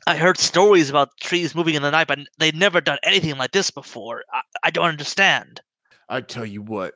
I 0.07 0.15
heard 0.15 0.37
stories 0.37 0.89
about 0.89 1.17
trees 1.19 1.55
moving 1.55 1.75
in 1.75 1.81
the 1.81 1.91
night, 1.91 2.07
but 2.07 2.19
they'd 2.37 2.55
never 2.55 2.81
done 2.81 2.99
anything 3.03 3.37
like 3.37 3.51
this 3.51 3.71
before. 3.71 4.23
I, 4.31 4.41
I 4.65 4.69
don't 4.69 4.85
understand. 4.85 5.61
I 6.09 6.21
tell 6.21 6.45
you 6.45 6.61
what, 6.61 6.93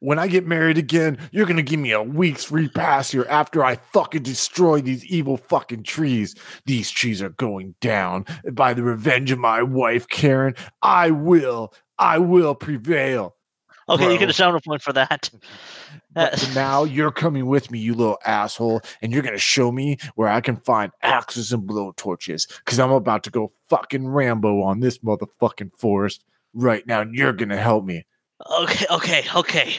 when 0.00 0.18
I 0.18 0.26
get 0.26 0.46
married 0.46 0.78
again, 0.78 1.18
you're 1.30 1.46
gonna 1.46 1.62
give 1.62 1.78
me 1.78 1.92
a 1.92 2.02
week's 2.02 2.44
free 2.44 2.68
pass 2.68 3.12
here 3.12 3.26
after 3.28 3.64
I 3.64 3.76
fucking 3.92 4.24
destroy 4.24 4.80
these 4.80 5.04
evil 5.06 5.36
fucking 5.36 5.84
trees. 5.84 6.34
These 6.66 6.90
trees 6.90 7.22
are 7.22 7.30
going 7.30 7.76
down. 7.80 8.24
By 8.52 8.74
the 8.74 8.82
revenge 8.82 9.30
of 9.30 9.38
my 9.38 9.62
wife, 9.62 10.08
Karen, 10.08 10.54
I 10.82 11.10
will, 11.10 11.72
I 11.98 12.18
will 12.18 12.56
prevail. 12.56 13.36
Okay, 13.88 14.12
you 14.12 14.18
get 14.18 14.28
a 14.28 14.32
sound 14.32 14.62
point 14.62 14.82
for 14.82 14.92
that. 14.92 15.30
Now 16.54 16.84
you're 16.84 17.12
coming 17.12 17.46
with 17.46 17.70
me, 17.70 17.78
you 17.78 17.94
little 17.94 18.18
asshole, 18.24 18.80
and 19.02 19.12
you're 19.12 19.22
gonna 19.22 19.38
show 19.38 19.70
me 19.70 19.98
where 20.16 20.28
I 20.28 20.40
can 20.40 20.56
find 20.56 20.90
axes 21.02 21.52
and 21.52 21.66
blow 21.66 21.92
torches, 21.96 22.46
Cause 22.64 22.78
I'm 22.78 22.90
about 22.90 23.22
to 23.24 23.30
go 23.30 23.52
fucking 23.68 24.08
Rambo 24.08 24.62
on 24.62 24.80
this 24.80 24.98
motherfucking 24.98 25.76
forest 25.76 26.24
right 26.54 26.86
now, 26.86 27.00
and 27.02 27.14
you're 27.14 27.32
gonna 27.32 27.56
help 27.56 27.84
me. 27.84 28.04
okay, 28.60 28.86
okay, 28.90 29.24
okay. 29.34 29.74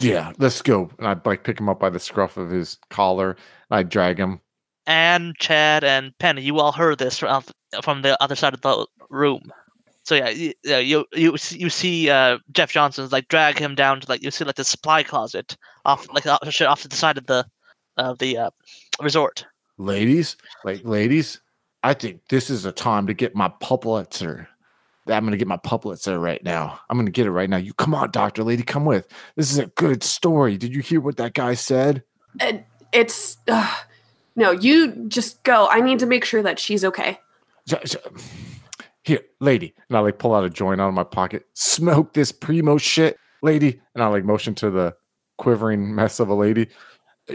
Yeah, 0.00 0.32
let's 0.38 0.62
go. 0.62 0.90
And 0.98 1.06
I 1.06 1.16
like 1.24 1.44
pick 1.44 1.60
him 1.60 1.68
up 1.68 1.78
by 1.78 1.90
the 1.90 2.00
scruff 2.00 2.36
of 2.36 2.50
his 2.50 2.78
collar. 2.88 3.30
And 3.70 3.78
I 3.78 3.82
drag 3.82 4.18
him. 4.18 4.40
And 4.86 5.36
Chad, 5.36 5.84
and 5.84 6.16
Penny, 6.18 6.42
you 6.42 6.58
all 6.58 6.72
heard 6.72 6.98
this 6.98 7.18
from, 7.18 7.44
from 7.82 8.02
the 8.02 8.20
other 8.22 8.34
side 8.34 8.54
of 8.54 8.62
the 8.62 8.86
room. 9.10 9.52
So 10.10 10.16
yeah, 10.16 10.28
you 10.28 10.54
you 10.64 11.06
you, 11.14 11.36
you 11.50 11.70
see 11.70 12.10
uh, 12.10 12.38
Jeff 12.50 12.72
Johnson's 12.72 13.12
like 13.12 13.28
drag 13.28 13.60
him 13.60 13.76
down 13.76 14.00
to 14.00 14.08
like 14.08 14.24
you 14.24 14.32
see 14.32 14.44
like 14.44 14.56
the 14.56 14.64
supply 14.64 15.04
closet 15.04 15.56
off 15.84 16.12
like 16.12 16.26
off, 16.26 16.40
off 16.62 16.82
to 16.82 16.88
the 16.88 16.96
side 16.96 17.16
of 17.16 17.26
the 17.26 17.46
of 17.96 18.18
the 18.18 18.36
uh, 18.36 18.50
resort. 19.00 19.46
Ladies, 19.78 20.36
like 20.64 20.84
ladies, 20.84 21.40
I 21.84 21.94
think 21.94 22.22
this 22.28 22.50
is 22.50 22.64
a 22.64 22.72
time 22.72 23.06
to 23.06 23.14
get 23.14 23.36
my 23.36 23.52
Pulitzer. 23.60 24.48
I'm 25.06 25.24
gonna 25.24 25.36
get 25.36 25.46
my 25.46 25.58
Pulitzer 25.58 26.18
right 26.18 26.42
now. 26.42 26.80
I'm 26.90 26.98
gonna 26.98 27.12
get 27.12 27.26
it 27.26 27.30
right 27.30 27.48
now. 27.48 27.58
You 27.58 27.72
come 27.72 27.94
on, 27.94 28.10
Doctor 28.10 28.42
Lady, 28.42 28.64
come 28.64 28.84
with. 28.84 29.06
This 29.36 29.52
is 29.52 29.58
a 29.58 29.66
good 29.66 30.02
story. 30.02 30.56
Did 30.56 30.74
you 30.74 30.82
hear 30.82 31.00
what 31.00 31.18
that 31.18 31.34
guy 31.34 31.54
said? 31.54 32.02
And 32.40 32.64
it's 32.92 33.38
uh, 33.46 33.76
no, 34.34 34.50
you 34.50 34.90
just 35.06 35.44
go. 35.44 35.68
I 35.68 35.80
need 35.80 36.00
to 36.00 36.06
make 36.06 36.24
sure 36.24 36.42
that 36.42 36.58
she's 36.58 36.84
okay. 36.84 37.20
Here, 39.02 39.20
lady. 39.40 39.74
And 39.88 39.96
I 39.96 40.00
like 40.00 40.18
pull 40.18 40.34
out 40.34 40.44
a 40.44 40.50
joint 40.50 40.80
out 40.80 40.88
of 40.88 40.94
my 40.94 41.04
pocket. 41.04 41.44
Smoke 41.54 42.12
this 42.12 42.32
primo 42.32 42.76
shit, 42.76 43.16
lady. 43.42 43.80
And 43.94 44.04
I 44.04 44.08
like 44.08 44.24
motion 44.24 44.54
to 44.56 44.70
the 44.70 44.94
quivering 45.38 45.94
mess 45.94 46.20
of 46.20 46.28
a 46.28 46.34
lady. 46.34 46.68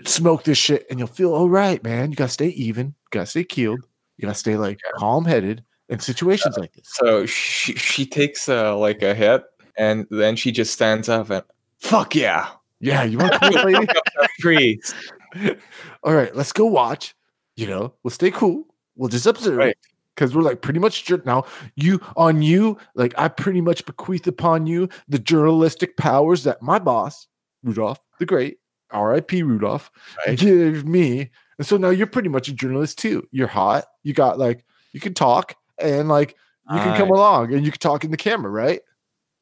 Smoke 0.06 0.43
this 0.43 0.58
shit, 0.58 0.86
and 0.89 0.99
you'll 0.99 1.08
feel 1.08 1.34
all 1.34 1.49
right, 1.49 1.84
man. 1.84 2.12
You 2.12 2.15
gotta 2.17 2.32
stay 2.32 2.49
even. 2.49 2.88
You 2.88 2.93
gotta 3.12 3.25
stay 3.25 3.43
keeled. 3.43 3.80
You 4.17 4.23
gotta 4.23 4.38
stay 4.38 4.58
like 4.58 4.80
calm 4.97 5.25
headed 5.25 5.63
in 5.89 5.99
situations 5.99 6.58
like 6.58 6.73
this. 6.73 6.88
So 6.88 7.25
she 7.25 7.73
she 7.75 8.06
takes 8.06 8.49
uh, 8.49 8.78
like 8.78 9.01
a 9.01 9.13
hit, 9.13 9.43
and 9.78 10.06
then 10.10 10.36
she 10.36 10.51
just 10.51 10.73
stands 10.73 11.10
up 11.10 11.30
and 11.30 11.43
fuck 11.80 12.15
yeah, 12.15 12.47
Yeah, 12.80 13.04
you 13.04 13.17
want 13.17 13.34
to 13.41 13.63
lady? 13.63 13.88
trees. 14.39 14.93
all 16.04 16.13
right, 16.13 16.36
let's 16.36 16.51
go 16.51 16.65
watch. 16.65 17.15
You 17.56 17.67
know, 17.67 17.93
we'll 18.04 18.12
stay 18.12 18.32
cool. 18.32 18.65
We'll 18.95 19.10
just 19.10 19.25
observe. 19.25 19.58
Right. 19.58 19.78
Because 20.15 20.34
we're 20.36 20.43
like 20.43 20.62
pretty 20.62 20.80
much 20.80 21.12
now 21.25 21.43
you 21.75 21.99
on 22.15 22.41
you, 22.41 22.78
like 22.95 23.13
I 23.17 23.28
pretty 23.28 23.60
much 23.62 23.86
bequeath 23.86 24.25
upon 24.28 24.65
you 24.65 24.88
the 25.10 25.19
journalistic 25.19 25.97
powers 25.97 26.43
that 26.45 26.62
my 26.62 26.80
boss, 26.80 27.28
Rudolph 27.63 27.99
the 28.19 28.25
Great, 28.25 28.60
R.I.P. 28.91 29.43
Rudolph, 29.43 29.91
Right. 30.25 30.38
gave 30.39 30.86
me. 30.86 31.32
And 31.58 31.67
so 31.67 31.75
now 31.78 31.89
you're 31.89 32.08
pretty 32.08 32.30
much 32.30 32.47
a 32.47 32.54
journalist 32.54 32.97
too. 32.97 33.28
You're 33.32 33.47
hot. 33.47 33.86
You 34.04 34.13
got 34.13 34.39
like 34.39 34.63
you 34.93 34.99
can 35.01 35.13
talk 35.13 35.56
and 35.80 36.08
like 36.08 36.36
you 36.71 36.80
can 36.80 36.97
come 36.97 37.10
along 37.10 37.54
and 37.54 37.65
you 37.65 37.71
can 37.71 37.80
talk 37.80 38.04
in 38.04 38.12
the 38.12 38.17
camera, 38.17 38.49
right? 38.49 38.82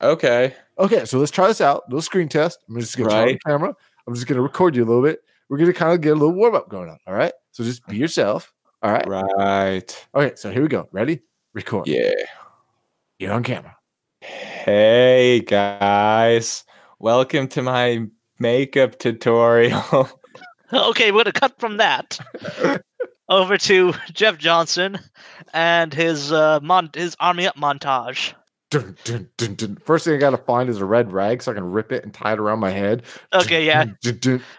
Okay. 0.01 0.55
Okay, 0.79 1.05
so 1.05 1.19
let's 1.19 1.31
try 1.31 1.47
this 1.47 1.61
out. 1.61 1.83
Little 1.87 2.01
screen 2.01 2.27
test. 2.27 2.59
I'm 2.67 2.79
just 2.79 2.97
gonna 2.97 3.09
turn 3.09 3.19
on 3.19 3.27
the 3.27 3.39
camera. 3.45 3.75
I'm 4.07 4.15
just 4.15 4.27
gonna 4.27 4.41
record 4.41 4.75
you 4.75 4.83
a 4.83 4.87
little 4.87 5.03
bit. 5.03 5.19
We're 5.49 5.57
gonna 5.59 5.71
kind 5.73 5.93
of 5.93 6.01
get 6.01 6.09
a 6.13 6.15
little 6.15 6.33
warm 6.33 6.55
up 6.55 6.67
going 6.67 6.89
on. 6.89 6.97
All 7.07 7.13
right. 7.13 7.33
So 7.51 7.63
just 7.63 7.85
be 7.87 7.97
yourself. 7.97 8.51
All 8.83 8.91
right. 8.91 9.07
Right. 9.07 10.07
Okay. 10.13 10.35
So 10.35 10.51
here 10.51 10.61
we 10.61 10.67
go. 10.67 10.89
Ready? 10.91 11.21
Record. 11.53 11.87
Yeah. 11.87 12.11
You're 13.17 13.31
on 13.31 13.41
camera. 13.43 13.77
Hey 14.19 15.39
guys, 15.39 16.65
welcome 16.99 17.47
to 17.49 17.61
my 17.61 18.05
makeup 18.39 18.99
tutorial. 18.99 20.09
Okay, 20.73 21.11
we're 21.11 21.23
gonna 21.23 21.31
cut 21.31 21.59
from 21.59 21.77
that 21.77 22.17
over 23.29 23.59
to 23.59 23.93
Jeff 24.11 24.39
Johnson 24.39 24.97
and 25.53 25.93
his 25.93 26.31
uh, 26.31 26.59
mon- 26.63 26.89
his 26.95 27.15
army 27.19 27.45
up 27.45 27.55
montage. 27.55 28.33
Dun, 28.73 29.29
dun, 29.37 29.55
dun. 29.55 29.77
First 29.85 30.05
thing 30.05 30.15
I 30.15 30.17
gotta 30.17 30.37
find 30.37 30.67
is 30.69 30.81
a 30.81 30.85
red 30.85 31.11
rag 31.11 31.43
so 31.43 31.51
I 31.51 31.55
can 31.55 31.71
rip 31.71 31.91
it 31.91 32.03
and 32.03 32.13
tie 32.13 32.33
it 32.33 32.39
around 32.39 32.59
my 32.59 32.71
head. 32.71 33.03
Okay, 33.31 33.65
yeah. 33.65 33.85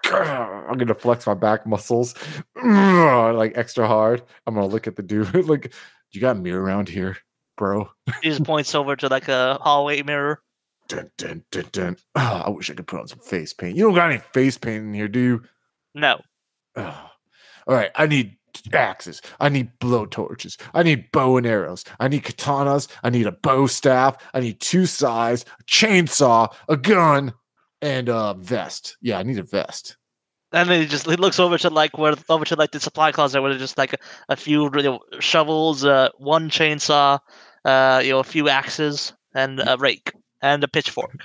I'm 0.05 0.79
gonna 0.79 0.95
flex 0.95 1.27
my 1.27 1.35
back 1.35 1.67
muscles 1.67 2.15
like 2.63 3.57
extra 3.57 3.89
hard. 3.89 4.23
I'm 4.47 4.55
gonna 4.55 4.67
look 4.67 4.87
at 4.87 4.97
the 4.97 5.03
dude. 5.03 5.35
like, 5.49 5.73
you 6.13 6.21
got 6.21 6.37
a 6.37 6.41
mirror 6.41 6.63
around 6.63 6.89
here, 6.89 7.17
bro? 7.57 7.89
He 8.23 8.29
just 8.31 8.45
points 8.45 8.75
over 8.75 8.95
to 8.95 9.09
like 9.09 9.29
a 9.29 9.59
hallway 9.61 10.03
mirror. 10.03 10.41
Dun, 10.87 11.11
dun, 11.17 11.43
dun, 11.51 11.65
dun. 11.73 11.97
Ah, 12.15 12.45
I 12.47 12.51
wish 12.51 12.71
I 12.71 12.75
could 12.75 12.87
put 12.87 13.01
on 13.01 13.09
some 13.09 13.19
face 13.19 13.53
paint. 13.53 13.77
You 13.77 13.85
don't 13.85 13.95
got 13.95 14.11
any 14.11 14.21
face 14.33 14.59
paint 14.59 14.85
in 14.85 14.95
here, 14.95 15.09
do 15.09 15.19
you? 15.19 15.43
No. 15.95 16.21
Ugh. 16.77 17.11
All 17.67 17.75
right, 17.75 17.91
I 17.97 18.07
need 18.07 18.37
axes. 18.73 19.21
I 19.41 19.49
need 19.49 19.79
blow 19.79 20.07
torches. 20.07 20.57
I 20.73 20.83
need 20.83 21.11
bow 21.13 21.37
and 21.37 21.47
arrows. 21.47 21.85
I 22.01 22.09
need 22.09 22.25
katanas. 22.25 22.89
I 23.03 23.11
need 23.11 23.27
a 23.27 23.33
bow 23.33 23.67
staff. 23.67 24.17
I 24.33 24.41
need 24.41 24.61
two 24.61 24.87
sais, 24.87 25.45
a 25.61 25.65
chainsaw, 25.65 26.55
a 26.69 26.77
gun, 26.77 27.35
and 27.83 28.09
a 28.09 28.35
vest. 28.39 28.97
Yeah, 29.01 29.19
I 29.19 29.23
need 29.23 29.39
a 29.39 29.43
vest. 29.43 29.97
And 30.53 30.71
then 30.71 30.81
he 30.81 30.87
just 30.87 31.11
he 31.11 31.17
looks 31.17 31.41
over 31.41 31.59
to 31.59 31.69
like 31.69 31.99
where 31.99 32.15
over 32.29 32.45
to 32.45 32.57
like 32.57 32.71
the 32.71 32.81
supply 32.81 33.11
closet 33.11 33.43
where 33.43 33.51
there's 33.51 33.63
just 33.63 33.77
like 33.77 33.93
a, 33.93 33.97
a 34.29 34.37
few 34.37 34.71
you 34.75 34.83
know, 34.83 35.01
shovels, 35.19 35.85
uh, 35.85 36.11
one 36.19 36.49
chainsaw, 36.49 37.19
uh, 37.65 38.01
you 38.05 38.11
know, 38.11 38.21
a 38.21 38.25
few 38.25 38.49
axes, 38.49 39.13
and 39.35 39.61
a 39.61 39.77
rake 39.79 40.13
and 40.43 40.63
a 40.63 40.69
pitchfork. 40.69 41.17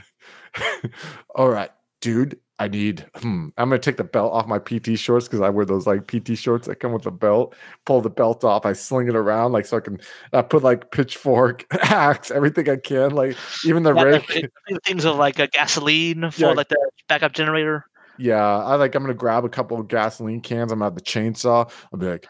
All 1.35 1.49
right, 1.49 1.69
dude. 2.01 2.39
I 2.59 2.67
need. 2.67 3.05
Hmm, 3.15 3.47
I'm 3.57 3.69
gonna 3.69 3.79
take 3.79 3.95
the 3.97 4.03
belt 4.03 4.33
off 4.33 4.45
my 4.45 4.59
PT 4.59 4.99
shorts 4.99 5.27
because 5.27 5.39
I 5.41 5.49
wear 5.49 5.63
those 5.65 5.87
like 5.87 6.07
PT 6.07 6.37
shorts 6.37 6.67
that 6.67 6.75
come 6.81 6.91
with 6.91 7.03
the 7.03 7.11
belt. 7.11 7.55
Pull 7.85 8.01
the 8.01 8.09
belt 8.09 8.43
off. 8.43 8.65
I 8.65 8.73
sling 8.73 9.07
it 9.07 9.15
around 9.15 9.53
like 9.53 9.65
so 9.65 9.77
I 9.77 9.79
can. 9.79 9.99
I 10.33 10.41
put 10.41 10.61
like 10.61 10.91
pitchfork, 10.91 11.65
axe, 11.89 12.31
everything 12.31 12.69
I 12.69 12.75
can. 12.75 13.11
Like 13.11 13.37
even 13.65 13.83
the 13.83 13.95
Yeah, 13.95 14.01
rake. 14.03 14.29
like, 14.29 14.43
a 14.43 14.49
few 14.67 14.79
things 14.85 15.05
of 15.05 15.15
like 15.15 15.39
a 15.39 15.47
gasoline 15.47 16.29
for 16.31 16.41
Yeah. 16.41 16.51
like 16.51 16.67
the 16.67 16.77
backup 17.07 17.31
generator. 17.31 17.85
Yeah, 18.17 18.43
I 18.43 18.75
like. 18.75 18.93
I'm 18.95 19.03
gonna 19.03 19.13
grab 19.13 19.45
a 19.45 19.49
couple 19.49 19.79
of 19.79 19.87
gasoline 19.87 20.41
cans. 20.41 20.73
I'm 20.73 20.81
at 20.81 20.95
the 20.95 21.01
chainsaw. 21.01 21.71
I'll 21.93 21.99
be 21.99 22.07
like, 22.07 22.27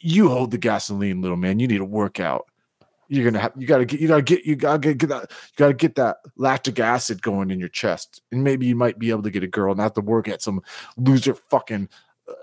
"You 0.00 0.28
hold 0.30 0.52
the 0.52 0.58
gasoline, 0.58 1.20
little 1.20 1.36
man. 1.36 1.58
You 1.58 1.68
need 1.68 1.82
a 1.82 1.84
workout. 1.84 2.46
You're 3.08 3.24
gonna 3.24 3.40
have. 3.40 3.52
You 3.56 3.66
gotta 3.66 3.84
get. 3.84 4.00
You 4.00 4.08
gotta 4.08 4.22
get. 4.22 4.44
You 4.44 4.56
gotta 4.56 4.78
get, 4.78 4.98
get 4.98 5.08
that. 5.08 5.30
You 5.30 5.56
gotta 5.56 5.74
get 5.74 5.94
that 5.96 6.18
lactic 6.36 6.80
acid 6.80 7.22
going 7.22 7.50
in 7.50 7.60
your 7.60 7.68
chest, 7.68 8.22
and 8.32 8.42
maybe 8.42 8.66
you 8.66 8.74
might 8.74 8.98
be 8.98 9.10
able 9.10 9.22
to 9.22 9.30
get 9.30 9.42
a 9.42 9.48
girl, 9.48 9.72
and 9.72 9.78
not 9.78 9.84
have 9.84 9.92
to 9.94 10.00
work 10.00 10.28
at 10.28 10.42
some 10.42 10.62
loser 10.96 11.34
fucking 11.34 11.88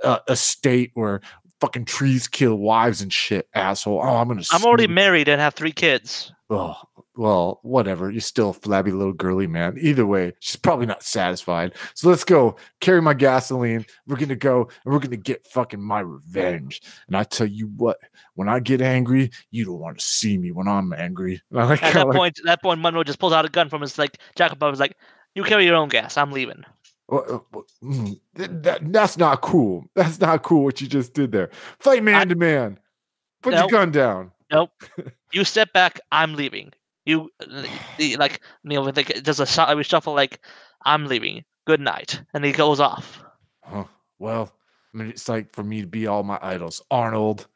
uh, 0.03 0.19
estate 0.29 0.91
where 0.93 1.21
fucking 1.59 1.85
trees 1.85 2.27
kill 2.27 2.55
wives 2.55 3.01
and 3.01 3.11
shit, 3.11 3.47
asshole. 3.53 4.01
Oh, 4.03 4.17
I'm 4.17 4.27
gonna. 4.27 4.43
I'm 4.51 4.63
already 4.63 4.87
married 4.87 5.27
and 5.27 5.39
have 5.39 5.53
three 5.53 5.71
kids. 5.71 6.31
Oh, 6.49 6.75
well, 7.15 7.59
whatever. 7.61 8.09
You're 8.09 8.21
still 8.21 8.49
a 8.49 8.53
flabby 8.53 8.91
little 8.91 9.13
girly 9.13 9.47
man. 9.47 9.77
Either 9.79 10.05
way, 10.05 10.33
she's 10.39 10.55
probably 10.55 10.85
not 10.85 11.03
satisfied. 11.03 11.73
So 11.93 12.09
let's 12.09 12.23
go. 12.23 12.55
Carry 12.81 13.01
my 13.01 13.13
gasoline. 13.13 13.85
We're 14.07 14.17
gonna 14.17 14.35
go 14.35 14.69
and 14.83 14.93
we're 14.93 14.99
gonna 14.99 15.17
get 15.17 15.45
fucking 15.45 15.81
my 15.81 15.99
revenge. 15.99 16.81
And 17.07 17.15
I 17.15 17.23
tell 17.23 17.47
you 17.47 17.67
what, 17.77 17.97
when 18.35 18.49
I 18.49 18.59
get 18.59 18.81
angry, 18.81 19.31
you 19.51 19.65
don't 19.65 19.79
want 19.79 19.99
to 19.99 20.05
see 20.05 20.37
me 20.37 20.51
when 20.51 20.67
I'm 20.67 20.93
angry. 20.93 21.41
I 21.53 21.63
like, 21.65 21.83
At 21.83 21.93
that 21.93 22.07
like, 22.07 22.17
point, 22.17 22.39
at 22.39 22.45
that 22.45 22.61
point, 22.61 22.81
Monroe 22.81 23.03
just 23.03 23.19
pulls 23.19 23.33
out 23.33 23.45
a 23.45 23.49
gun 23.49 23.69
from 23.69 23.81
his 23.81 23.97
like 23.97 24.17
jacket 24.35 24.59
pocket. 24.59 24.71
Was 24.71 24.79
like, 24.79 24.97
"You 25.35 25.43
carry 25.43 25.65
your 25.65 25.75
own 25.75 25.89
gas. 25.89 26.17
I'm 26.17 26.31
leaving." 26.31 26.63
"What- 27.07 27.29
uh, 27.29 27.39
mm, 27.83 28.19
th- 28.35 28.49
that- 28.63 28.91
that's 28.91 29.17
not 29.17 29.41
cool. 29.41 29.85
That's 29.95 30.19
not 30.19 30.41
cool 30.43 30.63
what 30.63 30.81
you 30.81 30.87
just 30.87 31.13
did 31.13 31.31
there. 31.31 31.51
Fight 31.79 32.03
man 32.03 32.29
to 32.29 32.35
man. 32.35 32.79
Put 33.43 33.53
your 33.53 33.67
gun 33.67 33.91
down. 33.91 34.31
Nope. 34.51 34.71
you 35.31 35.43
step 35.43 35.73
back. 35.73 35.99
I'm 36.11 36.35
leaving. 36.35 36.71
You 37.05 37.29
uh, 37.41 37.63
like 38.17 38.41
you 38.63 38.75
know 38.75 38.81
like 38.81 39.21
there's 39.23 39.39
a 39.39 39.45
shot. 39.45 39.75
We 39.75 39.83
shuffle 39.83 40.13
like 40.13 40.39
I'm 40.85 41.05
leaving. 41.05 41.43
Good 41.65 41.79
night, 41.79 42.21
and 42.33 42.43
he 42.43 42.51
goes 42.51 42.79
off. 42.79 43.23
Huh. 43.63 43.85
Well, 44.19 44.51
I 44.93 44.97
mean, 44.97 45.09
it's 45.09 45.29
like 45.29 45.53
for 45.53 45.63
me 45.63 45.81
to 45.81 45.87
be 45.87 46.07
all 46.07 46.23
my 46.23 46.39
idols 46.41 46.81
Arnold, 46.91 47.47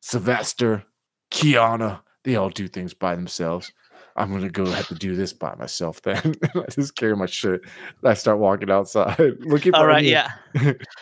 Sylvester, 0.00 0.84
Keanu. 1.30 2.00
They 2.24 2.36
all 2.36 2.50
do 2.50 2.68
things 2.68 2.94
by 2.94 3.14
themselves. 3.14 3.72
I'm 4.18 4.32
gonna 4.32 4.50
go 4.50 4.66
have 4.66 4.88
to 4.88 4.94
do 4.94 5.14
this 5.14 5.32
by 5.32 5.54
myself 5.54 6.02
then. 6.02 6.34
I 6.54 6.64
just 6.70 6.96
carry 6.96 7.16
my 7.16 7.26
shit. 7.26 7.60
I 8.02 8.14
start 8.14 8.38
walking 8.38 8.70
outside. 8.70 9.16
Looking 9.40 9.74
All 9.74 9.86
right, 9.86 10.02
me. 10.02 10.10
yeah, 10.10 10.30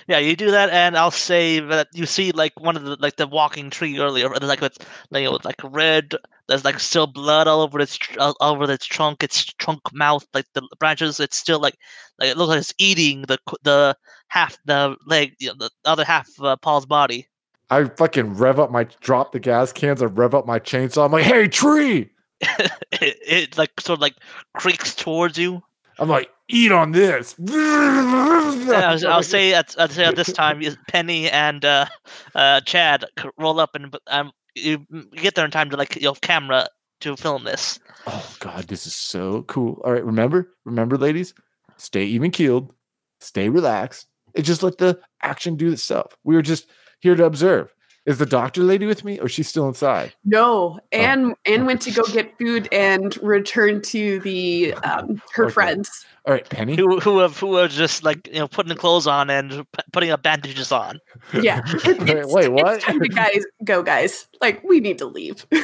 yeah. 0.07 0.19
You 0.19 0.37
do 0.37 0.51
that, 0.51 0.69
and 0.71 0.97
I'll 0.99 1.11
say 1.11 1.61
that 1.61 1.89
you 1.95 2.05
see 2.05 2.33
like 2.33 2.53
one 2.61 2.77
of 2.77 2.85
the 2.85 2.97
like 3.01 3.17
the 3.17 3.27
walking 3.27 3.71
tree 3.71 3.99
earlier, 3.99 4.29
like 4.29 4.63
it's 4.63 4.79
like, 5.11 5.45
like 5.45 5.61
red. 5.65 6.15
There's 6.47 6.65
like 6.65 6.79
still 6.79 7.07
blood 7.07 7.49
all 7.49 7.63
over 7.63 7.81
its 7.81 7.99
all 8.19 8.37
over 8.41 8.71
its 8.71 8.85
trunk, 8.85 9.23
its 9.23 9.45
trunk 9.55 9.81
mouth, 9.95 10.27
like 10.35 10.47
the 10.53 10.63
branches. 10.79 11.19
It's 11.19 11.39
still 11.39 11.59
like 11.59 11.77
like 12.21 12.29
it 12.29 12.37
looks 12.37 12.51
like 12.51 12.61
it's 12.61 12.75
eating 12.79 13.23
the 13.23 13.39
the 13.63 13.97
half 14.29 14.59
the 14.67 14.95
leg, 15.07 15.35
you 15.39 15.49
know, 15.49 15.55
the 15.59 15.71
other 15.87 16.05
half 16.05 16.29
of 16.39 16.45
uh, 16.45 16.57
Paul's 16.57 16.87
body. 16.87 17.29
I 17.71 17.85
fucking 17.85 18.35
rev 18.35 18.61
up 18.61 18.71
my 18.71 18.85
drop 19.01 19.33
the 19.33 19.41
gas 19.41 19.73
cans. 19.73 20.03
I 20.03 20.07
rev 20.07 20.35
up 20.35 20.47
my 20.47 20.61
chainsaw. 20.61 21.07
I'm 21.07 21.13
like, 21.13 21.25
hey, 21.25 21.49
tree. 21.49 22.11
It, 22.41 23.19
it 23.27 23.59
like 23.59 23.71
sort 23.81 23.99
of 23.99 24.01
like 24.01 24.15
creaks 24.55 24.95
towards 24.95 25.39
you. 25.39 25.63
I'm 25.99 26.09
like, 26.09 26.31
eat 26.49 26.73
on 26.73 26.93
this. 26.93 27.35
I'll, 27.49 29.09
I'll 29.09 29.23
say 29.23 29.55
at, 29.55 29.75
I'll 29.79 29.89
say 29.89 30.05
at 30.05 30.17
this 30.17 30.33
time, 30.33 30.63
Penny 30.89 31.31
and 31.31 31.65
uh, 31.65 31.87
uh, 32.35 32.61
Chad 32.61 33.07
roll 33.39 33.61
up 33.61 33.75
and 33.75 33.97
um, 34.09 34.31
you 34.55 34.85
get 35.15 35.35
there 35.35 35.45
in 35.45 35.51
time 35.51 35.71
to 35.71 35.77
like 35.77 35.97
your 35.97 36.15
camera 36.17 36.69
to 37.01 37.17
film 37.17 37.45
this. 37.45 37.79
Oh 38.07 38.37
God, 38.41 38.69
this 38.69 38.87
is 38.87 38.95
so 38.95 39.43
cool. 39.45 39.81
All 39.85 39.93
right, 39.93 40.05
remember, 40.05 40.53
remember, 40.65 40.97
ladies, 40.99 41.35
stay 41.77 42.05
even 42.05 42.31
keeled, 42.31 42.75
stay 43.21 43.49
relaxed, 43.49 44.07
and 44.35 44.45
just 44.45 44.63
let 44.63 44.79
the 44.79 44.99
action 45.23 45.57
do 45.57 45.73
itself. 45.73 46.17
We 46.25 46.35
were 46.35 46.43
just 46.43 46.67
here 47.01 47.17
to 47.17 47.25
observe. 47.25 47.75
Is 48.07 48.19
the 48.19 48.27
doctor 48.27 48.63
lady 48.63 48.87
with 48.87 49.05
me, 49.05 49.19
or 49.19 49.27
is 49.27 49.33
she 49.33 49.43
still 49.43 49.67
inside? 49.67 50.15
No, 50.25 50.79
Anne 50.93 51.35
Anne 51.45 51.67
went 51.67 51.81
to 51.83 51.91
go 51.91 52.05
get 52.05 52.39
food 52.39 52.69
and 52.71 53.17
return 53.21 53.83
to 53.83 54.21
the 54.21 54.75
um, 54.85 55.21
her 55.35 55.47
Okay. 55.47 55.53
friends. 55.55 56.07
All 56.25 56.33
right, 56.33 56.49
Penny. 56.49 56.77
Who 56.77 57.01
who 57.01 57.19
have 57.19 57.37
who 57.39 57.57
are 57.59 57.67
just 57.67 58.05
like 58.05 58.29
you 58.29 58.39
know 58.39 58.47
putting 58.47 58.69
the 58.69 58.77
clothes 58.77 59.09
on 59.09 59.29
and 59.29 59.51
p- 59.51 59.83
putting 59.93 60.11
up 60.11 60.23
bandages 60.23 60.71
on. 60.71 61.01
Yeah, 61.35 61.63
Wait, 61.85 62.01
it's, 62.09 62.33
wait, 62.33 62.49
what? 62.49 62.77
It's 62.77 62.85
time 62.85 63.01
to 63.01 63.09
guys 63.09 63.45
go, 63.65 63.83
guys. 63.83 64.29
Like 64.41 64.63
we 64.63 64.79
need 64.79 64.99
to 64.99 65.07
leave. 65.07 65.45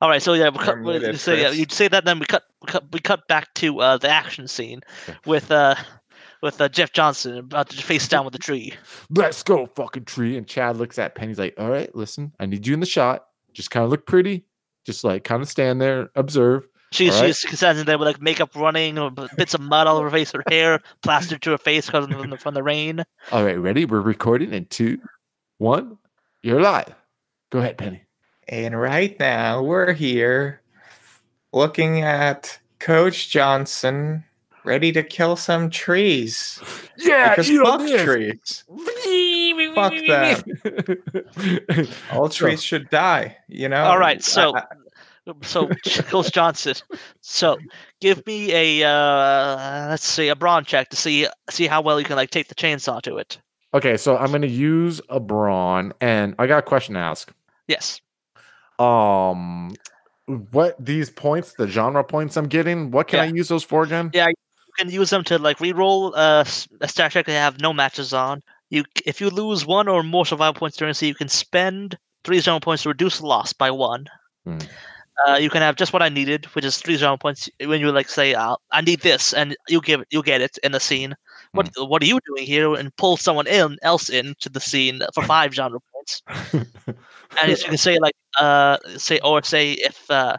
All 0.00 0.08
right, 0.08 0.20
so 0.22 0.32
yeah, 0.34 0.48
we 0.50 0.58
cut, 0.58 0.78
we- 0.78 0.84
muted, 0.84 1.20
so 1.20 1.32
yeah, 1.32 1.46
Chris. 1.48 1.58
you 1.58 1.66
say 1.70 1.86
that, 1.88 2.04
then 2.04 2.18
we 2.18 2.26
cut 2.26 2.44
we 2.60 2.66
cut, 2.66 2.84
we 2.92 2.98
cut 3.00 3.26
back 3.28 3.52
to 3.54 3.80
uh, 3.80 3.96
the 3.98 4.08
action 4.08 4.46
scene 4.48 4.80
Okay. 5.08 5.18
with 5.26 5.50
uh 5.50 5.74
with 6.42 6.60
uh, 6.60 6.68
Jeff 6.68 6.92
Johnson 6.92 7.38
about 7.38 7.70
to 7.70 7.76
face 7.82 8.08
down 8.08 8.24
with 8.24 8.32
the 8.32 8.38
tree. 8.38 8.74
Let's 9.10 9.42
go, 9.42 9.66
fucking 9.66 10.04
tree. 10.04 10.36
And 10.36 10.46
Chad 10.46 10.76
looks 10.76 10.98
at 10.98 11.14
Penny's 11.14 11.38
like, 11.38 11.54
"All 11.58 11.70
right, 11.70 11.94
listen, 11.94 12.32
I 12.38 12.46
need 12.46 12.66
you 12.66 12.74
in 12.74 12.80
the 12.80 12.86
shot. 12.86 13.26
Just 13.52 13.70
kind 13.70 13.84
of 13.84 13.90
look 13.90 14.06
pretty. 14.06 14.44
Just 14.84 15.04
like 15.04 15.24
kind 15.24 15.40
of 15.42 15.48
stand 15.48 15.80
there, 15.80 16.10
observe. 16.16 16.66
She, 16.90 17.08
All 17.10 17.22
right. 17.22 17.34
she's 17.34 17.56
standing 17.58 17.86
there 17.86 17.96
with 17.96 18.06
like 18.06 18.20
makeup 18.20 18.54
running, 18.54 18.98
bits 19.36 19.54
of 19.54 19.62
mud 19.62 19.86
all 19.86 19.96
over 19.96 20.10
her 20.10 20.10
face, 20.10 20.32
her 20.32 20.42
hair 20.50 20.80
plastered 21.02 21.40
to 21.42 21.52
her 21.52 21.58
face 21.58 21.86
because 21.86 22.06
from 22.06 22.30
the, 22.30 22.36
from 22.36 22.52
the 22.52 22.62
rain. 22.62 23.02
All 23.30 23.44
right, 23.44 23.58
ready? 23.58 23.86
We're 23.86 24.02
recording 24.02 24.52
in 24.52 24.66
two, 24.66 24.98
one. 25.56 25.96
You're 26.42 26.60
live. 26.60 26.94
Go 27.50 27.60
ahead, 27.60 27.78
Penny. 27.78 28.02
And 28.46 28.78
right 28.78 29.18
now 29.18 29.62
we're 29.62 29.92
here 29.92 30.60
looking 31.52 32.02
at 32.02 32.58
Coach 32.78 33.30
Johnson 33.30 34.24
ready 34.64 34.92
to 34.92 35.02
kill 35.02 35.36
some 35.36 35.70
trees. 35.70 36.60
Yeah, 36.98 37.30
because 37.30 37.48
you 37.48 37.64
fuck 37.64 37.80
know 37.80 37.86
this. 37.86 38.02
trees. 38.02 38.64
Fuck 39.74 39.92
that. 40.08 41.88
All 42.12 42.28
trees 42.28 42.62
should 42.62 42.88
die, 42.90 43.36
you 43.48 43.68
know? 43.68 43.82
All 43.84 43.98
right, 43.98 44.22
so- 44.22 44.56
I- 44.56 44.64
So 45.42 45.68
Coach 46.08 46.32
Johnson. 46.32 46.74
So 47.20 47.56
give 48.00 48.26
me 48.26 48.52
a 48.80 48.88
uh, 48.88 49.86
let's 49.88 50.04
see 50.04 50.28
a 50.28 50.34
brawn 50.34 50.64
check 50.64 50.88
to 50.88 50.96
see 50.96 51.28
see 51.48 51.68
how 51.68 51.80
well 51.80 52.00
you 52.00 52.04
can 52.04 52.16
like 52.16 52.30
take 52.30 52.48
the 52.48 52.56
chainsaw 52.56 53.00
to 53.02 53.18
it. 53.18 53.38
Okay, 53.72 53.96
so 53.96 54.16
I'm 54.16 54.32
gonna 54.32 54.48
use 54.48 55.00
a 55.08 55.20
brawn, 55.20 55.92
and 56.00 56.34
I 56.40 56.48
got 56.48 56.58
a 56.58 56.62
question 56.62 56.94
to 56.94 57.00
ask. 57.00 57.32
Yes. 57.68 58.00
Um, 58.80 59.76
what 60.50 60.74
these 60.84 61.08
points, 61.08 61.54
the 61.54 61.68
genre 61.68 62.02
points 62.02 62.36
I'm 62.36 62.48
getting, 62.48 62.90
what 62.90 63.06
can 63.06 63.20
I 63.20 63.26
use 63.26 63.46
those 63.46 63.62
for 63.62 63.84
again? 63.84 64.10
Yeah. 64.12 64.26
You 64.78 64.84
can 64.84 64.92
use 64.92 65.10
them 65.10 65.24
to 65.24 65.38
like 65.38 65.58
reroll 65.58 66.12
uh, 66.16 66.44
a 66.80 66.88
stat 66.88 67.12
check 67.12 67.26
that 67.26 67.32
have 67.32 67.60
no 67.60 67.72
matches 67.72 68.12
on. 68.14 68.42
You 68.70 68.84
if 69.04 69.20
you 69.20 69.28
lose 69.28 69.66
one 69.66 69.88
or 69.88 70.02
more 70.02 70.24
survival 70.24 70.54
points 70.54 70.76
during 70.76 70.94
sea, 70.94 71.08
you 71.08 71.14
can 71.14 71.28
spend 71.28 71.98
three 72.24 72.40
genre 72.40 72.60
points 72.60 72.84
to 72.84 72.88
reduce 72.88 73.18
the 73.18 73.26
loss 73.26 73.52
by 73.52 73.70
one. 73.70 74.06
Hmm. 74.44 74.58
Uh, 75.26 75.36
you 75.36 75.50
can 75.50 75.60
have 75.60 75.76
just 75.76 75.92
what 75.92 76.02
I 76.02 76.08
needed, 76.08 76.46
which 76.54 76.64
is 76.64 76.78
three 76.78 76.96
genre 76.96 77.18
points. 77.18 77.48
When 77.60 77.80
you 77.80 77.92
like 77.92 78.08
say, 78.08 78.34
uh, 78.34 78.56
"I 78.70 78.80
need 78.80 79.00
this," 79.00 79.34
and 79.34 79.54
you 79.68 79.80
give 79.80 80.02
you 80.10 80.22
get 80.22 80.40
it 80.40 80.58
in 80.62 80.72
the 80.72 80.80
scene. 80.80 81.14
What 81.52 81.70
What 81.76 82.02
are 82.02 82.06
you 82.06 82.18
doing 82.26 82.46
here? 82.46 82.74
And 82.74 82.96
pull 82.96 83.16
someone 83.18 83.46
in 83.46 83.76
else 83.82 84.08
into 84.08 84.48
the 84.48 84.60
scene 84.60 85.02
for 85.14 85.22
five 85.24 85.52
genre 85.52 85.80
points. 85.92 86.22
and 87.40 87.50
you 87.50 87.56
can 87.56 87.76
say 87.76 87.98
like 87.98 88.14
uh 88.40 88.78
say 88.96 89.20
or 89.20 89.42
say 89.42 89.72
if 89.72 90.10
uh 90.10 90.36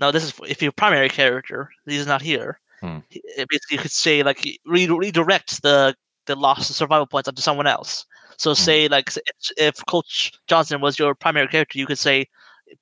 no 0.00 0.10
this 0.12 0.24
is 0.24 0.32
if 0.48 0.62
your 0.62 0.72
primary 0.72 1.08
character 1.08 1.70
he's 1.86 2.06
not 2.06 2.22
here 2.22 2.60
Hmm. 2.80 2.98
basically 3.10 3.76
you 3.76 3.78
could 3.78 3.90
say 3.90 4.22
like 4.22 4.60
re- 4.66 4.86
redirect 4.86 5.62
the 5.62 5.94
the 6.26 6.36
loss 6.36 6.70
of 6.70 6.76
survival 6.76 7.06
points 7.06 7.28
onto 7.28 7.42
someone 7.42 7.66
else 7.66 8.04
so 8.36 8.54
say 8.54 8.86
like 8.88 9.10
if, 9.56 9.74
coach 9.86 10.32
johnson 10.46 10.80
was 10.80 10.98
your 10.98 11.14
primary 11.14 11.48
character 11.48 11.78
you 11.78 11.86
could 11.86 11.98
say 11.98 12.26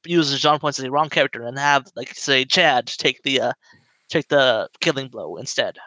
use 0.05 0.31
the 0.31 0.37
genre 0.37 0.59
points 0.59 0.79
as 0.79 0.85
the 0.85 0.91
wrong 0.91 1.09
character 1.09 1.43
and 1.43 1.59
have 1.59 1.87
like 1.95 2.13
say 2.15 2.45
chad 2.45 2.87
take 2.87 3.23
the 3.23 3.41
uh 3.41 3.53
take 4.09 4.27
the 4.29 4.69
killing 4.81 5.09
blow 5.09 5.37
instead 5.37 5.79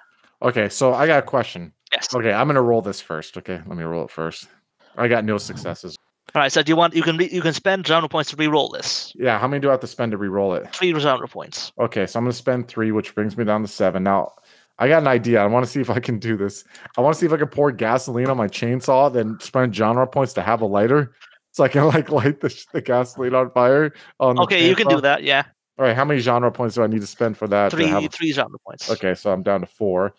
Okay, 0.41 0.69
so 0.69 0.93
I 0.93 1.05
got 1.05 1.19
a 1.19 1.25
question. 1.25 1.73
yes 1.91 2.13
Okay, 2.13 2.31
I'm 2.31 2.47
gonna 2.47 2.61
roll 2.61 2.81
this 2.81 3.01
first. 3.01 3.37
Okay, 3.37 3.61
let 3.65 3.77
me 3.77 3.83
roll 3.83 4.05
it 4.05 4.11
first. 4.11 4.47
I 4.95 5.07
got 5.07 5.25
no 5.25 5.37
successes. 5.37 5.95
All 6.35 6.41
right 6.41 6.51
so 6.51 6.61
do 6.61 6.71
you 6.71 6.75
want 6.75 6.93
you 6.93 7.01
can 7.03 7.17
re- 7.17 7.29
you 7.31 7.41
can 7.41 7.53
spend 7.53 7.85
genre 7.85 8.07
points 8.09 8.29
to 8.29 8.35
re-roll 8.35 8.69
this 8.69 9.13
Yeah, 9.17 9.39
how 9.39 9.47
many 9.47 9.59
do 9.61 9.69
I 9.69 9.71
have 9.71 9.79
to 9.81 9.87
spend 9.87 10.11
to 10.11 10.17
re-roll 10.17 10.53
it? 10.55 10.71
three 10.73 10.97
genre 10.99 11.27
points 11.27 11.71
Okay, 11.79 12.05
so 12.05 12.19
I'm 12.19 12.25
gonna 12.25 12.33
spend 12.33 12.67
three, 12.67 12.91
which 12.91 13.15
brings 13.15 13.37
me 13.37 13.43
down 13.45 13.61
to 13.61 13.67
seven. 13.67 14.03
Now, 14.03 14.33
I 14.77 14.87
got 14.87 15.01
an 15.01 15.07
idea. 15.07 15.41
I 15.41 15.45
want 15.45 15.65
to 15.65 15.71
see 15.71 15.81
if 15.81 15.89
I 15.89 15.99
can 15.99 16.19
do 16.19 16.37
this. 16.37 16.63
I 16.97 17.01
want 17.01 17.13
to 17.15 17.19
see 17.19 17.25
if 17.25 17.33
I 17.33 17.37
can 17.37 17.47
pour 17.47 17.71
gasoline 17.71 18.27
on 18.29 18.37
my 18.37 18.47
chainsaw, 18.47 19.11
then 19.11 19.37
spend 19.39 19.75
genre 19.75 20.07
points 20.07 20.33
to 20.33 20.41
have 20.41 20.61
a 20.61 20.65
lighter, 20.65 21.13
so 21.51 21.63
I 21.63 21.67
can 21.67 21.85
like 21.87 22.09
light 22.19 22.39
the, 22.39 22.65
the 22.73 22.81
gasoline 22.81 23.35
on 23.35 23.51
fire. 23.51 23.93
On 24.19 24.39
okay 24.39 24.67
you 24.67 24.75
can 24.75 24.87
do 24.87 25.01
that 25.01 25.23
yeah 25.23 25.43
All 25.77 25.85
right, 25.85 25.95
how 25.95 26.05
many 26.05 26.19
genre 26.19 26.51
points 26.51 26.75
do 26.75 26.83
I 26.83 26.87
need 26.87 27.01
to 27.01 27.07
spend 27.07 27.37
for 27.37 27.47
that? 27.47 27.71
three 27.71 27.85
have 27.87 28.11
three 28.13 28.31
genre 28.31 28.59
points 28.65 28.89
Okay, 28.89 29.15
so 29.15 29.31
I'm 29.31 29.43
down 29.43 29.61
to 29.61 29.67
four. 29.67 30.13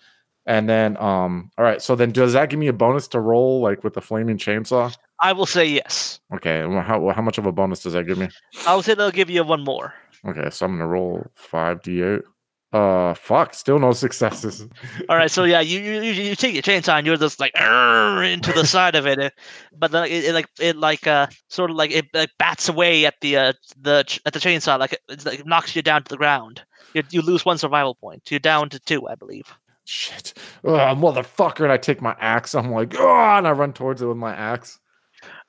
And 0.46 0.68
then 0.68 0.96
um 0.96 1.50
all 1.58 1.64
right, 1.64 1.80
so 1.82 1.94
then 1.94 2.12
does 2.12 2.32
that 2.32 2.48
give 2.50 2.58
me 2.58 2.68
a 2.68 2.72
bonus 2.72 3.08
to 3.08 3.20
roll 3.20 3.60
like 3.60 3.84
with 3.84 3.94
the 3.94 4.00
flaming 4.00 4.38
chainsaw? 4.38 4.94
I 5.20 5.32
will 5.32 5.46
say 5.46 5.66
yes. 5.66 6.20
Okay, 6.34 6.60
how 6.62 7.08
how 7.10 7.22
much 7.22 7.38
of 7.38 7.46
a 7.46 7.52
bonus 7.52 7.82
does 7.82 7.92
that 7.92 8.06
give 8.06 8.18
me? 8.18 8.28
I 8.66 8.74
will 8.74 8.82
say 8.82 8.94
they'll 8.94 9.10
give 9.10 9.30
you 9.30 9.44
one 9.44 9.62
more. 9.64 9.94
Okay, 10.26 10.50
so 10.50 10.66
I'm 10.66 10.72
gonna 10.72 10.86
roll 10.86 11.26
five 11.34 11.82
D8. 11.82 12.22
Uh 12.72 13.14
fuck, 13.14 13.52
still 13.54 13.78
no 13.78 13.92
successes. 14.04 14.66
All 15.08 15.16
right, 15.16 15.30
so 15.30 15.44
yeah, 15.44 15.60
you 15.60 15.80
you, 15.80 16.00
you 16.02 16.12
you 16.12 16.34
take 16.36 16.54
your 16.54 16.62
chainsaw 16.62 16.98
and 16.98 17.06
you're 17.06 17.16
just 17.16 17.40
like 17.40 17.52
into 17.56 18.52
the 18.52 18.64
side 18.64 18.94
of 18.94 19.06
it, 19.06 19.18
uh, 19.18 19.30
but 19.76 19.90
then 19.90 20.04
it, 20.04 20.24
it 20.24 20.34
like 20.34 20.46
it 20.60 20.76
like 20.76 21.06
uh 21.06 21.26
sort 21.48 21.70
of 21.70 21.76
like 21.76 21.90
it 21.90 22.06
like 22.14 22.30
bats 22.38 22.68
away 22.68 23.06
at 23.06 23.14
the 23.20 23.36
uh 23.36 23.52
the 23.80 24.04
ch- 24.04 24.20
at 24.24 24.32
the 24.32 24.38
chainsaw 24.38 24.78
like 24.78 24.92
it, 25.08 25.24
like 25.24 25.44
knocks 25.44 25.74
you 25.74 25.82
down 25.82 26.02
to 26.04 26.08
the 26.08 26.16
ground. 26.16 26.62
You 26.94 27.02
you 27.10 27.22
lose 27.22 27.44
one 27.44 27.58
survival 27.58 27.94
point. 27.94 28.30
You're 28.30 28.40
down 28.40 28.68
to 28.70 28.78
two, 28.80 29.06
I 29.08 29.16
believe. 29.16 29.52
Shit. 29.84 30.34
Motherfucker. 30.64 31.64
And 31.64 31.72
I 31.72 31.76
take 31.76 32.00
my 32.00 32.14
axe. 32.20 32.54
I'm 32.54 32.70
like, 32.70 32.94
oh, 32.96 33.36
and 33.36 33.48
I 33.48 33.50
run 33.50 33.72
towards 33.72 34.00
it 34.00 34.06
with 34.06 34.16
my 34.16 34.32
axe. 34.34 34.78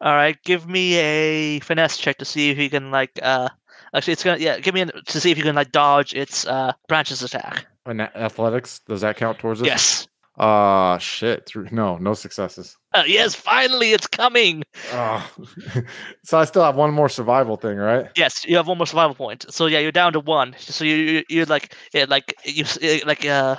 All 0.02 0.16
right, 0.16 0.36
give 0.44 0.68
me 0.68 0.96
a 0.96 1.60
finesse 1.60 1.98
check 1.98 2.18
to 2.18 2.26
see 2.26 2.50
if 2.50 2.58
you 2.58 2.70
can 2.70 2.90
like 2.90 3.12
uh 3.22 3.50
actually 3.94 4.14
it's 4.14 4.24
gonna 4.24 4.40
yeah 4.40 4.60
give 4.60 4.74
me 4.74 4.82
an, 4.82 4.92
to 5.06 5.22
see 5.22 5.30
if 5.30 5.38
you 5.38 5.44
can 5.44 5.56
like 5.56 5.72
dodge 5.72 6.14
its 6.16 6.46
uh 6.48 6.74
branches 6.88 7.22
attack. 7.22 7.68
And 7.86 8.02
athletics, 8.02 8.80
does 8.88 9.02
that 9.02 9.18
count 9.18 9.38
towards 9.38 9.60
this? 9.60 9.68
Yes. 9.68 10.08
Uh 10.38 10.98
shit. 10.98 11.52
No, 11.72 11.98
no 11.98 12.16
successes. 12.16 12.78
Uh, 12.94 13.04
yes, 13.06 13.36
finally 13.36 13.92
it's 13.92 14.08
coming. 14.08 14.64
Oh. 14.92 15.32
so 16.24 16.40
I 16.40 16.46
still 16.46 16.64
have 16.64 16.76
one 16.76 16.92
more 16.94 17.10
survival 17.10 17.58
thing, 17.58 17.78
right? 17.78 18.08
Yes, 18.16 18.44
you 18.46 18.58
have 18.58 18.68
one 18.68 18.78
more 18.78 18.88
survival 18.88 19.14
point. 19.14 19.46
So 19.50 19.68
yeah, 19.68 19.80
you're 19.80 19.92
down 19.92 20.14
to 20.14 20.20
one. 20.20 20.56
So 20.58 20.84
you 20.84 20.96
you 20.96 21.24
you're 21.30 21.46
like 21.46 21.76
yeah, 21.94 22.06
like 22.10 22.34
you 22.44 22.66
like 23.06 23.24
uh 23.24 23.56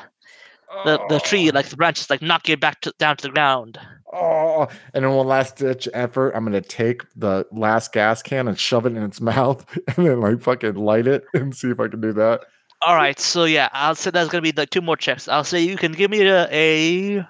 the 0.84 0.98
the 1.08 1.20
tree 1.20 1.52
like 1.52 1.66
the 1.66 1.76
branches 1.76 2.10
like 2.10 2.20
knock 2.22 2.48
you 2.48 2.56
back 2.56 2.80
to, 2.80 2.92
down 2.98 3.16
to 3.18 3.22
the 3.22 3.32
ground. 3.32 3.78
Oh, 4.12 4.68
and 4.92 5.04
in 5.04 5.10
one 5.10 5.26
last 5.26 5.56
ditch 5.56 5.88
effort, 5.94 6.32
I'm 6.32 6.44
gonna 6.44 6.60
take 6.60 7.02
the 7.16 7.46
last 7.50 7.92
gas 7.92 8.22
can 8.22 8.46
and 8.48 8.58
shove 8.58 8.84
it 8.86 8.94
in 8.96 9.02
its 9.02 9.20
mouth, 9.32 9.64
and 9.96 10.06
then 10.06 10.20
like 10.20 10.40
fucking 10.40 10.74
light 10.74 11.06
it 11.06 11.24
and 11.34 11.54
see 11.56 11.70
if 11.70 11.80
I 11.80 11.88
can 11.88 12.00
do 12.00 12.12
that. 12.12 12.42
All 12.84 12.96
right, 12.96 13.18
so 13.18 13.44
yeah, 13.44 13.68
I'll 13.72 13.94
say 13.94 14.10
that's 14.10 14.28
gonna 14.28 14.42
be 14.42 14.52
like 14.52 14.70
two 14.70 14.80
more 14.82 14.96
checks. 14.96 15.28
I'll 15.28 15.44
say 15.44 15.60
you 15.60 15.76
can 15.76 15.92
give 15.92 16.10
me 16.10 16.20
a, 16.26 16.46
a 16.50 17.26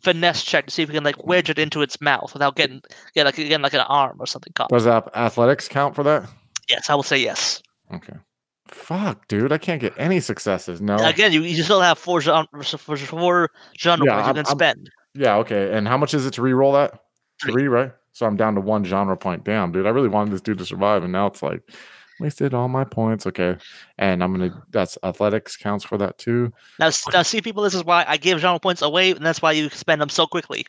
finesse 0.00 0.42
check 0.42 0.66
to 0.66 0.72
see 0.72 0.82
if 0.82 0.88
you 0.88 0.94
can 0.94 1.04
like 1.04 1.24
wedge 1.24 1.48
it 1.48 1.58
into 1.58 1.82
its 1.82 2.00
mouth 2.00 2.32
without 2.34 2.56
getting 2.56 2.82
yeah 3.14 3.22
like 3.22 3.38
again 3.38 3.62
like 3.62 3.72
an 3.74 3.80
arm 3.80 4.16
or 4.20 4.26
something 4.26 4.52
caught. 4.54 4.68
Does 4.70 4.84
that 4.84 5.08
athletics 5.14 5.68
count 5.68 5.94
for 5.94 6.02
that? 6.02 6.28
Yes, 6.68 6.90
I 6.90 6.94
will 6.94 7.02
say 7.02 7.18
yes. 7.18 7.62
Okay. 7.94 8.14
Fuck, 8.68 9.28
dude, 9.28 9.52
I 9.52 9.58
can't 9.58 9.80
get 9.80 9.92
any 9.98 10.18
successes. 10.20 10.80
No. 10.80 10.96
Again, 10.96 11.32
you, 11.32 11.42
you 11.42 11.62
still 11.62 11.80
have 11.82 11.98
four 11.98 12.20
genre 12.22 12.46
four, 12.64 13.50
genre 13.78 14.06
Yeah, 14.06 14.18
you 14.28 14.34
can 14.34 14.36
I'm- 14.38 14.44
spend. 14.46 14.90
Yeah, 15.14 15.36
okay. 15.38 15.72
And 15.76 15.86
how 15.86 15.96
much 15.98 16.14
is 16.14 16.26
it 16.26 16.32
to 16.34 16.42
re-roll 16.42 16.72
that? 16.72 17.00
Three. 17.42 17.52
Three, 17.52 17.68
right? 17.68 17.92
So 18.12 18.26
I'm 18.26 18.36
down 18.36 18.54
to 18.56 18.60
one 18.60 18.84
genre 18.84 19.16
point. 19.16 19.44
Damn, 19.44 19.72
dude. 19.72 19.86
I 19.86 19.90
really 19.90 20.08
wanted 20.08 20.32
this 20.32 20.40
dude 20.40 20.58
to 20.58 20.66
survive, 20.66 21.02
and 21.02 21.12
now 21.12 21.26
it's 21.26 21.42
like 21.42 21.62
wasted 22.20 22.54
all 22.54 22.68
my 22.68 22.84
points. 22.84 23.26
Okay. 23.26 23.56
And 23.98 24.22
I'm 24.22 24.32
gonna 24.32 24.62
that's 24.70 24.96
athletics 25.02 25.56
counts 25.56 25.84
for 25.84 25.96
that 25.98 26.18
too. 26.18 26.52
Now, 26.78 26.90
now 27.12 27.22
see 27.22 27.40
people, 27.40 27.62
this 27.62 27.74
is 27.74 27.84
why 27.84 28.04
I 28.06 28.16
give 28.18 28.38
genre 28.38 28.60
points 28.60 28.82
away, 28.82 29.12
and 29.12 29.24
that's 29.24 29.40
why 29.42 29.52
you 29.52 29.70
spend 29.70 30.00
them 30.00 30.08
so 30.10 30.26
quickly. 30.26 30.66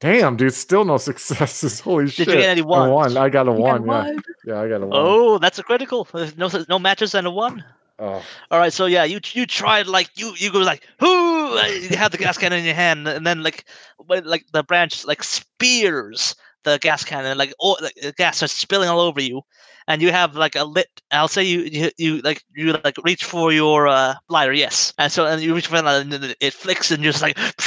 Damn, 0.00 0.36
dude, 0.36 0.52
still 0.54 0.84
no 0.84 0.96
successes. 0.98 1.80
Holy 1.80 2.04
Did 2.04 2.12
shit. 2.12 2.28
you 2.28 2.34
get 2.34 2.48
any 2.50 2.60
A 2.60 2.64
ones? 2.64 2.92
one. 2.92 3.16
I 3.16 3.28
got 3.28 3.48
a 3.48 3.52
You 3.52 3.58
one. 3.58 3.82
Yeah. 3.82 3.88
one. 3.88 4.22
Yeah, 4.46 4.60
I 4.60 4.68
got 4.68 4.82
a 4.82 4.86
one. 4.86 4.90
Oh, 4.92 5.38
that's 5.38 5.58
a 5.58 5.62
critical. 5.62 6.06
There's 6.12 6.36
no 6.36 6.48
no 6.68 6.78
matches 6.78 7.14
and 7.14 7.26
a 7.26 7.30
one. 7.30 7.64
Oh. 7.98 8.22
All 8.50 8.58
right, 8.58 8.72
so 8.72 8.86
yeah, 8.86 9.04
you 9.04 9.20
you 9.32 9.46
tried 9.46 9.86
like 9.86 10.10
you 10.16 10.34
you 10.36 10.52
go 10.52 10.58
like 10.58 10.86
whoo, 11.00 11.58
uh, 11.58 11.66
you 11.66 11.96
have 11.96 12.12
the 12.12 12.18
gas 12.18 12.36
cannon 12.36 12.58
in 12.58 12.64
your 12.66 12.74
hand, 12.74 13.08
and 13.08 13.26
then 13.26 13.42
like 13.42 13.64
when 13.96 14.24
like 14.24 14.44
the 14.52 14.62
branch 14.62 15.06
like 15.06 15.22
spears 15.22 16.34
the 16.66 16.78
gas 16.78 17.04
cannon, 17.04 17.38
like 17.38 17.54
all 17.58 17.78
like, 17.80 17.94
the 17.94 18.12
gas 18.12 18.36
starts 18.38 18.52
spilling 18.52 18.88
all 18.90 19.00
over 19.00 19.22
you, 19.22 19.40
and 19.88 20.02
you 20.02 20.12
have 20.12 20.36
like 20.36 20.56
a 20.56 20.64
lit. 20.64 20.88
I'll 21.10 21.28
say 21.28 21.44
you 21.44 21.60
you, 21.60 21.90
you 21.96 22.18
like 22.18 22.42
you 22.54 22.72
like 22.84 22.96
reach 23.04 23.24
for 23.24 23.52
your 23.52 23.88
uh, 23.88 24.16
lighter, 24.28 24.52
yes, 24.52 24.92
and 24.98 25.10
so 25.10 25.24
and 25.26 25.40
you 25.40 25.54
reach 25.54 25.68
for 25.68 25.76
it, 25.76 25.84
and 25.86 26.12
then 26.12 26.34
it 26.40 26.52
flicks, 26.52 26.90
and 26.90 27.02
you're 27.02 27.12
just 27.12 27.22
like 27.22 27.38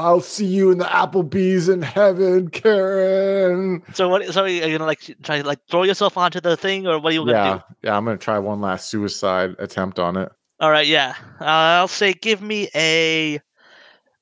I'll 0.03 0.19
see 0.21 0.45
you 0.45 0.69
in 0.71 0.77
the 0.79 0.85
Applebee's 0.85 1.69
in 1.69 1.81
heaven, 1.81 2.49
Karen. 2.49 3.81
So 3.93 4.09
what? 4.09 4.25
So 4.33 4.43
are 4.43 4.47
you 4.47 4.61
gonna 4.61 4.85
like 4.85 4.99
try 5.23 5.41
to 5.41 5.47
like 5.47 5.59
throw 5.69 5.83
yourself 5.83 6.17
onto 6.17 6.41
the 6.41 6.57
thing, 6.57 6.87
or 6.87 6.99
what 6.99 7.11
are 7.11 7.13
you 7.13 7.21
gonna 7.21 7.31
Yeah, 7.31 7.59
do? 7.69 7.75
yeah, 7.87 7.97
I'm 7.97 8.05
gonna 8.05 8.17
try 8.17 8.37
one 8.39 8.59
last 8.61 8.89
suicide 8.89 9.55
attempt 9.59 9.99
on 9.99 10.17
it. 10.17 10.29
All 10.59 10.71
right, 10.71 10.85
yeah. 10.87 11.15
Uh, 11.39 11.45
I'll 11.45 11.87
say 11.87 12.13
give 12.13 12.41
me 12.41 12.69
a 12.75 13.39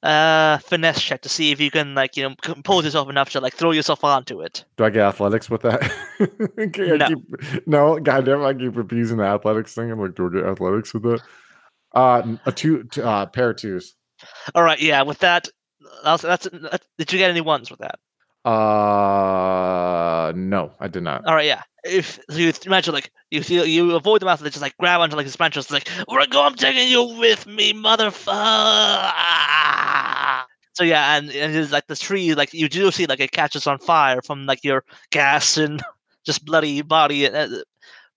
uh 0.03 0.57
finesse 0.59 0.99
check 1.01 1.21
to 1.21 1.29
see 1.29 1.51
if 1.51 1.59
you 1.59 1.69
can 1.69 1.93
like 1.93 2.17
you 2.17 2.27
know 2.27 2.33
compose 2.41 2.83
yourself 2.85 3.07
enough 3.09 3.29
to 3.29 3.39
like 3.39 3.53
throw 3.53 3.71
yourself 3.71 4.03
onto 4.03 4.41
it. 4.41 4.65
Do 4.77 4.83
I 4.85 4.89
get 4.89 5.03
athletics 5.05 5.49
with 5.49 5.61
that? 5.61 5.91
No. 6.77 7.07
keep- 7.07 7.67
no, 7.67 7.99
goddamn, 7.99 8.43
I 8.43 8.53
keep 8.53 8.77
abusing 8.77 9.17
the 9.17 9.23
athletics 9.23 9.73
thing. 9.73 9.89
I'm 9.91 9.99
like, 9.99 10.13
do 10.15 10.27
I 10.27 10.33
get 10.41 10.45
athletics 10.49 10.93
with 10.93 11.03
that? 11.03 11.21
Uh, 11.93 12.35
a 12.45 12.51
two, 12.51 12.87
uh, 13.03 13.25
pair 13.25 13.49
of 13.49 13.57
twos. 13.57 13.95
All 14.53 14.61
right, 14.63 14.79
yeah. 14.79 15.01
With 15.01 15.17
that, 15.19 15.47
That's, 16.03 16.23
that's, 16.23 16.47
that's 16.51 16.87
did 16.97 17.11
you 17.11 17.19
get 17.19 17.29
any 17.29 17.41
ones 17.41 17.69
with 17.69 17.79
that? 17.79 17.99
Uh, 18.49 20.33
no, 20.35 20.71
I 20.79 20.87
did 20.87 21.03
not. 21.03 21.25
All 21.25 21.35
right, 21.35 21.45
yeah. 21.45 21.61
If 21.83 22.19
so 22.29 22.37
you 22.37 22.53
imagine 22.65 22.93
like 22.93 23.11
you 23.29 23.43
feel 23.43 23.65
you 23.65 23.95
avoid 23.95 24.21
the 24.21 24.25
mouth, 24.25 24.39
and 24.39 24.45
they 24.45 24.51
just 24.51 24.61
like 24.61 24.77
grab 24.77 25.01
onto 25.01 25.15
like 25.15 25.25
his 25.25 25.35
branches, 25.35 25.69
like 25.71 25.87
we're 26.07 26.25
go, 26.27 26.43
I'm 26.43 26.55
taking 26.55 26.87
you 26.87 27.03
with 27.19 27.45
me, 27.47 27.73
motherfucker. 27.73 29.11
So 30.73 30.83
yeah, 30.83 31.17
and 31.17 31.29
and 31.31 31.55
it's 31.55 31.71
like 31.71 31.87
the 31.87 31.95
tree, 31.95 32.33
like 32.33 32.53
you 32.53 32.69
do 32.69 32.91
see 32.91 33.05
like 33.05 33.19
it 33.19 33.31
catches 33.31 33.67
on 33.67 33.79
fire 33.79 34.21
from 34.21 34.45
like 34.45 34.63
your 34.63 34.83
gas 35.11 35.57
and 35.57 35.81
just 36.25 36.45
bloody 36.45 36.81
body. 36.81 37.27
uh, 37.27 37.47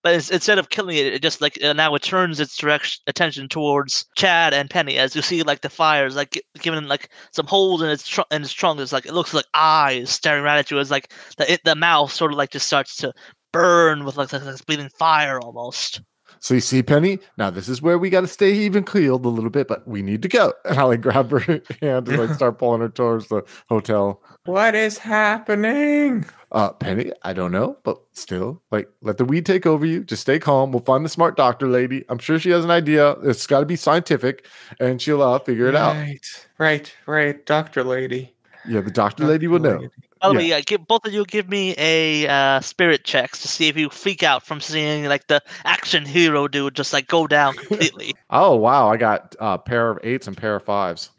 But 0.04 0.30
instead 0.30 0.58
of 0.58 0.68
killing 0.68 0.96
it, 0.98 1.06
it 1.06 1.22
just 1.22 1.40
like 1.40 1.58
uh, 1.64 1.72
now 1.72 1.94
it 1.94 2.02
turns 2.02 2.38
its 2.38 2.56
direction 2.56 3.02
attention 3.08 3.48
towards 3.48 4.06
Chad 4.16 4.54
and 4.54 4.70
Penny 4.70 4.98
as 4.98 5.16
you 5.16 5.22
see 5.22 5.42
like 5.42 5.62
the 5.62 5.70
fires 5.70 6.14
like 6.14 6.40
giving 6.60 6.84
like 6.84 7.10
some 7.32 7.46
holes 7.46 7.82
in 7.82 7.88
its 7.88 8.06
tr- 8.06 8.20
in 8.30 8.42
its 8.42 8.52
trunk. 8.52 8.80
It's 8.80 8.92
like 8.92 9.06
it 9.06 9.14
looks 9.14 9.34
like 9.34 9.46
eyes 9.54 10.10
staring 10.10 10.44
right 10.44 10.58
at 10.58 10.70
you. 10.70 10.78
It's 10.78 10.90
like 10.90 11.12
the 11.38 11.52
it, 11.54 11.62
the 11.64 11.74
mouth 11.74 12.12
sort 12.12 12.32
of 12.32 12.38
like 12.38 12.50
just 12.50 12.66
starts 12.68 12.96
to 12.98 13.12
burn 13.52 14.04
with 14.04 14.16
like, 14.16 14.32
like, 14.32 14.44
like 14.44 14.66
bleeding 14.66 14.90
fire 14.90 15.40
almost. 15.40 16.02
So 16.44 16.52
you 16.52 16.60
see, 16.60 16.82
Penny. 16.82 17.20
Now 17.38 17.48
this 17.48 17.70
is 17.70 17.80
where 17.80 17.96
we 17.96 18.10
got 18.10 18.20
to 18.20 18.26
stay 18.26 18.52
even 18.52 18.84
keeled 18.84 19.24
a 19.24 19.30
little 19.30 19.48
bit, 19.48 19.66
but 19.66 19.88
we 19.88 20.02
need 20.02 20.20
to 20.20 20.28
go. 20.28 20.52
And 20.66 20.78
I 20.78 20.82
like 20.82 21.00
grab 21.00 21.30
her 21.30 21.38
hand 21.38 22.06
and 22.06 22.18
like 22.18 22.34
start 22.34 22.58
pulling 22.58 22.82
her 22.82 22.90
towards 22.90 23.28
the 23.28 23.44
hotel. 23.70 24.22
What 24.44 24.74
is 24.74 24.98
happening? 24.98 26.26
Uh, 26.52 26.72
Penny, 26.72 27.12
I 27.22 27.32
don't 27.32 27.50
know, 27.50 27.78
but 27.82 27.98
still, 28.12 28.60
like, 28.70 28.90
let 29.00 29.16
the 29.16 29.24
weed 29.24 29.46
take 29.46 29.64
over 29.64 29.86
you. 29.86 30.04
Just 30.04 30.20
stay 30.20 30.38
calm. 30.38 30.70
We'll 30.70 30.82
find 30.82 31.02
the 31.02 31.08
smart 31.08 31.38
doctor 31.38 31.66
lady. 31.66 32.04
I'm 32.10 32.18
sure 32.18 32.38
she 32.38 32.50
has 32.50 32.62
an 32.62 32.70
idea. 32.70 33.12
It's 33.22 33.46
got 33.46 33.60
to 33.60 33.66
be 33.66 33.76
scientific, 33.76 34.46
and 34.78 35.00
she'll 35.00 35.22
uh, 35.22 35.38
figure 35.38 35.66
it 35.66 35.74
out. 35.74 35.96
Right, 35.96 36.46
right, 36.58 36.94
right. 37.06 37.46
Doctor 37.46 37.82
lady. 37.82 38.34
Yeah, 38.68 38.82
the 38.82 38.90
doctor 38.90 39.24
lady 39.24 39.46
will 39.46 39.60
know. 39.60 39.88
By 40.24 40.28
the 40.30 40.34
Yeah. 40.34 40.38
way, 40.40 40.46
yeah, 40.48 40.60
give, 40.60 40.86
both 40.88 41.04
of 41.06 41.12
you 41.12 41.24
give 41.26 41.48
me 41.50 41.74
a 41.76 42.26
uh, 42.26 42.60
spirit 42.60 43.04
checks 43.04 43.42
to 43.42 43.48
see 43.48 43.68
if 43.68 43.76
you 43.76 43.90
freak 43.90 44.22
out 44.22 44.44
from 44.46 44.60
seeing 44.60 45.04
like 45.04 45.26
the 45.26 45.42
action 45.64 46.06
hero 46.06 46.48
dude 46.48 46.74
just 46.74 46.92
like 46.94 47.06
go 47.08 47.26
down 47.26 47.54
completely. 47.56 48.16
Oh 48.30 48.56
wow, 48.56 48.90
I 48.90 48.96
got 48.96 49.36
a 49.38 49.58
pair 49.58 49.90
of 49.90 49.98
eights 50.02 50.26
and 50.26 50.36
pair 50.36 50.56
of 50.56 50.62
fives. 50.64 51.10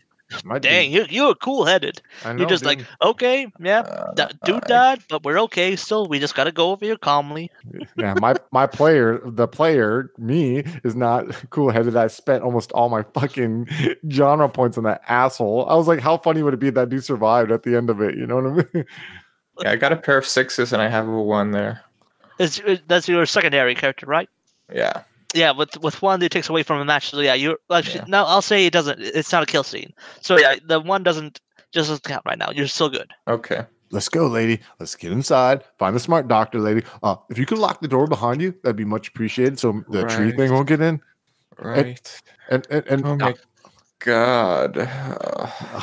Might 0.44 0.64
be- 0.64 0.70
Dang, 0.70 0.92
you 0.92 1.06
you 1.10 1.28
were 1.28 1.36
cool 1.36 1.66
headed. 1.66 2.02
You're 2.26 2.48
just 2.48 2.64
dude. 2.64 2.80
like, 2.80 2.88
okay, 3.02 3.48
yeah, 3.60 3.82
Uh, 3.82 4.14
that 4.16 4.40
dude 4.44 4.64
I- 4.66 4.68
died, 4.68 5.00
but 5.08 5.24
we're 5.24 5.40
okay 5.42 5.76
still. 5.76 6.08
We 6.08 6.18
just 6.20 6.34
gotta 6.36 6.52
go 6.52 6.72
over 6.72 6.84
here 6.84 6.98
calmly. 6.98 7.52
yeah, 7.96 8.16
my 8.20 8.34
my 8.52 8.66
player, 8.66 9.22
the 9.24 9.48
player, 9.48 10.12
me 10.18 10.64
is 10.84 10.96
not 10.96 11.26
cool 11.52 11.70
headed. 11.70 11.96
I 11.96 12.08
spent 12.08 12.44
almost 12.44 12.72
all 12.72 12.90
my 12.90 13.04
fucking 13.14 13.68
genre 14.10 14.50
points 14.50 14.78
on 14.80 14.84
that 14.86 15.02
asshole. 15.08 15.68
I 15.70 15.76
was 15.76 15.88
like, 15.88 16.00
how 16.00 16.18
funny 16.18 16.42
would 16.42 16.56
it 16.56 16.60
be 16.60 16.72
that 16.72 16.90
dude 16.90 17.04
survived 17.04 17.52
at 17.52 17.62
the 17.64 17.76
end 17.78 17.90
of 17.92 18.02
it? 18.02 18.16
You 18.18 18.26
know 18.26 18.38
what 18.38 18.46
I 18.46 18.78
mean? 18.78 18.86
Yeah, 19.62 19.72
I 19.72 19.78
got 19.78 19.94
a 19.94 19.96
pair 19.96 20.18
of 20.18 20.26
sixes 20.26 20.74
and 20.74 20.82
I 20.82 20.90
have 20.90 21.08
a 21.08 21.22
one 21.22 21.52
there. 21.52 21.80
It's, 22.40 22.60
it- 22.60 22.86
that's 22.90 23.08
your 23.08 23.26
secondary 23.26 23.74
character, 23.74 24.06
right? 24.06 24.30
Yeah. 24.74 25.04
Yeah, 25.36 25.52
with 25.52 25.78
with 25.82 26.02
one 26.02 26.20
that 26.22 26.30
takes 26.32 26.50
away 26.50 26.64
from 26.64 26.80
a 26.80 26.86
match. 26.86 27.10
So 27.10 27.20
yeah, 27.20 27.34
you're 27.34 27.58
actually 27.70 28.00
Yeah. 28.00 28.06
no. 28.08 28.24
I'll 28.26 28.42
say 28.42 28.66
it 28.66 28.74
doesn't. 28.74 29.00
It's 29.02 29.32
not 29.32 29.44
a 29.44 29.46
kill 29.46 29.64
scene. 29.64 29.94
So 30.22 30.40
yeah, 30.40 30.56
the 30.66 30.80
one 30.80 31.04
doesn't 31.04 31.40
just 31.74 31.90
doesn't 31.90 32.04
count 32.04 32.24
right 32.26 32.40
now. 32.40 32.50
You're 32.52 32.68
still 32.68 32.90
good. 32.90 33.12
Okay. 33.28 33.66
Let's 33.92 34.10
go, 34.10 34.28
lady. 34.28 34.62
Let's 34.80 34.96
get 34.96 35.12
inside. 35.12 35.64
Find 35.78 35.96
the 35.96 36.00
smart 36.00 36.28
doctor, 36.28 36.60
lady. 36.60 36.84
Uh, 37.04 37.18
if 37.30 37.38
you 37.38 37.46
could 37.46 37.60
lock 37.60 37.82
the 37.82 37.88
door 37.88 38.08
behind 38.08 38.42
you, 38.42 38.56
that'd 38.64 38.76
be 38.76 38.86
much 38.86 39.10
appreciated. 39.10 39.60
So 39.60 39.84
the 39.90 40.06
tree 40.06 40.32
thing 40.32 40.52
won't 40.52 40.68
get 40.68 40.82
in. 40.82 41.02
Right. 41.60 42.22
And 42.50 42.66
and, 42.70 42.88
and 42.88 43.06
Oh 43.06 43.16
my 43.16 43.36
god. 44.00 44.78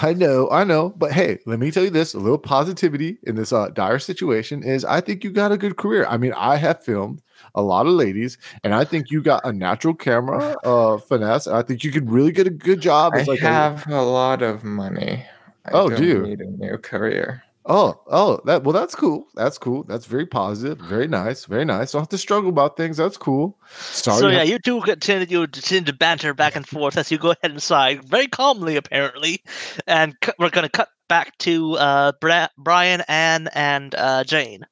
I 0.03 0.15
know, 0.17 0.49
I 0.51 0.65
know, 0.65 0.91
but 0.91 1.13
hey, 1.13 1.39
let 1.47 1.59
me 1.59 1.71
tell 1.71 1.85
you 1.85 1.91
this: 1.91 2.15
a 2.15 2.19
little 2.19 2.39
positivity 2.39 3.19
in 3.25 3.35
this 3.37 3.53
uh, 3.53 3.69
dire 3.71 3.99
situation 3.99 4.63
is 4.63 4.85
I 4.85 5.01
think 5.01 5.25
you 5.25 5.31
got 5.31 5.53
a 5.53 5.57
good 5.59 5.77
career. 5.77 6.07
I 6.09 6.17
mean, 6.17 6.33
I 6.35 6.57
have 6.57 6.85
filmed 6.85 7.23
a 7.55 7.63
lot 7.63 7.87
of 7.87 7.93
ladies, 7.93 8.39
and 8.65 8.75
I 8.75 8.85
think 8.85 9.11
you 9.11 9.23
got 9.23 9.45
a 9.45 9.53
natural 9.53 9.95
camera 9.95 10.55
uh, 10.65 10.99
finesse. 10.99 11.47
I 11.47 11.63
think 11.63 11.85
you 11.85 11.91
could 11.93 12.11
really 12.11 12.33
get 12.33 12.47
a 12.47 12.51
good 12.51 12.81
job. 12.81 13.15
I 13.15 13.23
like 13.23 13.41
a- 13.41 13.47
have 13.49 13.87
a 13.89 14.03
lot 14.03 14.43
of 14.43 14.65
money. 14.65 15.25
I 15.67 15.71
Oh, 15.73 15.89
do 15.91 16.05
you? 16.05 16.23
need 16.23 16.41
a 16.41 16.47
new 16.47 16.79
career. 16.79 17.43
Oh, 17.67 18.01
oh, 18.09 18.41
that 18.45 18.65
well, 18.65 18.73
that's 18.73 18.95
cool. 18.95 19.27
That's 19.35 19.59
cool. 19.59 19.85
That's 19.85 20.07
very 20.07 20.27
positive. 20.27 20.79
Very 20.79 21.09
nice. 21.09 21.45
Very 21.45 21.65
nice. 21.65 21.93
Don't 21.93 22.03
have 22.03 22.09
to 22.11 22.19
struggle 22.19 22.51
about 22.51 22.77
things. 22.77 22.97
That's 22.97 23.17
cool. 23.17 23.59
Sorry. 23.79 24.21
so 24.21 24.29
yeah, 24.29 24.43
you 24.43 24.59
two 24.59 24.81
continue 24.83 25.27
you 25.29 25.47
continue 25.47 25.85
to 25.85 25.93
banter 25.93 26.35
back 26.35 26.57
and 26.57 26.67
forth 26.67 26.97
as 26.97 27.11
you 27.11 27.19
go 27.19 27.31
ahead 27.31 27.53
inside, 27.53 28.05
very 28.05 28.27
calmly 28.27 28.77
apparently, 28.77 29.43
and 29.87 30.19
cu- 30.21 30.33
we're 30.39 30.51
gonna 30.51 30.69
cut 30.69 30.89
back 31.09 31.37
to 31.39 31.75
uh 31.75 32.13
Bra- 32.21 32.49
Brian, 32.59 33.03
Anne, 33.09 33.49
and 33.55 33.95
uh 33.95 34.25
Jane. 34.25 34.67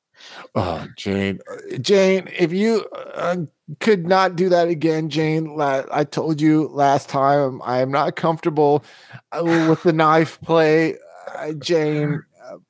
Oh, 0.54 0.86
Jane, 0.96 1.40
Jane, 1.80 2.28
if 2.38 2.52
you 2.52 2.86
uh, 3.14 3.36
could 3.80 4.06
not 4.06 4.36
do 4.36 4.48
that 4.50 4.68
again, 4.68 5.08
Jane, 5.08 5.56
la- 5.56 5.84
I 5.90 6.04
told 6.04 6.40
you 6.40 6.68
last 6.68 7.08
time 7.08 7.62
I 7.64 7.78
am 7.80 7.90
not 7.90 8.16
comfortable 8.16 8.84
uh, 9.32 9.42
with 9.68 9.82
the 9.82 9.92
knife 9.92 10.38
play. 10.42 10.96
Uh, 11.34 11.52
Jane, 11.52 12.22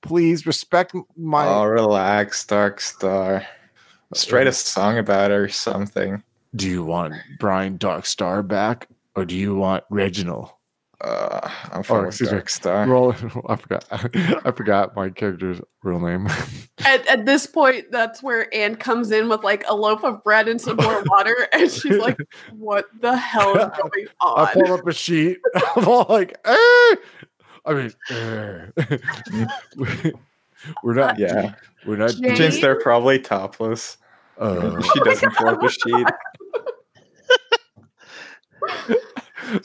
please 0.03 0.47
respect 0.47 0.95
my. 1.17 1.47
oh, 1.47 1.65
relax, 1.65 2.45
Dark 2.47 2.81
Star. 2.81 3.47
Just 4.15 4.33
write 4.33 4.47
a 4.47 4.53
song 4.53 4.99
about 4.99 5.31
her 5.31 5.45
or 5.45 5.49
something. 5.49 6.23
do 6.57 6.69
you 6.69 6.85
want 6.85 7.15
Brian 7.39 7.77
Dark 7.77 8.07
Star 8.07 8.43
back, 8.43 8.89
or 9.15 9.25
do 9.25 9.37
you 9.37 9.55
want 9.55 9.85
Reginald? 9.91 10.51
Uh, 11.01 11.49
I'm 11.73 11.83
fine 11.83 12.01
with 12.01 12.09
excuse 12.09 12.31
me. 12.31 12.37
Dark 12.37 12.51
Star. 12.51 12.87
Roll, 12.87 13.13
I 13.49 13.57
forgot. 13.57 13.85
I 14.45 14.51
forgot 14.51 14.95
my 14.95 15.09
character's 15.09 15.61
real 15.83 16.01
name. 16.01 16.29
At, 16.85 17.07
at 17.09 17.27
this 17.27 17.47
point, 17.47 17.91
that's 17.91 18.23
where 18.23 18.53
Anne 18.55 18.75
comes 18.75 19.11
in 19.11 19.29
with 19.29 19.45
like 19.45 19.65
a 19.69 19.75
loaf 19.75 20.03
of 20.03 20.23
bread 20.25 20.49
and 20.49 20.61
some 20.61 20.77
more 20.77 21.03
water, 21.07 21.49
and 21.53 21.71
she's 21.71 21.99
like, 21.99 22.19
"What 22.53 22.87
the 23.01 23.17
hell 23.17 23.57
is 23.57 23.69
going 23.79 24.07
on?" 24.21 24.47
I 24.47 24.53
pull 24.53 24.73
up 24.73 24.87
a 24.87 24.93
sheet. 24.93 25.39
I'm 25.77 25.87
all 25.87 26.07
like, 26.09 26.37
eh. 26.45 26.95
I 27.65 27.75
mean, 27.75 27.93
eh. 28.11 28.67
we're 30.83 30.95
not. 30.95 31.19
Yeah. 31.19 31.55
we're 31.87 31.97
not. 31.97 32.13
Jane? 32.13 32.37
Jinx, 32.37 32.61
they're 32.61 32.81
probably 32.81 33.19
topless. 33.19 33.97
Uh, 34.39 34.81
she 34.95 35.01
doesn't 35.01 35.35
pull 35.37 35.49
up 35.49 35.63
a 35.63 35.71
sheet. 35.71 36.07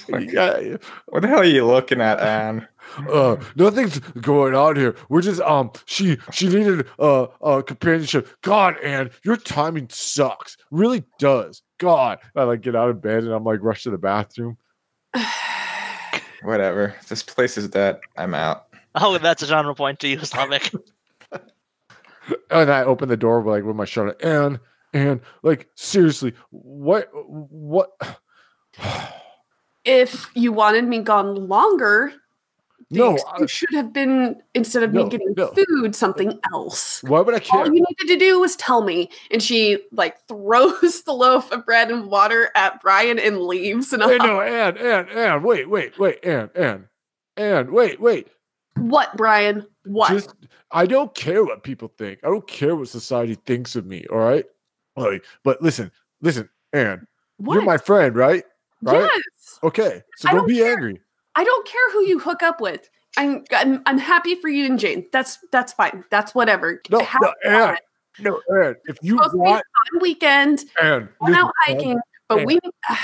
Like, 0.09 0.31
yeah, 0.31 0.77
What 1.05 1.21
the 1.21 1.27
hell 1.27 1.39
are 1.39 1.43
you 1.43 1.63
looking 1.63 2.01
at, 2.01 2.19
Anne? 2.19 2.67
uh, 3.07 3.35
nothing's 3.55 3.99
going 3.99 4.55
on 4.55 4.77
here. 4.77 4.95
We're 5.09 5.21
just 5.21 5.41
um. 5.41 5.71
She 5.85 6.17
she 6.31 6.47
needed 6.47 6.87
uh 6.97 7.23
uh 7.41 7.61
companionship. 7.61 8.27
God, 8.41 8.77
and 8.83 9.11
your 9.23 9.37
timing 9.37 9.87
sucks. 9.91 10.57
Really 10.71 11.03
does. 11.19 11.61
God, 11.77 12.17
I 12.35 12.43
like 12.43 12.61
get 12.61 12.75
out 12.75 12.89
of 12.89 13.01
bed 13.01 13.25
and 13.25 13.33
I'm 13.33 13.43
like 13.43 13.61
rush 13.61 13.83
to 13.83 13.91
the 13.91 13.99
bathroom. 13.99 14.57
Whatever. 16.45 16.95
This 17.09 17.23
place 17.23 17.57
is 17.57 17.67
dead. 17.67 17.99
I'm 18.17 18.33
out. 18.33 18.67
Oh, 18.95 19.17
that's 19.17 19.43
a 19.43 19.47
genre 19.47 19.75
point 19.75 19.99
to 19.99 20.07
you, 20.07 20.19
Slavic. 20.19 20.71
And 22.49 22.71
I 22.71 22.83
open 22.83 23.07
the 23.07 23.17
door 23.17 23.43
like 23.43 23.63
with 23.63 23.75
my 23.75 23.85
shirt 23.85 24.19
and 24.23 24.59
and 24.93 25.21
like 25.43 25.69
seriously, 25.75 26.33
what 26.49 27.09
what? 27.13 27.91
if 29.85 30.31
you 30.33 30.51
wanted 30.51 30.85
me 30.85 31.01
gone 31.01 31.35
longer, 31.35 32.13
the 32.13 32.24
No, 32.91 33.17
I- 33.31 33.45
should 33.47 33.73
have 33.73 33.91
been 33.93 34.41
instead 34.53 34.83
of 34.83 34.93
No, 34.93 35.03
me 35.03 35.09
getting 35.09 35.33
no. 35.35 35.47
food, 35.53 35.95
something 35.95 36.39
else. 36.53 37.01
Why 37.03 37.21
would 37.21 37.33
I 37.33 37.39
care? 37.39 37.61
All 37.61 37.65
you 37.65 37.73
needed 37.73 38.07
to 38.07 38.17
do 38.17 38.39
was 38.39 38.55
tell 38.55 38.83
me. 38.83 39.09
And 39.31 39.41
she 39.41 39.79
like 39.91 40.17
throws 40.27 41.01
the 41.03 41.13
loaf 41.13 41.51
of 41.51 41.65
bread 41.65 41.89
and 41.89 42.05
water 42.07 42.51
at 42.55 42.81
Brian 42.81 43.17
and 43.19 43.41
leaves. 43.41 43.91
And 43.93 44.03
I'm 44.03 44.17
no, 44.17 44.41
Anne, 44.41 44.77
Anne, 44.77 45.09
Anne, 45.09 45.43
wait, 45.43 45.69
wait, 45.69 45.97
wait, 45.97 46.23
Anne, 46.23 46.49
Anne, 46.55 46.87
Anne, 47.37 47.71
wait, 47.71 47.99
wait. 47.99 48.27
what, 48.77 49.15
Brian? 49.17 49.65
What? 49.85 50.11
Just, 50.11 50.33
I 50.71 50.85
don't 50.85 51.13
care 51.15 51.43
what 51.43 51.63
people 51.63 51.91
think. 51.97 52.19
I 52.23 52.27
don't 52.27 52.47
care 52.47 52.75
what 52.75 52.87
society 52.87 53.35
thinks 53.45 53.75
of 53.75 53.85
me. 53.85 54.05
All 54.11 54.17
right. 54.19 54.45
Like, 54.95 55.23
but 55.43 55.61
listen, 55.61 55.91
listen, 56.21 56.49
Anne, 56.73 57.05
what? 57.37 57.55
you're 57.55 57.63
my 57.63 57.77
friend, 57.77 58.15
right? 58.15 58.43
right? 58.81 59.01
Yes. 59.13 59.59
Okay. 59.63 60.01
So 60.17 60.29
I 60.29 60.31
don't, 60.31 60.41
don't 60.41 60.47
be 60.47 60.57
care. 60.59 60.71
angry. 60.73 61.01
I 61.35 61.43
don't 61.43 61.67
care 61.67 61.91
who 61.91 62.01
you 62.05 62.19
hook 62.19 62.41
up 62.43 62.61
with. 62.61 62.89
I'm, 63.17 63.43
I'm 63.51 63.81
I'm 63.85 63.97
happy 63.97 64.35
for 64.35 64.49
you 64.49 64.65
and 64.65 64.77
Jane. 64.79 65.05
That's 65.13 65.37
that's 65.51 65.71
fine. 65.73 66.03
That's 66.11 66.35
whatever. 66.35 66.81
No, 66.89 66.99
Have 66.99 67.21
no, 67.21 67.33
Anne, 67.45 67.77
no. 68.19 68.41
If 68.85 68.97
you 69.01 69.15
Supposed 69.17 69.31
to 69.31 69.37
be 69.37 69.41
want, 69.41 69.63
fun 69.91 70.01
weekend. 70.01 70.65
Anne, 70.81 71.07
Going 71.21 71.33
out 71.35 71.51
hiking, 71.65 71.99
but 72.27 72.45
we. 72.45 72.59
I'm 72.89 72.99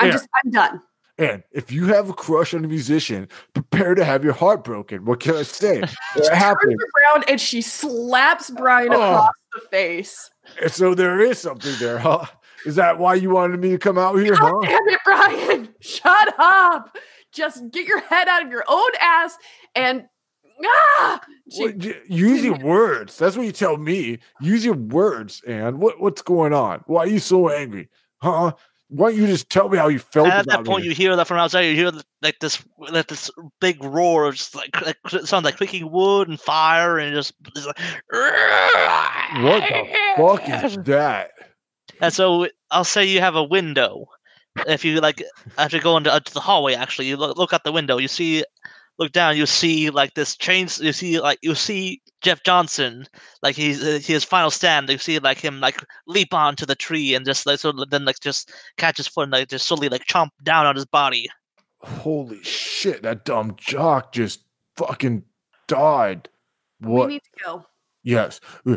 Anne. 0.00 0.12
just. 0.12 0.28
I'm 0.44 0.50
done. 0.50 0.80
Anne, 1.18 1.44
if 1.52 1.70
you 1.70 1.84
have 1.88 2.08
a 2.08 2.14
crush 2.14 2.54
on 2.54 2.64
a 2.64 2.68
musician, 2.68 3.28
prepare 3.52 3.94
to 3.94 4.02
have 4.04 4.24
your 4.24 4.32
heart 4.32 4.64
broken. 4.64 5.04
What 5.04 5.20
can 5.20 5.36
I 5.36 5.42
say? 5.42 5.82
It 6.16 6.34
happens. 6.34 6.72
Turns 6.78 6.90
around 7.04 7.24
and 7.28 7.38
she 7.38 7.60
slaps 7.60 8.48
Brian 8.50 8.94
Oh. 8.94 8.96
across 8.96 9.34
the 9.54 9.60
face. 9.70 10.30
And 10.62 10.72
so 10.72 10.94
there 10.94 11.20
is 11.20 11.38
something 11.38 11.74
there, 11.78 11.98
huh? 11.98 12.24
Is 12.64 12.76
that 12.76 12.98
why 12.98 13.14
you 13.14 13.28
wanted 13.30 13.60
me 13.60 13.70
to 13.70 13.78
come 13.78 13.98
out 13.98 14.16
here, 14.16 14.34
God 14.36 14.50
huh? 14.64 14.70
damn 14.70 14.88
it, 14.88 15.00
Brian! 15.04 15.68
Shut 15.80 16.34
up! 16.38 16.96
Just 17.32 17.70
get 17.72 17.86
your 17.86 18.00
head 18.00 18.28
out 18.28 18.44
of 18.44 18.50
your 18.50 18.64
own 18.68 18.90
ass 19.00 19.36
and 19.74 20.04
ah. 20.64 21.20
She, 21.50 21.62
What- 21.62 21.76
y- 21.76 21.94
use 22.06 22.44
your 22.44 22.58
words. 22.62 23.16
That's 23.18 23.36
what 23.36 23.46
you 23.46 23.52
tell 23.52 23.76
me. 23.76 24.18
Use 24.40 24.64
your 24.64 24.74
words. 24.74 25.42
And 25.46 25.78
what 25.80 26.00
what's 26.00 26.22
going 26.22 26.52
on? 26.52 26.82
Why 26.86 27.02
are 27.02 27.06
you 27.08 27.18
so 27.18 27.48
angry? 27.50 27.88
Huh? 28.22 28.52
Why 28.92 29.10
don't 29.12 29.20
you 29.20 29.26
just 29.28 29.48
tell 29.50 29.68
me 29.68 29.78
how 29.78 29.86
you 29.86 30.00
felt 30.00 30.26
And 30.26 30.32
at 30.34 30.44
about 30.46 30.64
that 30.64 30.66
point, 30.68 30.82
me? 30.82 30.88
you 30.88 30.94
hear 30.96 31.14
that 31.14 31.28
from 31.28 31.36
outside. 31.38 31.60
You 31.60 31.76
hear 31.76 31.92
like 32.22 32.40
this, 32.40 32.60
like 32.76 33.06
this 33.06 33.30
big 33.60 33.82
roar, 33.84 34.32
just 34.32 34.56
like, 34.56 34.80
like 34.84 34.96
it 35.12 35.28
sounds 35.28 35.44
like 35.44 35.56
clicking 35.56 35.92
wood 35.92 36.28
and 36.28 36.40
fire, 36.40 36.98
and 36.98 37.14
just, 37.14 37.32
just 37.54 37.68
like, 37.68 37.78
What 39.42 39.62
the 39.62 39.86
fuck 40.16 40.64
is 40.64 40.76
that? 40.84 41.30
And 42.00 42.12
so 42.12 42.48
I'll 42.72 42.82
say 42.84 43.04
you 43.04 43.20
have 43.20 43.36
a 43.36 43.44
window. 43.44 44.06
If 44.66 44.84
you 44.84 45.00
like, 45.00 45.22
after 45.58 45.78
go 45.78 45.96
into, 45.96 46.14
into 46.14 46.32
the 46.32 46.40
hallway, 46.40 46.74
actually, 46.74 47.08
you 47.08 47.16
look, 47.16 47.36
look 47.36 47.52
out 47.52 47.64
the 47.64 47.72
window. 47.72 47.98
You 47.98 48.08
see, 48.08 48.44
look 49.00 49.12
down. 49.12 49.36
You 49.36 49.46
see 49.46 49.90
like 49.90 50.14
this 50.14 50.36
chains. 50.36 50.78
You 50.78 50.92
see 50.92 51.18
like 51.18 51.38
you 51.42 51.56
see 51.56 52.00
Jeff 52.20 52.44
Johnson, 52.44 53.06
like 53.42 53.56
he's 53.56 53.82
uh, 53.82 53.98
his 54.00 54.22
final 54.22 54.50
stand. 54.50 54.88
You 54.88 54.98
see 54.98 55.18
like 55.18 55.38
him 55.38 55.60
like 55.60 55.84
leap 56.06 56.32
onto 56.32 56.66
the 56.66 56.76
tree 56.76 57.14
and 57.14 57.26
just 57.26 57.46
like 57.46 57.58
so 57.58 57.72
then 57.72 58.04
like 58.04 58.20
just 58.20 58.52
catch 58.76 58.98
his 58.98 59.08
foot 59.08 59.22
and 59.22 59.32
like 59.32 59.48
just 59.48 59.66
slowly 59.66 59.88
like 59.88 60.06
chomp 60.06 60.30
down 60.44 60.66
on 60.66 60.76
his 60.76 60.86
body. 60.86 61.28
Holy 61.82 62.42
shit, 62.42 63.02
that 63.02 63.24
dumb 63.24 63.56
jock 63.56 64.12
just 64.12 64.44
fucking 64.76 65.24
died. 65.66 66.28
What? 66.80 67.08
we 67.08 67.14
need 67.14 67.22
to 67.22 67.44
go. 67.44 67.66
Yes. 68.02 68.40
Uh, 68.66 68.76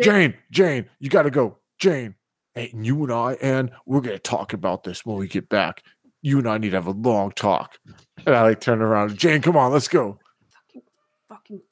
Jane, 0.00 0.34
Jane, 0.50 0.88
you 1.00 1.08
got 1.08 1.22
to 1.22 1.30
go. 1.30 1.56
Jane, 1.78 2.14
hey, 2.14 2.14
and 2.54 2.84
you 2.86 3.02
and 3.02 3.12
I, 3.12 3.32
and 3.40 3.70
we're 3.86 4.00
going 4.00 4.16
to 4.16 4.22
talk 4.22 4.52
about 4.52 4.84
this 4.84 5.04
when 5.04 5.16
we 5.16 5.28
get 5.28 5.48
back. 5.48 5.82
You 6.22 6.38
and 6.38 6.48
I 6.48 6.58
need 6.58 6.70
to 6.70 6.76
have 6.76 6.86
a 6.86 6.92
long 6.92 7.32
talk. 7.32 7.78
And 8.26 8.34
I 8.34 8.42
like 8.42 8.60
turn 8.60 8.82
around. 8.82 9.16
Jane, 9.16 9.40
come 9.40 9.56
on, 9.56 9.72
let's 9.72 9.88
go. 9.88 10.18
Fucking 10.50 10.82
fucking, 11.28 11.62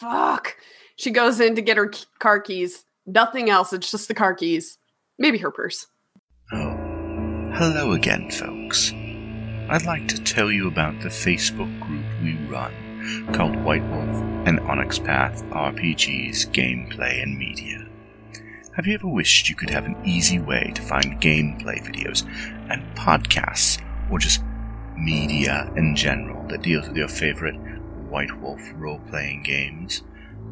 fuck. 0.00 0.56
She 0.96 1.10
goes 1.10 1.40
in 1.40 1.56
to 1.56 1.62
get 1.62 1.76
her 1.76 1.90
car 2.18 2.40
keys. 2.40 2.84
Nothing 3.06 3.50
else. 3.50 3.72
It's 3.72 3.90
just 3.90 4.08
the 4.08 4.14
car 4.14 4.34
keys. 4.34 4.78
Maybe 5.18 5.38
her 5.38 5.50
purse. 5.50 5.86
Oh, 6.52 6.76
hello 7.54 7.92
again, 7.92 8.30
folks. 8.30 8.92
I'd 8.92 9.86
like 9.86 10.08
to 10.08 10.22
tell 10.22 10.50
you 10.50 10.68
about 10.68 11.00
the 11.00 11.08
Facebook 11.08 11.80
group 11.80 12.04
we 12.22 12.34
run 12.46 12.74
called 13.32 13.56
White 13.64 13.84
Wolf 13.88 14.46
and 14.46 14.60
Onyx 14.60 14.98
Path 14.98 15.42
RPGs 15.50 16.46
Gameplay 16.50 17.22
and 17.22 17.38
Media. 17.38 17.89
Have 18.80 18.86
you 18.86 18.94
ever 18.94 19.08
wished 19.08 19.50
you 19.50 19.54
could 19.54 19.68
have 19.68 19.84
an 19.84 19.94
easy 20.06 20.38
way 20.38 20.72
to 20.74 20.80
find 20.80 21.20
gameplay 21.20 21.84
videos 21.84 22.24
and 22.70 22.82
podcasts, 22.96 23.78
or 24.10 24.18
just 24.18 24.42
media 24.96 25.70
in 25.76 25.94
general 25.94 26.48
that 26.48 26.62
deals 26.62 26.88
with 26.88 26.96
your 26.96 27.06
favorite 27.06 27.56
White 28.08 28.34
Wolf 28.40 28.62
role 28.76 29.00
playing 29.10 29.42
games? 29.42 30.02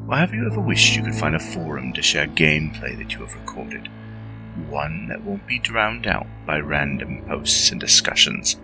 Or 0.06 0.18
have 0.18 0.34
you 0.34 0.46
ever 0.46 0.60
wished 0.60 0.94
you 0.94 1.04
could 1.04 1.14
find 1.14 1.36
a 1.36 1.40
forum 1.40 1.94
to 1.94 2.02
share 2.02 2.26
gameplay 2.26 2.98
that 2.98 3.14
you 3.14 3.20
have 3.20 3.34
recorded? 3.34 3.88
one 4.68 5.08
that 5.08 5.24
won't 5.24 5.46
be 5.46 5.58
drowned 5.58 6.06
out 6.06 6.26
by 6.44 6.58
random 6.58 7.24
posts 7.26 7.70
and 7.70 7.80
discussions, 7.80 8.60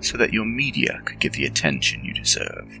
so 0.00 0.16
that 0.16 0.32
your 0.32 0.46
media 0.46 1.02
could 1.04 1.18
get 1.18 1.34
the 1.34 1.44
attention 1.44 2.02
you 2.02 2.14
deserve. 2.14 2.80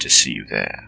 to 0.00 0.10
see 0.10 0.32
you 0.32 0.44
there. 0.44 0.87